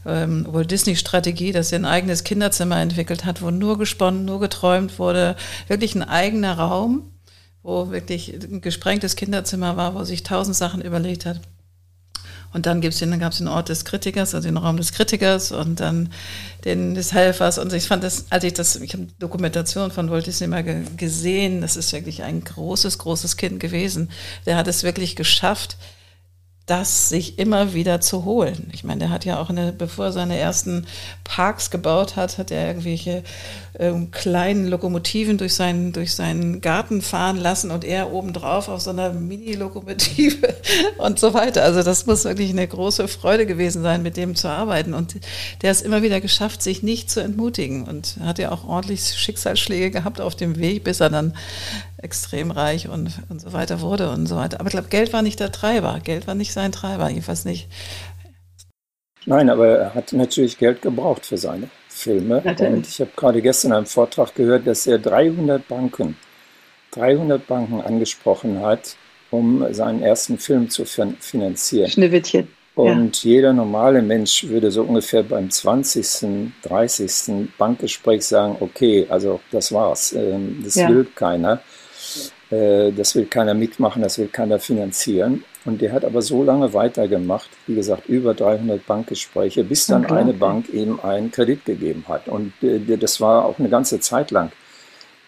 ähm, 0.06 0.46
Walt 0.50 0.72
Disney-Strategie, 0.72 1.52
dass 1.52 1.72
er 1.72 1.80
ein 1.80 1.86
eigenes 1.86 2.24
Kinderzimmer 2.24 2.80
entwickelt 2.80 3.26
hat, 3.26 3.42
wo 3.42 3.52
nur 3.52 3.78
gesponnen, 3.78 4.26
nur 4.26 4.40
geträumt 4.40 5.00
wurde. 5.00 5.36
Wirklich 5.68 5.96
ein 5.96 6.04
eigener 6.04 6.58
Raum, 6.58 7.12
wo 7.64 7.92
wirklich 7.92 8.34
ein 8.34 8.62
gesprengtes 8.62 9.16
Kinderzimmer 9.16 9.78
war, 9.78 9.96
wo 9.96 10.04
sich 10.04 10.24
tausend 10.24 10.56
Sachen 10.56 10.82
überlegt 10.82 11.26
hat. 11.26 11.42
Und 12.52 12.66
dann 12.66 12.82
dann 12.82 13.20
gab 13.20 13.32
es 13.32 13.38
den 13.38 13.48
Ort 13.48 13.70
des 13.70 13.86
Kritikers, 13.86 14.34
also 14.34 14.48
den 14.48 14.58
Raum 14.58 14.78
des 14.78 14.92
Kritikers 14.92 15.52
und 15.52 15.80
dann 15.80 16.10
den 16.66 16.96
des 16.96 17.14
Helfers. 17.14 17.60
Und 17.60 17.72
ich 17.74 17.88
fand 17.88 18.04
das, 18.04 18.26
als 18.32 18.44
ich 18.44 18.54
das, 18.54 18.78
ich 18.78 18.94
habe 18.94 19.08
Dokumentation 19.20 19.92
von 19.92 20.10
Walt 20.10 20.26
Disney 20.26 20.48
mal 20.48 20.64
gesehen, 20.64 21.62
das 21.62 21.76
ist 21.76 21.94
wirklich 21.94 22.24
ein 22.24 22.44
großes, 22.44 22.98
großes 22.98 23.38
Kind 23.38 23.60
gewesen. 23.60 24.10
Der 24.48 24.58
hat 24.58 24.68
es 24.68 24.84
wirklich 24.84 25.16
geschafft, 25.16 25.78
das 26.70 27.10
sich 27.10 27.40
immer 27.40 27.74
wieder 27.74 28.00
zu 28.00 28.26
holen. 28.26 28.70
Ich 28.74 28.84
meine, 28.84 29.00
der 29.00 29.10
hat 29.10 29.26
ja 29.26 29.40
auch 29.40 29.50
eine, 29.50 29.74
bevor 29.74 30.06
er 30.06 30.12
seine 30.12 30.38
ersten 30.38 30.86
Parks 31.24 31.72
gebaut 31.72 32.16
hat, 32.16 32.38
hat 32.38 32.52
er 32.52 32.68
irgendwelche 32.68 33.24
ähm, 33.80 34.12
kleinen 34.12 34.68
Lokomotiven 34.68 35.40
durch 35.40 35.56
seinen, 35.56 35.94
durch 35.94 36.14
seinen 36.14 36.62
Garten 36.62 37.02
fahren 37.02 37.38
lassen 37.38 37.72
und 37.72 37.84
er 37.84 38.14
obendrauf 38.14 38.70
auf 38.70 38.82
so 38.82 38.92
einer 38.92 39.14
Mini-Lokomotive 39.14 40.54
und 41.00 41.18
so 41.18 41.34
weiter. 41.34 41.64
Also 41.64 41.82
das 41.82 42.06
muss 42.06 42.26
wirklich 42.26 42.52
eine 42.52 42.68
große 42.68 43.08
Freude 43.08 43.48
gewesen 43.48 43.82
sein, 43.82 44.04
mit 44.04 44.16
dem 44.16 44.36
zu 44.36 44.48
arbeiten. 44.48 44.94
Und 44.94 45.16
der 45.64 45.72
ist 45.72 45.82
immer 45.82 46.04
wieder 46.04 46.22
geschafft, 46.22 46.62
sich 46.62 46.84
nicht 46.84 47.10
zu 47.10 47.20
entmutigen 47.20 47.84
und 47.88 48.18
hat 48.22 48.38
ja 48.38 48.52
auch 48.52 48.68
ordentlich 48.68 49.18
Schicksalsschläge 49.18 49.90
gehabt 49.90 50.22
auf 50.22 50.36
dem 50.36 50.58
Weg, 50.58 50.84
bis 50.84 51.00
er 51.00 51.10
dann 51.10 51.34
extrem 52.02 52.52
reich 52.52 52.88
und, 52.90 53.12
und 53.30 53.42
so 53.42 53.54
weiter 53.54 53.82
wurde 53.82 54.10
und 54.10 54.26
so 54.26 54.36
weiter. 54.36 54.60
Aber 54.60 54.68
ich 54.68 54.74
glaube, 54.74 54.90
Geld 54.90 55.14
war 55.14 55.22
nicht 55.22 55.40
der 55.40 55.52
Treiber. 55.52 56.00
Geld 56.04 56.28
war 56.28 56.36
nicht 56.36 56.54
sein 56.54 56.72
Treiber, 56.72 57.10
jedenfalls 57.10 57.46
nicht. 57.46 57.68
Nein, 59.26 59.50
aber 59.50 59.68
er 59.68 59.96
hat 59.96 60.14
natürlich 60.14 60.58
Geld 60.58 60.82
gebraucht 60.82 61.26
für 61.26 61.38
seine 61.38 61.70
Filme. 61.88 62.42
Natürlich. 62.44 62.74
Und 62.74 62.88
ich 62.88 63.00
habe 63.02 63.12
gerade 63.16 63.42
gestern 63.42 63.74
einen 63.74 63.86
Vortrag 63.86 64.34
gehört, 64.34 64.66
dass 64.66 64.88
er 64.88 64.98
300 64.98 65.68
Banken, 65.68 66.18
300 66.92 67.46
Banken 67.46 67.82
angesprochen 67.82 68.62
hat, 68.62 68.96
um 69.30 69.66
seinen 69.74 70.02
ersten 70.02 70.40
Film 70.40 70.70
zu 70.70 70.86
finanzieren. 70.86 71.90
Schneewittchen. 71.90 72.48
Und 72.76 73.24
ja. 73.24 73.32
jeder 73.32 73.54
normale 73.54 74.02
Mensch 74.02 74.46
würde 74.46 74.72
so 74.72 74.84
ungefähr 74.84 75.24
beim 75.24 75.50
20., 75.50 76.52
30. 76.64 77.50
Bankgespräch 77.58 78.26
sagen, 78.26 78.56
okay, 78.62 79.06
also 79.10 79.42
das 79.52 79.74
war's, 79.74 80.14
ähm, 80.14 80.62
das 80.64 80.76
ja. 80.76 80.88
will 80.88 81.06
keiner. 81.14 81.62
Äh, 82.52 82.92
das 82.92 83.16
will 83.16 83.26
keiner 83.26 83.54
mitmachen, 83.54 84.02
das 84.02 84.18
will 84.18 84.28
keiner 84.28 84.60
finanzieren. 84.60 85.44
Und 85.66 85.82
der 85.82 85.92
hat 85.92 86.06
aber 86.06 86.22
so 86.22 86.44
lange 86.44 86.74
weitergemacht, 86.74 87.50
wie 87.68 87.76
gesagt, 87.76 88.08
über 88.08 88.34
300 88.34 88.86
Bankgespräche, 88.86 89.64
bis 89.64 89.88
dann 89.88 90.06
eine 90.06 90.34
Bank 90.34 90.70
ihm 90.74 91.00
einen 91.02 91.32
Kredit 91.32 91.66
gegeben 91.66 92.06
hat. 92.08 92.28
Und 92.28 92.54
äh, 92.64 92.98
das 92.98 93.22
war 93.22 93.46
auch 93.46 93.60
eine 93.60 93.70
ganze 93.70 94.00
Zeit 94.00 94.32
lang 94.32 94.52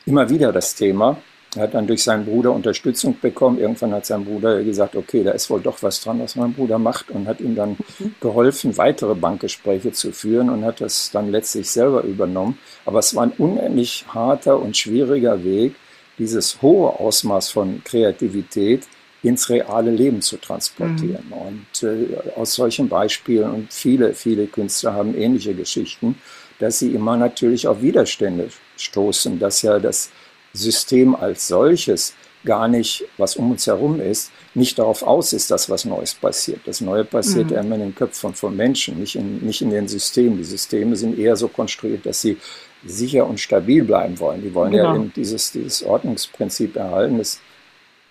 immer 0.06 0.30
wieder 0.30 0.52
das 0.52 0.76
Thema. 0.76 1.18
Er 1.56 1.64
hat 1.64 1.74
dann 1.74 1.86
durch 1.86 2.02
seinen 2.02 2.26
Bruder 2.26 2.54
Unterstützung 2.54 3.18
bekommen. 3.20 3.60
Irgendwann 3.60 3.92
hat 3.92 4.06
sein 4.06 4.24
Bruder 4.24 4.64
gesagt, 4.64 4.96
okay, 4.96 5.22
da 5.22 5.32
ist 5.32 5.50
wohl 5.50 5.60
doch 5.60 5.84
was 5.84 6.02
dran, 6.02 6.22
was 6.22 6.38
mein 6.38 6.54
Bruder 6.54 6.80
macht 6.80 7.12
und 7.12 7.28
hat 7.28 7.42
ihm 7.42 7.56
dann 7.56 7.72
mhm. 8.00 8.16
geholfen, 8.22 8.78
weitere 8.78 9.16
Bankgespräche 9.16 9.92
zu 9.92 10.14
führen 10.14 10.50
und 10.50 10.64
hat 10.64 10.80
das 10.80 11.12
dann 11.12 11.30
letztlich 11.30 11.70
selber 11.70 12.04
übernommen. 12.04 12.58
Aber 12.86 13.00
es 13.00 13.14
war 13.16 13.24
ein 13.24 13.34
unendlich 13.38 14.06
harter 14.08 14.62
und 14.62 14.78
schwieriger 14.78 15.44
Weg, 15.44 15.76
dieses 16.22 16.62
hohe 16.62 17.00
Ausmaß 17.00 17.50
von 17.50 17.84
Kreativität 17.84 18.84
ins 19.24 19.50
reale 19.50 19.90
Leben 19.90 20.22
zu 20.22 20.38
transportieren. 20.38 21.26
Mhm. 21.28 21.34
Und 21.34 21.84
äh, 21.84 22.18
aus 22.36 22.54
solchen 22.54 22.88
Beispielen 22.88 23.50
und 23.50 23.74
viele, 23.74 24.14
viele 24.14 24.46
Künstler 24.46 24.94
haben 24.94 25.18
ähnliche 25.18 25.56
Geschichten, 25.56 26.16
dass 26.60 26.78
sie 26.78 26.94
immer 26.94 27.18
natürlich 27.18 27.68
auf 27.68 27.82
Widerstände 27.82 28.50
stoßen, 28.78 29.40
dass 29.40 29.64
ja 29.64 29.80
das 29.80 30.12
System 30.54 31.16
als 31.16 31.48
solches 31.48 32.14
gar 32.44 32.68
nicht, 32.68 33.04
was 33.18 33.36
um 33.36 33.52
uns 33.52 33.66
herum 33.68 34.00
ist, 34.00 34.32
nicht 34.54 34.78
darauf 34.78 35.04
aus 35.04 35.34
ist, 35.34 35.50
dass 35.50 35.70
was 35.70 35.86
Neues 35.86 36.14
passiert. 36.14 36.62
Das 36.66 36.82
Neue 36.82 37.06
passiert 37.06 37.50
mhm. 37.50 37.58
immer 37.58 37.76
in 37.76 37.82
den 37.82 37.96
Köpfen 37.96 38.34
von 38.34 38.56
Menschen, 38.56 39.00
nicht 39.00 39.16
in, 39.16 39.40
nicht 39.40 39.62
in 39.62 39.72
den 39.72 39.88
Systemen. 39.88 40.38
Die 40.38 40.44
Systeme 40.44 40.96
sind 40.96 41.18
eher 41.18 41.36
so 41.36 41.48
konstruiert, 41.48 42.06
dass 42.06 42.22
sie 42.22 42.38
sicher 42.86 43.28
und 43.28 43.40
stabil 43.40 43.84
bleiben 43.84 44.20
wollen. 44.20 44.42
Die 44.42 44.54
wollen 44.54 44.72
genau. 44.72 44.96
ja 44.96 45.06
dieses, 45.16 45.52
dieses 45.52 45.84
Ordnungsprinzip 45.84 46.76
erhalten. 46.76 47.18
Das 47.18 47.40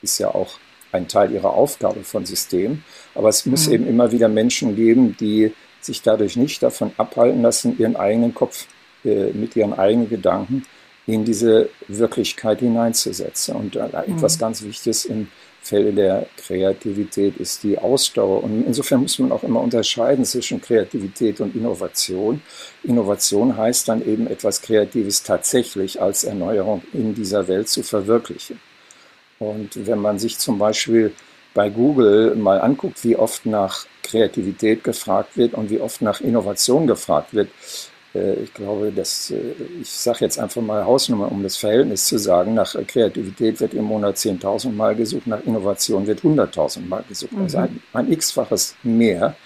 ist 0.02 0.18
ja 0.18 0.28
auch 0.28 0.58
ein 0.92 1.08
Teil 1.08 1.32
ihrer 1.32 1.52
Aufgabe 1.54 2.02
von 2.02 2.24
Systemen. 2.24 2.84
Aber 3.14 3.28
es 3.28 3.46
muss 3.46 3.66
mhm. 3.66 3.74
eben 3.74 3.86
immer 3.88 4.12
wieder 4.12 4.28
Menschen 4.28 4.76
geben, 4.76 5.16
die 5.18 5.52
sich 5.80 6.02
dadurch 6.02 6.36
nicht 6.36 6.62
davon 6.62 6.92
abhalten 6.96 7.42
lassen, 7.42 7.78
ihren 7.78 7.96
eigenen 7.96 8.34
Kopf 8.34 8.66
äh, 9.04 9.32
mit 9.32 9.56
ihren 9.56 9.72
eigenen 9.72 10.08
Gedanken 10.08 10.64
in 11.06 11.24
diese 11.24 11.70
Wirklichkeit 11.88 12.60
hineinzusetzen. 12.60 13.56
Und 13.56 13.76
äh, 13.76 13.88
mhm. 14.06 14.16
etwas 14.16 14.38
ganz 14.38 14.62
Wichtiges 14.62 15.04
im 15.04 15.28
Felde 15.62 15.92
der 15.92 16.26
Kreativität 16.36 17.36
ist 17.36 17.62
die 17.62 17.78
Ausdauer. 17.78 18.42
Und 18.42 18.64
insofern 18.66 19.02
muss 19.02 19.18
man 19.18 19.32
auch 19.32 19.42
immer 19.42 19.60
unterscheiden 19.60 20.24
zwischen 20.24 20.60
Kreativität 20.60 21.40
und 21.40 21.54
Innovation. 21.54 22.40
Innovation 22.82 23.56
heißt 23.56 23.88
dann 23.88 24.06
eben 24.06 24.26
etwas 24.26 24.62
Kreatives 24.62 25.22
tatsächlich 25.22 26.00
als 26.00 26.24
Erneuerung 26.24 26.82
in 26.92 27.14
dieser 27.14 27.46
Welt 27.46 27.68
zu 27.68 27.82
verwirklichen. 27.82 28.58
Und 29.38 29.86
wenn 29.86 29.98
man 29.98 30.18
sich 30.18 30.38
zum 30.38 30.58
Beispiel 30.58 31.12
bei 31.54 31.68
Google 31.68 32.34
mal 32.36 32.60
anguckt, 32.60 33.04
wie 33.04 33.16
oft 33.16 33.46
nach 33.46 33.86
Kreativität 34.02 34.84
gefragt 34.84 35.36
wird 35.36 35.54
und 35.54 35.70
wie 35.70 35.80
oft 35.80 36.02
nach 36.02 36.20
Innovation 36.20 36.86
gefragt 36.86 37.34
wird, 37.34 37.48
ich 38.14 38.52
glaube, 38.54 38.90
dass, 38.90 39.30
äh, 39.30 39.36
ich 39.80 39.90
sage 39.90 40.18
jetzt 40.20 40.38
einfach 40.38 40.60
mal 40.62 40.84
Hausnummer, 40.84 41.30
um 41.30 41.42
das 41.42 41.56
Verhältnis 41.56 42.06
zu 42.06 42.18
sagen, 42.18 42.54
nach 42.54 42.74
Kreativität 42.86 43.60
wird 43.60 43.74
im 43.74 43.84
Monat 43.84 44.16
10.000 44.16 44.72
Mal 44.72 44.96
gesucht, 44.96 45.26
nach 45.26 45.44
Innovation 45.44 46.06
wird 46.06 46.20
100.000 46.20 46.86
Mal 46.86 47.04
gesucht. 47.08 47.32
Mhm. 47.32 47.42
Also 47.42 47.58
ein, 47.58 47.82
ein 47.92 48.12
x-faches 48.12 48.74
mehr 48.82 49.36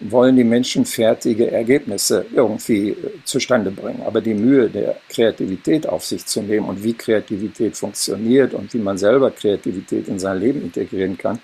wollen 0.00 0.36
die 0.36 0.44
Menschen 0.44 0.86
fertige 0.86 1.50
Ergebnisse 1.50 2.24
irgendwie 2.34 2.90
äh, 2.90 2.96
zustande 3.24 3.70
bringen. 3.70 4.02
Aber 4.02 4.20
die 4.20 4.34
Mühe 4.34 4.68
der 4.68 4.96
Kreativität 5.08 5.86
auf 5.86 6.04
sich 6.04 6.24
zu 6.26 6.42
nehmen 6.42 6.68
und 6.68 6.82
wie 6.82 6.94
Kreativität 6.94 7.76
funktioniert 7.76 8.54
und 8.54 8.72
wie 8.74 8.78
man 8.78 8.98
selber 8.98 9.30
Kreativität 9.30 10.08
in 10.08 10.18
sein 10.18 10.40
Leben 10.40 10.62
integrieren 10.62 11.16
kann, 11.16 11.38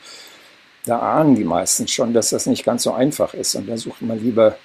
da 0.84 1.00
ahnen 1.00 1.34
die 1.34 1.44
meisten 1.44 1.88
schon, 1.88 2.12
dass 2.12 2.30
das 2.30 2.46
nicht 2.46 2.64
ganz 2.64 2.84
so 2.84 2.92
einfach 2.92 3.34
ist. 3.34 3.54
Und 3.56 3.68
da 3.68 3.76
sucht 3.76 4.02
man 4.02 4.22
lieber 4.22 4.56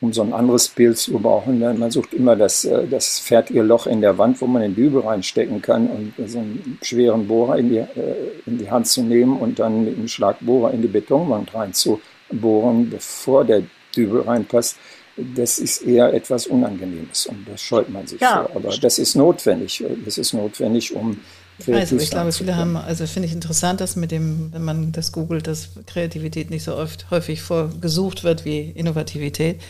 um 0.00 0.12
so 0.12 0.22
ein 0.22 0.32
anderes 0.32 0.68
Bild 0.68 0.96
zu 0.96 1.18
brauchen. 1.18 1.58
Man 1.58 1.90
sucht 1.90 2.14
immer 2.14 2.36
das, 2.36 2.64
äh, 2.64 2.86
das 2.86 3.18
fertige 3.18 3.62
Loch 3.62 3.86
in 3.86 4.00
der 4.00 4.16
Wand, 4.18 4.40
wo 4.40 4.46
man 4.46 4.62
den 4.62 4.74
Dübel 4.74 5.00
reinstecken 5.00 5.60
kann 5.60 5.88
und 5.88 6.28
so 6.28 6.38
einen 6.38 6.78
schweren 6.82 7.26
Bohrer 7.26 7.58
in 7.58 7.70
die, 7.70 7.78
äh, 7.78 7.86
in 8.46 8.58
die 8.58 8.70
Hand 8.70 8.86
zu 8.86 9.02
nehmen 9.02 9.36
und 9.38 9.58
dann 9.58 9.84
mit 9.84 9.96
einem 9.96 10.08
Schlagbohrer 10.08 10.72
in 10.72 10.82
die 10.82 10.88
Betonwand 10.88 11.52
reinzubohren, 11.54 12.90
bevor 12.90 13.44
der 13.44 13.62
Dübel 13.96 14.22
reinpasst. 14.22 14.76
Das 15.16 15.58
ist 15.58 15.82
eher 15.82 16.14
etwas 16.14 16.46
Unangenehmes 16.46 17.26
und 17.26 17.44
das 17.50 17.60
scheut 17.60 17.88
man 17.88 18.06
sich 18.06 18.20
ja. 18.20 18.44
vor. 18.44 18.54
Aber 18.54 18.76
das 18.76 19.00
ist 19.00 19.16
notwendig. 19.16 19.84
Das 20.04 20.16
ist 20.16 20.32
notwendig, 20.32 20.94
um 20.94 21.18
also 21.66 21.96
ich 21.96 22.10
glaube, 22.10 22.32
viele 22.32 22.56
haben, 22.56 22.76
also 22.76 23.06
finde 23.06 23.26
ich 23.26 23.34
interessant, 23.34 23.80
dass 23.80 23.96
mit 23.96 24.12
dem, 24.12 24.52
wenn 24.52 24.62
man 24.62 24.92
das 24.92 25.10
googelt, 25.10 25.46
dass 25.46 25.70
Kreativität 25.86 26.50
nicht 26.50 26.62
so 26.62 26.76
oft 26.76 27.10
häufig 27.10 27.42
vorgesucht 27.42 28.22
wird 28.22 28.44
wie 28.44 28.70
Innovativität. 28.70 29.60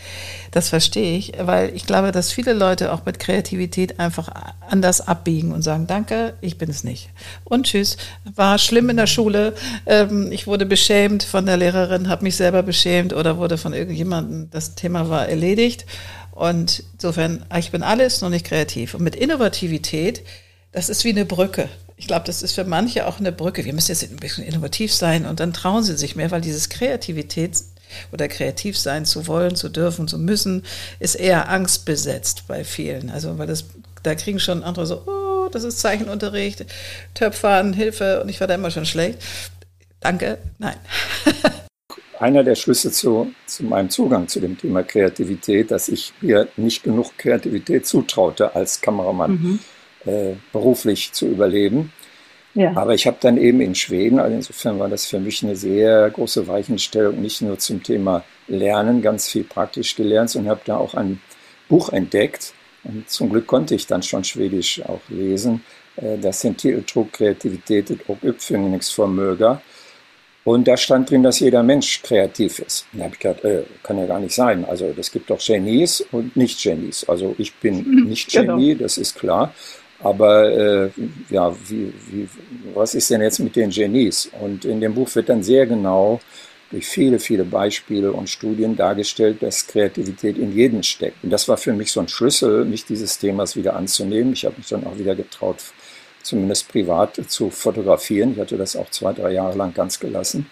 Das 0.51 0.69
verstehe 0.69 1.17
ich, 1.17 1.33
weil 1.39 1.75
ich 1.75 1.85
glaube, 1.85 2.11
dass 2.11 2.31
viele 2.31 2.53
Leute 2.53 2.93
auch 2.93 3.05
mit 3.05 3.19
Kreativität 3.19 3.99
einfach 3.99 4.29
anders 4.69 5.01
abbiegen 5.01 5.51
und 5.51 5.63
sagen, 5.63 5.87
danke, 5.87 6.35
ich 6.41 6.57
bin 6.57 6.69
es 6.69 6.83
nicht. 6.83 7.09
Und 7.43 7.65
tschüss, 7.65 7.97
war 8.35 8.59
schlimm 8.59 8.89
in 8.89 8.97
der 8.97 9.07
Schule, 9.07 9.55
ähm, 9.85 10.31
ich 10.31 10.45
wurde 10.45 10.65
beschämt 10.67 11.23
von 11.23 11.45
der 11.45 11.57
Lehrerin, 11.57 12.09
habe 12.09 12.23
mich 12.23 12.35
selber 12.35 12.61
beschämt 12.61 13.13
oder 13.13 13.37
wurde 13.37 13.57
von 13.57 13.73
irgendjemandem, 13.73 14.49
das 14.51 14.75
Thema 14.75 15.09
war 15.09 15.27
erledigt. 15.27 15.85
Und 16.31 16.83
insofern, 16.93 17.45
ich 17.57 17.71
bin 17.71 17.83
alles, 17.83 18.21
nur 18.21 18.29
nicht 18.29 18.45
kreativ. 18.45 18.93
Und 18.93 19.01
mit 19.03 19.15
Innovativität 19.15 20.23
das 20.71 20.89
ist 20.89 21.03
wie 21.03 21.09
eine 21.09 21.25
Brücke. 21.25 21.69
Ich 21.97 22.07
glaube, 22.07 22.25
das 22.25 22.43
ist 22.43 22.53
für 22.53 22.63
manche 22.63 23.07
auch 23.07 23.19
eine 23.19 23.31
Brücke. 23.31 23.65
Wir 23.65 23.73
müssen 23.73 23.91
jetzt 23.91 24.09
ein 24.09 24.17
bisschen 24.17 24.45
innovativ 24.45 24.93
sein 24.93 25.25
und 25.25 25.39
dann 25.39 25.53
trauen 25.53 25.83
sie 25.83 25.97
sich 25.97 26.15
mehr, 26.15 26.31
weil 26.31 26.41
dieses 26.41 26.69
Kreativität 26.69 27.57
oder 28.11 28.27
kreativ 28.27 28.77
sein 28.77 29.05
zu 29.05 29.27
wollen, 29.27 29.55
zu 29.55 29.67
dürfen, 29.67 30.07
zu 30.07 30.19
müssen, 30.19 30.63
ist 30.99 31.15
eher 31.15 31.49
angstbesetzt 31.49 32.43
bei 32.47 32.63
vielen. 32.63 33.09
Also, 33.09 33.37
weil 33.37 33.47
das, 33.47 33.65
da 34.03 34.15
kriegen 34.15 34.39
schon 34.39 34.63
andere 34.63 34.85
so, 34.85 35.01
oh, 35.07 35.49
das 35.51 35.63
ist 35.63 35.79
Zeichenunterricht, 35.79 36.65
Töpfern, 37.15 37.73
Hilfe 37.73 38.21
und 38.21 38.29
ich 38.29 38.39
war 38.39 38.47
da 38.47 38.55
immer 38.55 38.71
schon 38.71 38.85
schlecht. 38.85 39.17
Danke, 39.99 40.37
nein. 40.59 40.77
Einer 42.19 42.43
der 42.43 42.55
Schlüsse 42.55 42.91
zu, 42.91 43.33
zu 43.45 43.63
meinem 43.63 43.89
Zugang 43.89 44.27
zu 44.27 44.39
dem 44.39 44.57
Thema 44.57 44.83
Kreativität, 44.83 45.71
dass 45.71 45.87
ich 45.87 46.13
mir 46.21 46.47
nicht 46.57 46.83
genug 46.83 47.17
Kreativität 47.17 47.87
zutraute 47.87 48.55
als 48.55 48.81
Kameramann. 48.81 49.31
Mhm 49.31 49.59
äh, 50.05 50.33
beruflich 50.51 51.11
zu 51.11 51.27
überleben. 51.27 51.91
Ja. 52.55 52.75
Aber 52.75 52.93
ich 52.93 53.05
habe 53.05 53.17
dann 53.21 53.37
eben 53.37 53.61
in 53.61 53.75
Schweden, 53.75 54.19
also 54.19 54.35
insofern 54.35 54.79
war 54.79 54.89
das 54.89 55.05
für 55.05 55.19
mich 55.19 55.43
eine 55.43 55.55
sehr 55.55 56.09
große 56.09 56.47
Weichenstellung, 56.47 57.21
nicht 57.21 57.41
nur 57.41 57.59
zum 57.59 57.83
Thema 57.83 58.23
Lernen, 58.47 59.01
ganz 59.01 59.29
viel 59.29 59.43
praktisch 59.43 59.95
gelernt, 59.95 60.31
sondern 60.31 60.51
habe 60.51 60.61
da 60.65 60.77
auch 60.77 60.95
ein 60.95 61.21
Buch 61.67 61.89
entdeckt. 61.89 62.53
Und 62.83 63.09
zum 63.09 63.29
Glück 63.29 63.45
konnte 63.45 63.75
ich 63.75 63.87
dann 63.87 64.01
schon 64.01 64.23
Schwedisch 64.23 64.81
auch 64.85 65.01
lesen. 65.09 65.63
Äh, 65.97 66.17
das 66.17 66.41
sind 66.41 66.57
Titel 66.57 66.83
trug 66.83 67.13
Kreativität 67.13 67.91
och 68.07 68.17
Uppfinningsförmåga. 68.23 69.61
Und 70.45 70.67
da 70.67 70.77
stand 70.77 71.11
drin, 71.11 71.21
dass 71.21 71.39
jeder 71.41 71.61
Mensch 71.61 72.01
kreativ 72.01 72.59
ist. 72.59 72.87
Und 72.91 72.99
da 72.99 73.05
habe 73.05 73.13
ich 73.13 73.19
gedacht, 73.19 73.43
äh, 73.43 73.63
kann 73.83 73.97
ja 73.97 74.05
gar 74.05 74.19
nicht 74.19 74.33
sein. 74.33 74.65
Also 74.65 74.91
es 74.97 75.11
gibt 75.11 75.29
doch 75.29 75.39
Genies 75.39 76.01
und 76.11 76.35
Nicht-Genies. 76.35 77.07
Also 77.07 77.35
ich 77.37 77.53
bin 77.55 77.83
mhm, 77.83 78.09
nicht 78.09 78.31
genau. 78.31 78.55
Genie, 78.55 78.69
genau. 78.69 78.83
das 78.83 78.97
ist 78.97 79.15
klar. 79.15 79.53
Aber 80.01 80.49
äh, 80.49 80.89
ja, 81.29 81.53
wie, 81.67 81.93
wie, 82.09 82.29
was 82.73 82.95
ist 82.95 83.09
denn 83.09 83.21
jetzt 83.21 83.39
mit 83.39 83.55
den 83.55 83.69
Genies? 83.69 84.29
Und 84.39 84.63
in 84.65 84.79
dem 84.79 84.93
Buch 84.93 85.13
wird 85.13 85.27
dann 85.27 85.43
sehr 85.43 85.65
genau 85.65 86.21
durch 86.71 86.87
viele, 86.87 87.19
viele 87.19 87.43
Beispiele 87.43 88.11
und 88.11 88.29
Studien 88.29 88.75
dargestellt, 88.75 89.41
dass 89.41 89.67
Kreativität 89.67 90.37
in 90.37 90.55
jedem 90.55 90.83
steckt. 90.83 91.23
Und 91.23 91.31
das 91.31 91.47
war 91.47 91.57
für 91.57 91.73
mich 91.73 91.91
so 91.91 91.99
ein 91.99 92.07
Schlüssel, 92.07 92.63
mich 92.65 92.85
dieses 92.85 93.17
Themas 93.17 93.55
wieder 93.55 93.75
anzunehmen. 93.75 94.33
Ich 94.33 94.45
habe 94.45 94.55
mich 94.57 94.67
dann 94.67 94.85
auch 94.85 94.97
wieder 94.97 95.15
getraut, 95.15 95.57
zumindest 96.21 96.69
privat 96.69 97.19
zu 97.27 97.49
fotografieren. 97.49 98.33
Ich 98.33 98.39
hatte 98.39 98.57
das 98.57 98.75
auch 98.75 98.89
zwei, 98.91 99.13
drei 99.13 99.31
Jahre 99.31 99.57
lang 99.57 99.73
ganz 99.73 99.99
gelassen. 99.99 100.49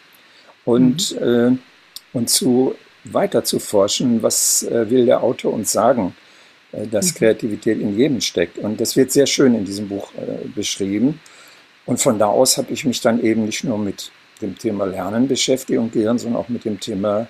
Und, 0.65 1.15
mhm. 1.19 1.25
äh, 1.53 2.17
und 2.17 2.29
zu 2.29 2.75
weiter 3.03 3.43
zu 3.43 3.59
forschen, 3.59 4.23
was 4.23 4.63
äh, 4.63 4.89
will 4.89 5.05
der 5.05 5.23
Autor 5.23 5.53
uns 5.53 5.71
sagen, 5.71 6.15
dass 6.85 7.13
mhm. 7.13 7.17
Kreativität 7.17 7.79
in 7.79 7.97
jedem 7.97 8.21
steckt. 8.21 8.57
Und 8.57 8.79
das 8.79 8.95
wird 8.95 9.11
sehr 9.11 9.25
schön 9.25 9.55
in 9.55 9.65
diesem 9.65 9.87
Buch 9.87 10.11
äh, 10.15 10.47
beschrieben. 10.47 11.19
Und 11.85 11.99
von 11.99 12.19
da 12.19 12.27
aus 12.27 12.57
habe 12.57 12.71
ich 12.71 12.85
mich 12.85 13.01
dann 13.01 13.23
eben 13.23 13.45
nicht 13.45 13.63
nur 13.63 13.77
mit 13.77 14.11
dem 14.41 14.57
Thema 14.57 14.85
Lernen 14.85 15.27
beschäftigt 15.27 15.79
und 15.79 15.93
Gehirn, 15.93 16.19
sondern 16.19 16.41
auch 16.41 16.49
mit 16.49 16.65
dem 16.65 16.79
Thema 16.79 17.27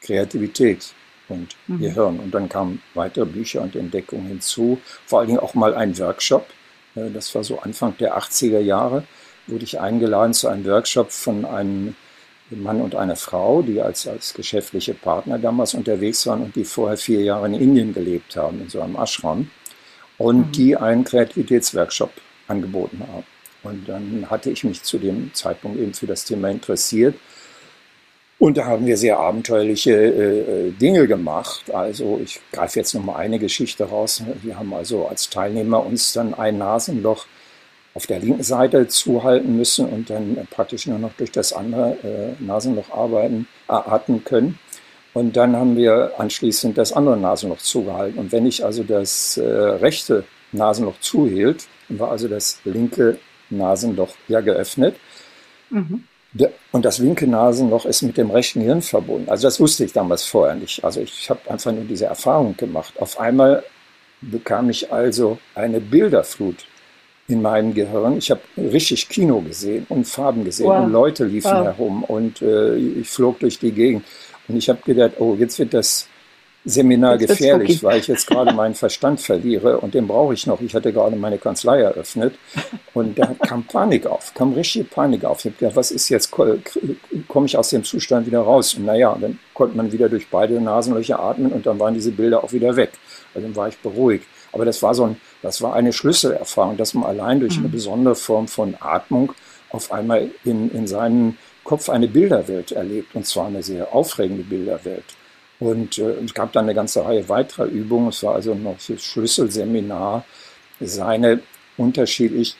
Kreativität 0.00 0.94
und 1.28 1.56
mhm. 1.66 1.80
Gehirn. 1.80 2.18
Und 2.20 2.32
dann 2.32 2.48
kamen 2.48 2.80
weitere 2.94 3.26
Bücher 3.26 3.60
und 3.62 3.76
Entdeckungen 3.76 4.26
hinzu, 4.26 4.78
vor 5.06 5.20
allen 5.20 5.28
Dingen 5.28 5.40
auch 5.40 5.54
mal 5.54 5.74
ein 5.74 5.98
Workshop 5.98 6.46
äh, 6.94 7.10
das 7.10 7.34
war 7.34 7.44
so 7.44 7.58
Anfang 7.60 7.96
der 7.98 8.16
80er 8.18 8.60
Jahre, 8.60 9.04
wurde 9.46 9.64
ich 9.64 9.80
eingeladen 9.80 10.34
zu 10.34 10.48
einem 10.48 10.64
Workshop 10.64 11.10
von 11.10 11.44
einem 11.44 11.94
Mann 12.56 12.80
und 12.80 12.94
einer 12.94 13.16
Frau, 13.16 13.62
die 13.62 13.80
als, 13.80 14.06
als 14.06 14.34
geschäftliche 14.34 14.94
Partner 14.94 15.38
damals 15.38 15.74
unterwegs 15.74 16.26
waren 16.26 16.42
und 16.42 16.56
die 16.56 16.64
vorher 16.64 16.96
vier 16.96 17.22
Jahre 17.22 17.46
in 17.46 17.54
Indien 17.54 17.94
gelebt 17.94 18.36
haben, 18.36 18.60
in 18.60 18.68
so 18.68 18.80
einem 18.80 18.96
Ashram, 18.96 19.50
und 20.18 20.48
mhm. 20.48 20.52
die 20.52 20.76
einen 20.76 21.04
Kreativitätsworkshop 21.04 22.10
angeboten 22.48 23.00
haben. 23.00 23.24
Und 23.62 23.88
dann 23.88 24.26
hatte 24.28 24.50
ich 24.50 24.64
mich 24.64 24.82
zu 24.82 24.98
dem 24.98 25.32
Zeitpunkt 25.34 25.78
eben 25.78 25.94
für 25.94 26.06
das 26.06 26.24
Thema 26.24 26.50
interessiert 26.50 27.14
und 28.42 28.56
da 28.56 28.64
haben 28.64 28.86
wir 28.86 28.96
sehr 28.96 29.20
abenteuerliche 29.20 29.92
äh, 29.92 30.40
äh, 30.40 30.70
Dinge 30.72 31.06
gemacht. 31.06 31.72
Also 31.72 32.20
ich 32.20 32.40
greife 32.50 32.80
jetzt 32.80 32.92
noch 32.92 33.04
mal 33.04 33.14
eine 33.14 33.38
Geschichte 33.38 33.84
raus. 33.84 34.20
Wir 34.42 34.58
haben 34.58 34.74
also 34.74 35.06
als 35.06 35.30
Teilnehmer 35.30 35.86
uns 35.86 36.12
dann 36.12 36.34
ein 36.34 36.58
Nasenloch 36.58 37.26
auf 37.94 38.06
der 38.06 38.20
linken 38.20 38.42
Seite 38.42 38.88
zuhalten 38.88 39.56
müssen 39.56 39.86
und 39.86 40.08
dann 40.08 40.46
praktisch 40.50 40.86
nur 40.86 40.98
noch 40.98 41.12
durch 41.14 41.30
das 41.30 41.52
andere 41.52 41.96
äh, 42.02 42.42
Nasenloch 42.42 42.90
arbeiten, 42.90 43.46
äh, 43.68 43.72
atmen 43.72 44.24
können. 44.24 44.58
Und 45.14 45.36
dann 45.36 45.54
haben 45.54 45.76
wir 45.76 46.12
anschließend 46.16 46.78
das 46.78 46.92
andere 46.92 47.18
Nasenloch 47.18 47.58
zugehalten. 47.58 48.18
Und 48.18 48.32
wenn 48.32 48.46
ich 48.46 48.64
also 48.64 48.82
das 48.82 49.36
äh, 49.36 49.42
rechte 49.44 50.24
Nasenloch 50.52 50.98
zuhielt, 51.00 51.66
war 51.88 52.10
also 52.10 52.28
das 52.28 52.60
linke 52.64 53.18
Nasenloch 53.50 54.14
ja 54.28 54.40
geöffnet. 54.40 54.96
Mhm. 55.68 56.04
Und 56.70 56.84
das 56.86 56.98
linke 56.98 57.26
Nasenloch 57.26 57.84
ist 57.84 58.00
mit 58.00 58.16
dem 58.16 58.30
rechten 58.30 58.62
Hirn 58.62 58.80
verbunden. 58.80 59.28
Also 59.28 59.46
das 59.46 59.60
wusste 59.60 59.84
ich 59.84 59.92
damals 59.92 60.24
vorher 60.24 60.54
nicht. 60.54 60.82
Also 60.82 61.02
ich 61.02 61.28
habe 61.28 61.40
einfach 61.50 61.72
nur 61.72 61.84
diese 61.84 62.06
Erfahrung 62.06 62.56
gemacht. 62.56 62.94
Auf 62.98 63.20
einmal 63.20 63.62
bekam 64.22 64.70
ich 64.70 64.90
also 64.90 65.38
eine 65.54 65.78
Bilderflut 65.78 66.64
in 67.28 67.42
meinem 67.42 67.72
Gehirn. 67.74 68.18
Ich 68.18 68.30
habe 68.30 68.40
richtig 68.56 69.08
Kino 69.08 69.40
gesehen 69.40 69.86
und 69.88 70.06
Farben 70.06 70.44
gesehen 70.44 70.66
wow. 70.66 70.84
und 70.84 70.92
Leute 70.92 71.24
liefen 71.24 71.52
wow. 71.52 71.64
herum 71.64 72.04
und 72.04 72.42
äh, 72.42 72.76
ich 72.76 73.08
flog 73.08 73.40
durch 73.40 73.58
die 73.58 73.72
Gegend. 73.72 74.04
Und 74.48 74.56
ich 74.56 74.68
habe 74.68 74.80
gedacht, 74.84 75.12
oh, 75.18 75.36
jetzt 75.38 75.58
wird 75.58 75.72
das 75.72 76.08
Seminar 76.64 77.18
gefährlich, 77.18 77.82
weil 77.82 77.98
ich 77.98 78.06
jetzt 78.06 78.26
gerade 78.26 78.52
meinen 78.52 78.74
Verstand 78.74 79.20
verliere 79.20 79.78
und 79.78 79.94
den 79.94 80.06
brauche 80.06 80.34
ich 80.34 80.46
noch. 80.46 80.60
Ich 80.60 80.74
hatte 80.74 80.92
gerade 80.92 81.16
meine 81.16 81.38
Kanzlei 81.38 81.80
eröffnet 81.80 82.34
und 82.94 83.18
da 83.18 83.34
kam 83.46 83.64
Panik 83.64 84.06
auf, 84.06 84.32
kam 84.34 84.52
richtig 84.52 84.88
Panik 84.90 85.24
auf. 85.24 85.40
Ich 85.40 85.46
habe 85.46 85.56
gedacht, 85.58 85.76
was 85.76 85.90
ist 85.90 86.08
jetzt, 86.08 86.30
komme 86.30 87.46
ich 87.46 87.56
aus 87.56 87.70
dem 87.70 87.82
Zustand 87.82 88.26
wieder 88.26 88.40
raus? 88.40 88.74
Und 88.74 88.84
naja, 88.84 89.16
dann 89.20 89.40
konnte 89.54 89.76
man 89.76 89.90
wieder 89.90 90.08
durch 90.08 90.28
beide 90.28 90.60
Nasenlöcher 90.60 91.18
atmen 91.18 91.50
und 91.50 91.66
dann 91.66 91.80
waren 91.80 91.94
diese 91.94 92.12
Bilder 92.12 92.44
auch 92.44 92.52
wieder 92.52 92.76
weg. 92.76 92.92
Also 93.34 93.46
dann 93.46 93.56
war 93.56 93.68
ich 93.68 93.78
beruhigt. 93.78 94.26
Aber 94.52 94.64
das 94.64 94.82
war 94.82 94.94
so 94.94 95.04
ein, 95.04 95.16
das 95.40 95.62
war 95.62 95.74
eine 95.74 95.92
Schlüsselerfahrung, 95.92 96.76
dass 96.76 96.94
man 96.94 97.04
allein 97.04 97.40
durch 97.40 97.56
eine 97.56 97.68
mhm. 97.68 97.72
besondere 97.72 98.14
Form 98.14 98.48
von 98.48 98.76
Atmung 98.78 99.32
auf 99.70 99.90
einmal 99.90 100.30
in, 100.44 100.70
in 100.70 100.86
seinem 100.86 101.36
Kopf 101.64 101.88
eine 101.88 102.08
Bilderwelt 102.08 102.72
erlebt 102.72 103.14
und 103.14 103.26
zwar 103.26 103.46
eine 103.46 103.62
sehr 103.62 103.94
aufregende 103.94 104.42
Bilderwelt. 104.42 105.04
Und 105.58 105.98
äh, 105.98 106.14
es 106.24 106.34
gab 106.34 106.52
dann 106.52 106.64
eine 106.64 106.74
ganze 106.74 107.04
Reihe 107.04 107.28
weiterer 107.28 107.66
Übungen. 107.66 108.08
Es 108.08 108.22
war 108.22 108.34
also 108.34 108.54
noch 108.54 108.76
das 108.86 109.02
Schlüsselseminar, 109.02 110.24
seine 110.80 111.40
unterschiedlich, 111.76 112.56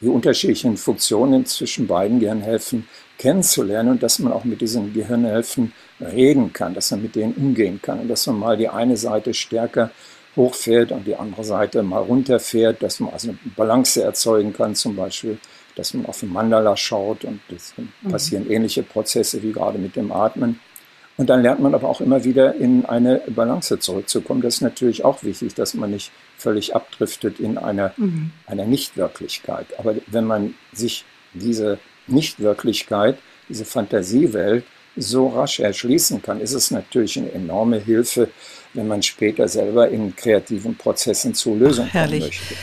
die 0.00 0.08
unterschiedlichen 0.08 0.76
Funktionen 0.76 1.46
zwischen 1.46 1.86
beiden 1.86 2.20
Gehirnhälften 2.20 2.86
kennenzulernen 3.16 3.90
und 3.92 4.02
dass 4.02 4.18
man 4.18 4.32
auch 4.32 4.44
mit 4.44 4.60
diesen 4.60 4.92
Gehirnhälften 4.92 5.72
reden 6.00 6.52
kann, 6.52 6.74
dass 6.74 6.90
man 6.90 7.02
mit 7.02 7.16
denen 7.16 7.32
umgehen 7.32 7.80
kann 7.82 7.98
und 7.98 8.08
dass 8.08 8.26
man 8.26 8.38
mal 8.38 8.56
die 8.56 8.68
eine 8.68 8.96
Seite 8.96 9.34
stärker 9.34 9.90
hochfährt 10.38 10.92
und 10.92 11.06
die 11.06 11.16
andere 11.16 11.44
Seite 11.44 11.82
mal 11.82 11.98
runterfährt, 11.98 12.82
dass 12.82 13.00
man 13.00 13.12
also 13.12 13.28
eine 13.28 13.38
Balance 13.54 14.02
erzeugen 14.02 14.54
kann, 14.54 14.74
zum 14.74 14.96
Beispiel, 14.96 15.36
dass 15.74 15.92
man 15.92 16.06
auf 16.06 16.20
den 16.20 16.32
Mandala 16.32 16.76
schaut 16.76 17.24
und 17.24 17.40
es 17.54 17.74
mhm. 17.76 18.10
passieren 18.10 18.50
ähnliche 18.50 18.82
Prozesse 18.82 19.42
wie 19.42 19.52
gerade 19.52 19.78
mit 19.78 19.96
dem 19.96 20.10
Atmen. 20.10 20.60
Und 21.18 21.28
dann 21.28 21.42
lernt 21.42 21.60
man 21.60 21.74
aber 21.74 21.88
auch 21.88 22.00
immer 22.00 22.22
wieder 22.24 22.54
in 22.54 22.86
eine 22.86 23.20
Balance 23.26 23.78
zurückzukommen. 23.80 24.40
Das 24.40 24.54
ist 24.54 24.60
natürlich 24.60 25.04
auch 25.04 25.24
wichtig, 25.24 25.52
dass 25.54 25.74
man 25.74 25.90
nicht 25.90 26.12
völlig 26.36 26.76
abdriftet 26.76 27.40
in 27.40 27.58
einer, 27.58 27.92
mhm. 27.96 28.30
einer 28.46 28.64
Nichtwirklichkeit. 28.64 29.66
Aber 29.78 29.96
wenn 30.06 30.24
man 30.24 30.54
sich 30.72 31.04
diese 31.34 31.78
Nichtwirklichkeit, 32.06 33.18
diese 33.48 33.64
Fantasiewelt 33.64 34.64
so 34.98 35.28
rasch 35.28 35.60
erschließen 35.60 36.22
kann, 36.22 36.40
ist 36.40 36.52
es 36.52 36.70
natürlich 36.70 37.18
eine 37.18 37.32
enorme 37.32 37.78
Hilfe, 37.78 38.28
wenn 38.74 38.88
man 38.88 39.02
später 39.02 39.48
selber 39.48 39.88
in 39.88 40.14
kreativen 40.14 40.76
Prozessen 40.76 41.34
zu 41.34 41.54
Lösungen 41.54 41.90
kommen 41.90 42.18
möchte. 42.18 42.54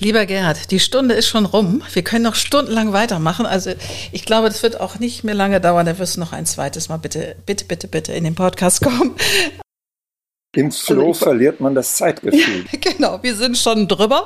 Lieber 0.00 0.26
Gerhard, 0.26 0.70
die 0.70 0.78
Stunde 0.78 1.14
ist 1.14 1.26
schon 1.26 1.44
rum. 1.44 1.82
Wir 1.92 2.04
können 2.04 2.22
noch 2.22 2.36
stundenlang 2.36 2.92
weitermachen. 2.92 3.46
Also 3.46 3.72
ich 4.12 4.24
glaube, 4.24 4.46
das 4.46 4.62
wird 4.62 4.80
auch 4.80 5.00
nicht 5.00 5.24
mehr 5.24 5.34
lange 5.34 5.60
dauern. 5.60 5.86
Da 5.86 5.98
wirst 5.98 6.16
du 6.16 6.20
noch 6.20 6.32
ein 6.32 6.46
zweites 6.46 6.88
Mal 6.88 6.98
bitte, 6.98 7.34
bitte, 7.46 7.64
bitte, 7.64 7.88
bitte 7.88 8.12
in 8.12 8.22
den 8.22 8.36
Podcast 8.36 8.80
kommen. 8.80 9.16
Im 10.58 10.72
Flow 10.72 11.08
also 11.08 11.24
verliert 11.26 11.60
man 11.60 11.76
das 11.76 11.94
Zeitgefühl. 11.94 12.64
Genau, 12.80 13.22
wir 13.22 13.36
sind 13.36 13.56
schon 13.56 13.86
drüber. 13.86 14.24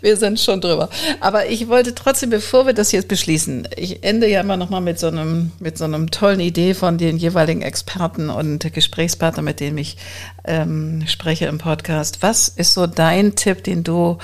Wir 0.00 0.16
sind 0.16 0.40
schon 0.40 0.60
drüber. 0.60 0.88
Aber 1.20 1.46
ich 1.46 1.68
wollte 1.68 1.94
trotzdem, 1.94 2.30
bevor 2.30 2.66
wir 2.66 2.72
das 2.72 2.90
jetzt 2.90 3.06
beschließen, 3.06 3.68
ich 3.76 4.02
ende 4.02 4.26
ja 4.26 4.40
immer 4.40 4.56
noch 4.56 4.68
mal 4.68 4.80
mit 4.80 4.98
so 4.98 5.06
einem, 5.06 5.52
mit 5.60 5.78
so 5.78 5.84
einem 5.84 6.10
tollen 6.10 6.40
Idee 6.40 6.74
von 6.74 6.98
den 6.98 7.18
jeweiligen 7.18 7.62
Experten 7.62 8.30
und 8.30 8.72
Gesprächspartnern, 8.72 9.44
mit 9.44 9.60
denen 9.60 9.78
ich 9.78 9.96
ähm, 10.44 11.04
spreche 11.06 11.46
im 11.46 11.58
Podcast. 11.58 12.18
Was 12.20 12.48
ist 12.48 12.74
so 12.74 12.88
dein 12.88 13.36
Tipp, 13.36 13.62
den 13.62 13.84
du 13.84 14.18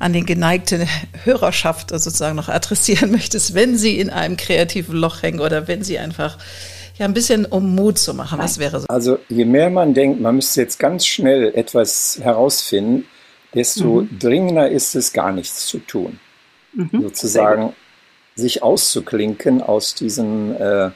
an 0.00 0.12
den 0.12 0.26
geneigten 0.26 0.88
Hörerschaft 1.22 1.90
sozusagen 1.90 2.34
noch 2.34 2.48
adressieren 2.48 3.12
möchtest, 3.12 3.54
wenn 3.54 3.78
sie 3.78 4.00
in 4.00 4.10
einem 4.10 4.36
kreativen 4.36 4.96
Loch 4.96 5.22
hängen 5.22 5.38
oder 5.38 5.68
wenn 5.68 5.84
sie 5.84 6.00
einfach 6.00 6.36
ja 7.00 7.06
ein 7.06 7.14
bisschen 7.14 7.46
um 7.46 7.74
Mut 7.74 7.98
zu 7.98 8.14
machen. 8.14 8.38
Was 8.38 8.58
wäre 8.58 8.80
so? 8.80 8.86
Also 8.88 9.18
je 9.28 9.44
mehr 9.44 9.70
man 9.70 9.94
denkt, 9.94 10.20
man 10.20 10.36
müsste 10.36 10.60
jetzt 10.60 10.78
ganz 10.78 11.06
schnell 11.06 11.52
etwas 11.54 12.20
herausfinden, 12.22 13.06
desto 13.54 14.02
mhm. 14.02 14.18
dringender 14.18 14.68
ist 14.68 14.94
es, 14.94 15.12
gar 15.12 15.32
nichts 15.32 15.66
zu 15.66 15.78
tun. 15.78 16.20
Mhm. 16.74 17.02
Sozusagen 17.02 17.72
sich 18.36 18.62
auszuklinken 18.62 19.62
aus 19.62 19.94
diesem 19.94 20.54
äh, 20.56 20.90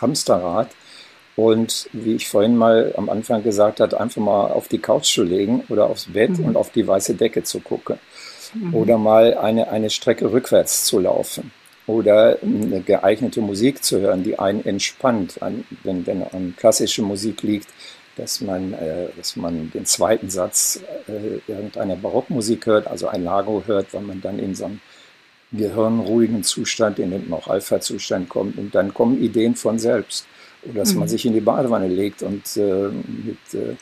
Hamsterrad 0.00 0.70
und 1.36 1.88
wie 1.92 2.14
ich 2.14 2.28
vorhin 2.28 2.56
mal 2.56 2.92
am 2.96 3.08
Anfang 3.08 3.42
gesagt 3.42 3.80
habe, 3.80 4.00
einfach 4.00 4.20
mal 4.20 4.46
auf 4.48 4.66
die 4.66 4.78
Couch 4.78 5.12
zu 5.14 5.22
legen 5.22 5.62
oder 5.68 5.86
aufs 5.86 6.06
Bett 6.06 6.38
mhm. 6.38 6.46
und 6.46 6.56
auf 6.56 6.70
die 6.70 6.86
weiße 6.86 7.14
Decke 7.14 7.42
zu 7.42 7.60
gucken 7.60 7.98
mhm. 8.54 8.74
oder 8.74 8.98
mal 8.98 9.34
eine, 9.34 9.68
eine 9.68 9.90
Strecke 9.90 10.32
rückwärts 10.32 10.84
zu 10.84 10.98
laufen 10.98 11.52
oder 11.86 12.38
eine 12.42 12.80
geeignete 12.80 13.40
Musik 13.40 13.82
zu 13.82 14.00
hören, 14.00 14.22
die 14.22 14.38
einen 14.38 14.64
entspannt. 14.64 15.42
An, 15.42 15.64
wenn, 15.82 16.06
wenn 16.06 16.22
an 16.22 16.54
klassische 16.56 17.02
Musik 17.02 17.42
liegt, 17.42 17.68
dass 18.16 18.40
man, 18.40 18.74
äh, 18.74 19.08
dass 19.16 19.36
man 19.36 19.70
den 19.72 19.86
zweiten 19.86 20.30
Satz 20.30 20.80
äh, 21.08 21.40
irgendeiner 21.50 21.96
Barockmusik 21.96 22.66
hört, 22.66 22.86
also 22.86 23.08
ein 23.08 23.24
Lago 23.24 23.62
hört, 23.66 23.92
weil 23.94 24.02
man 24.02 24.20
dann 24.20 24.38
in 24.38 24.54
so 24.54 24.66
einem 24.66 24.80
gehirnruhigen 25.52 26.42
Zustand, 26.44 26.98
in 26.98 27.10
dem 27.10 27.32
auch 27.32 27.48
Alpha-Zustand 27.48 28.28
kommt 28.28 28.58
und 28.58 28.74
dann 28.74 28.94
kommen 28.94 29.20
Ideen 29.22 29.56
von 29.56 29.78
selbst. 29.78 30.26
Oder 30.62 30.80
dass 30.80 30.92
mhm. 30.92 31.00
man 31.00 31.08
sich 31.08 31.24
in 31.24 31.32
die 31.32 31.40
Badewanne 31.40 31.88
legt 31.88 32.22
und 32.22 32.56
äh, 32.56 32.88
mit 32.88 33.54
äh, 33.54 33.76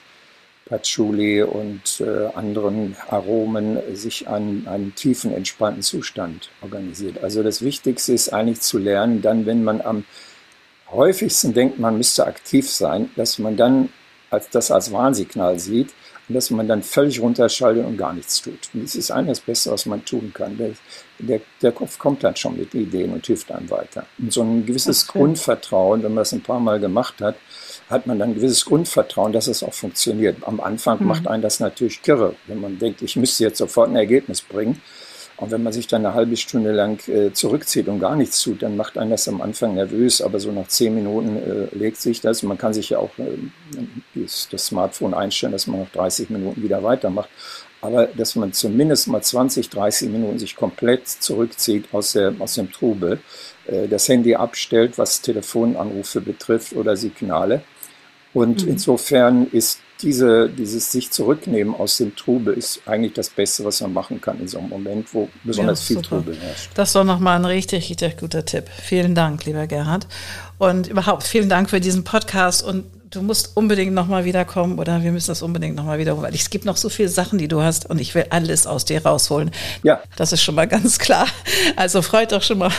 Patchouli 0.69 1.43
und 1.43 2.01
äh, 2.01 2.27
anderen 2.35 2.97
Aromen 3.09 3.79
sich 3.95 4.29
an 4.29 4.67
einen 4.67 4.95
tiefen, 4.95 5.33
entspannten 5.33 5.83
Zustand 5.83 6.51
organisiert. 6.63 7.23
Also 7.23 7.43
das 7.43 7.63
Wichtigste 7.63 8.13
ist 8.13 8.33
eigentlich 8.33 8.61
zu 8.61 8.79
lernen, 8.79 9.23
dann, 9.23 9.47
wenn 9.47 9.65
man 9.65 9.81
am 9.81 10.05
häufigsten 10.91 11.55
denkt, 11.55 11.79
man 11.79 11.97
müsste 11.97 12.27
aktiv 12.27 12.71
sein, 12.71 13.11
dass 13.17 13.39
man 13.39 13.57
dann 13.57 13.89
als 14.31 14.51
das 14.51 14.71
als 14.71 14.93
Warnsignal 14.93 15.59
sieht 15.59 15.95
und 16.29 16.35
dass 16.35 16.51
man 16.51 16.69
dann 16.69 16.83
völlig 16.83 17.21
runterschaltet 17.21 17.85
und 17.85 17.97
gar 17.97 18.13
nichts 18.13 18.43
tut. 18.43 18.69
Und 18.75 18.85
das 18.85 18.95
ist 18.95 19.11
eigentlich 19.11 19.39
das 19.39 19.41
Beste, 19.41 19.71
was 19.71 19.87
man 19.87 20.05
tun 20.05 20.33
kann. 20.35 20.57
Der, 20.59 20.73
der, 21.19 21.41
der 21.63 21.73
Kopf 21.73 21.99
kommt 21.99 22.23
dann 22.25 22.37
schon 22.37 22.59
mit 22.59 22.75
Ideen 22.75 23.13
und 23.13 23.27
hilft 23.27 23.51
einem 23.51 23.71
weiter. 23.71 24.05
Und 24.19 24.33
so 24.33 24.43
ein 24.43 24.67
gewisses. 24.67 25.07
Grundvertrauen, 25.07 26.03
wenn 26.03 26.13
man 26.13 26.23
das 26.23 26.33
ein 26.33 26.43
paar 26.43 26.61
Mal 26.61 26.79
gemacht 26.79 27.23
hat, 27.23 27.37
hat 27.91 28.07
man 28.07 28.19
dann 28.19 28.31
ein 28.31 28.35
gewisses 28.35 28.65
Grundvertrauen, 28.65 29.33
dass 29.33 29.47
es 29.47 29.63
auch 29.63 29.73
funktioniert. 29.73 30.37
Am 30.43 30.61
Anfang 30.61 31.01
mhm. 31.01 31.07
macht 31.07 31.27
einen 31.27 31.43
das 31.43 31.61
natürlich 31.61 32.03
kirre, 32.03 32.35
wenn 32.47 32.61
man 32.61 32.79
denkt, 32.79 33.03
ich 33.03 33.17
müsste 33.17 33.45
jetzt 33.45 33.59
sofort 33.59 33.91
ein 33.91 33.97
Ergebnis 33.97 34.43
bringen. 34.43 34.81
Und 35.39 35.53
wenn 35.53 35.63
man 35.63 35.73
sich 35.73 35.87
dann 35.87 36.05
eine 36.05 36.15
halbe 36.15 36.37
Stunde 36.37 36.73
lang 36.73 36.99
äh, 37.09 37.33
zurückzieht 37.33 37.87
und 37.87 38.01
gar 38.01 38.17
nichts 38.17 38.43
tut, 38.43 38.63
dann 38.63 38.77
macht 38.77 38.99
einen 38.99 39.13
das 39.13 39.29
am 39.29 39.41
Anfang 39.41 39.75
nervös, 39.75 40.21
aber 40.21 40.41
so 40.41 40.51
nach 40.51 40.67
zehn 40.67 40.93
Minuten 40.93 41.37
äh, 41.37 41.77
legt 41.77 42.01
sich 42.01 42.21
das. 42.21 42.43
Man 42.43 42.59
kann 42.59 42.75
sich 42.75 42.91
ja 42.91 42.99
auch 42.99 43.11
äh, 43.19 44.27
das 44.51 44.67
Smartphone 44.67 45.15
einstellen, 45.15 45.53
dass 45.53 45.69
man 45.69 45.81
nach 45.81 45.91
30 45.91 46.31
Minuten 46.31 46.61
wieder 46.61 46.83
weitermacht. 46.83 47.29
Aber 47.81 48.07
dass 48.07 48.35
man 48.35 48.53
zumindest 48.53 49.07
mal 49.07 49.23
20, 49.23 49.71
30 49.71 50.11
Minuten 50.11 50.41
sich 50.41 50.57
komplett 50.57 51.07
zurückzieht 51.07 51.85
aus, 51.93 52.15
der, 52.15 52.35
aus 52.41 52.55
dem 52.55 52.73
Trubel, 52.73 53.21
äh, 53.69 53.87
das 53.87 54.09
Handy 54.09 54.35
abstellt, 54.35 54.99
was 54.99 55.23
Telefonanrufe 55.23 56.21
betrifft 56.21 56.73
oder 56.73 56.97
Signale. 56.97 57.63
Und 58.35 58.65
mhm. 58.65 58.73
insofern 58.73 59.47
ist 59.51 59.81
diese, 60.03 60.49
dieses 60.49 60.93
sich 60.93 61.11
zurücknehmen 61.11 61.75
aus 61.75 61.97
dem 61.97 62.15
Trubel 62.15 62.55
ist 62.55 62.83
eigentlich 62.87 63.15
das 63.15 63.31
Beste, 63.31 63.65
was 63.65 63.81
man 63.81 63.93
machen 63.93 64.21
kann 64.21 64.39
in 64.41 64.47
so 64.47 64.59
einem 64.59 64.69
Moment, 64.69 65.13
wo 65.13 65.29
besonders 65.43 65.81
ja, 65.81 65.87
viel 65.87 65.97
super. 65.97 66.09
Trubel 66.19 66.37
herrscht. 66.37 66.71
Das 66.75 66.91
ist 66.91 66.95
doch 66.95 67.05
nochmal 67.05 67.37
ein 67.37 67.45
richtig, 67.45 67.91
richtig 67.91 68.17
guter 68.19 68.45
Tipp. 68.45 68.67
Vielen 68.69 69.15
Dank, 69.15 69.45
lieber 69.45 69.67
Gerhard. 69.67 70.07
Und 70.59 70.87
überhaupt 70.87 71.25
vielen 71.25 71.49
Dank 71.49 71.71
für 71.71 71.81
diesen 71.81 72.05
Podcast 72.05 72.63
und 72.63 72.85
du 73.11 73.23
musst 73.23 73.57
unbedingt 73.57 73.93
nochmal 73.93 74.25
wiederkommen 74.25 74.79
oder 74.79 75.03
wir 75.03 75.13
müssen 75.13 75.29
das 75.29 75.43
unbedingt 75.43 75.77
nochmal 75.77 75.99
wiederholen, 75.99 76.25
weil 76.25 76.35
es 76.35 76.51
gibt 76.51 76.65
noch 76.65 76.77
so 76.77 76.89
viele 76.89 77.09
Sachen, 77.09 77.39
die 77.39 77.49
du 77.49 77.63
hast 77.63 77.89
und 77.89 78.01
ich 78.01 78.15
will 78.15 78.27
alles 78.31 78.67
aus 78.67 78.85
dir 78.85 79.05
rausholen. 79.05 79.51
Ja. 79.83 80.01
Das 80.17 80.33
ist 80.33 80.43
schon 80.43 80.55
mal 80.55 80.69
ganz 80.69 80.99
klar. 80.99 81.27
Also 81.77 82.03
freut 82.03 82.33
doch 82.33 82.43
schon 82.43 82.59
mal 82.59 82.71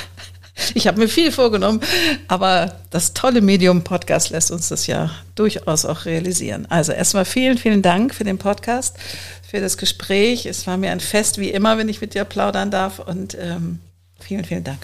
ich 0.73 0.87
habe 0.87 0.99
mir 0.99 1.07
viel 1.07 1.31
vorgenommen, 1.31 1.81
aber 2.27 2.75
das 2.89 3.13
tolle 3.13 3.41
Medium 3.41 3.83
Podcast 3.83 4.29
lässt 4.29 4.51
uns 4.51 4.69
das 4.69 4.87
ja 4.87 5.11
durchaus 5.35 5.85
auch 5.85 6.05
realisieren. 6.05 6.65
Also 6.69 6.91
erstmal 6.91 7.25
vielen, 7.25 7.57
vielen 7.57 7.81
Dank 7.81 8.13
für 8.13 8.23
den 8.23 8.37
Podcast, 8.37 8.97
für 9.49 9.59
das 9.59 9.77
Gespräch. 9.77 10.45
Es 10.45 10.67
war 10.67 10.77
mir 10.77 10.91
ein 10.91 10.99
Fest 10.99 11.37
wie 11.37 11.49
immer, 11.49 11.77
wenn 11.77 11.89
ich 11.89 12.01
mit 12.01 12.13
dir 12.13 12.25
plaudern 12.25 12.71
darf 12.71 12.99
und 12.99 13.37
ähm, 13.39 13.79
vielen, 14.19 14.45
vielen 14.45 14.63
Dank. 14.63 14.79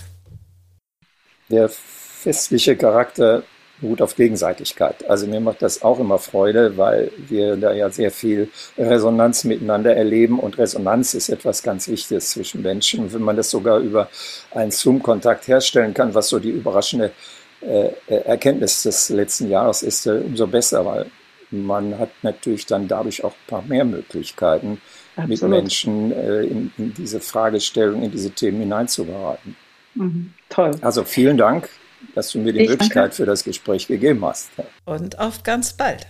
Der 1.49 1.69
festliche 1.69 2.75
Charakter 2.75 3.43
beruht 3.81 4.01
auf 4.01 4.15
Gegenseitigkeit. 4.15 5.07
Also 5.09 5.27
mir 5.27 5.39
macht 5.39 5.61
das 5.61 5.81
auch 5.81 5.99
immer 5.99 6.17
Freude, 6.17 6.77
weil 6.77 7.11
wir 7.17 7.57
da 7.57 7.73
ja 7.73 7.89
sehr 7.89 8.11
viel 8.11 8.49
Resonanz 8.77 9.43
miteinander 9.43 9.95
erleben 9.95 10.39
und 10.39 10.57
Resonanz 10.57 11.13
ist 11.13 11.29
etwas 11.29 11.61
ganz 11.61 11.87
Wichtiges 11.87 12.31
zwischen 12.31 12.61
Menschen. 12.61 13.01
Und 13.01 13.13
wenn 13.13 13.21
man 13.21 13.35
das 13.35 13.49
sogar 13.49 13.79
über 13.79 14.09
einen 14.51 14.71
Zoom-Kontakt 14.71 15.47
herstellen 15.47 15.93
kann, 15.93 16.13
was 16.13 16.29
so 16.29 16.39
die 16.39 16.51
überraschende 16.51 17.11
äh, 17.61 17.89
Erkenntnis 18.07 18.83
des 18.83 19.09
letzten 19.09 19.49
Jahres 19.49 19.83
ist, 19.83 20.05
äh, 20.05 20.19
umso 20.19 20.47
besser, 20.47 20.85
weil 20.85 21.07
man 21.51 21.97
hat 21.99 22.09
natürlich 22.21 22.65
dann 22.65 22.87
dadurch 22.87 23.23
auch 23.23 23.31
ein 23.31 23.47
paar 23.47 23.61
mehr 23.63 23.85
Möglichkeiten, 23.85 24.81
Absolut. 25.15 25.41
mit 25.41 25.49
Menschen 25.49 26.11
äh, 26.11 26.43
in, 26.43 26.71
in, 26.77 26.93
diese 26.93 27.19
Fragestellung, 27.19 28.03
in 28.03 28.11
diese 28.11 28.31
Themen 28.31 28.59
hineinzugeraten. 28.61 29.55
Mhm. 29.95 30.33
Toll. 30.49 30.71
Also 30.81 31.03
vielen 31.03 31.37
Dank 31.37 31.69
dass 32.13 32.31
du 32.31 32.39
mir 32.39 32.53
die 32.53 32.61
ich 32.61 32.69
Möglichkeit 32.69 33.03
danke. 33.03 33.15
für 33.15 33.25
das 33.25 33.43
Gespräch 33.43 33.87
gegeben 33.87 34.23
hast. 34.25 34.49
Und 34.85 35.19
auf 35.19 35.43
ganz 35.43 35.73
bald. 35.73 36.05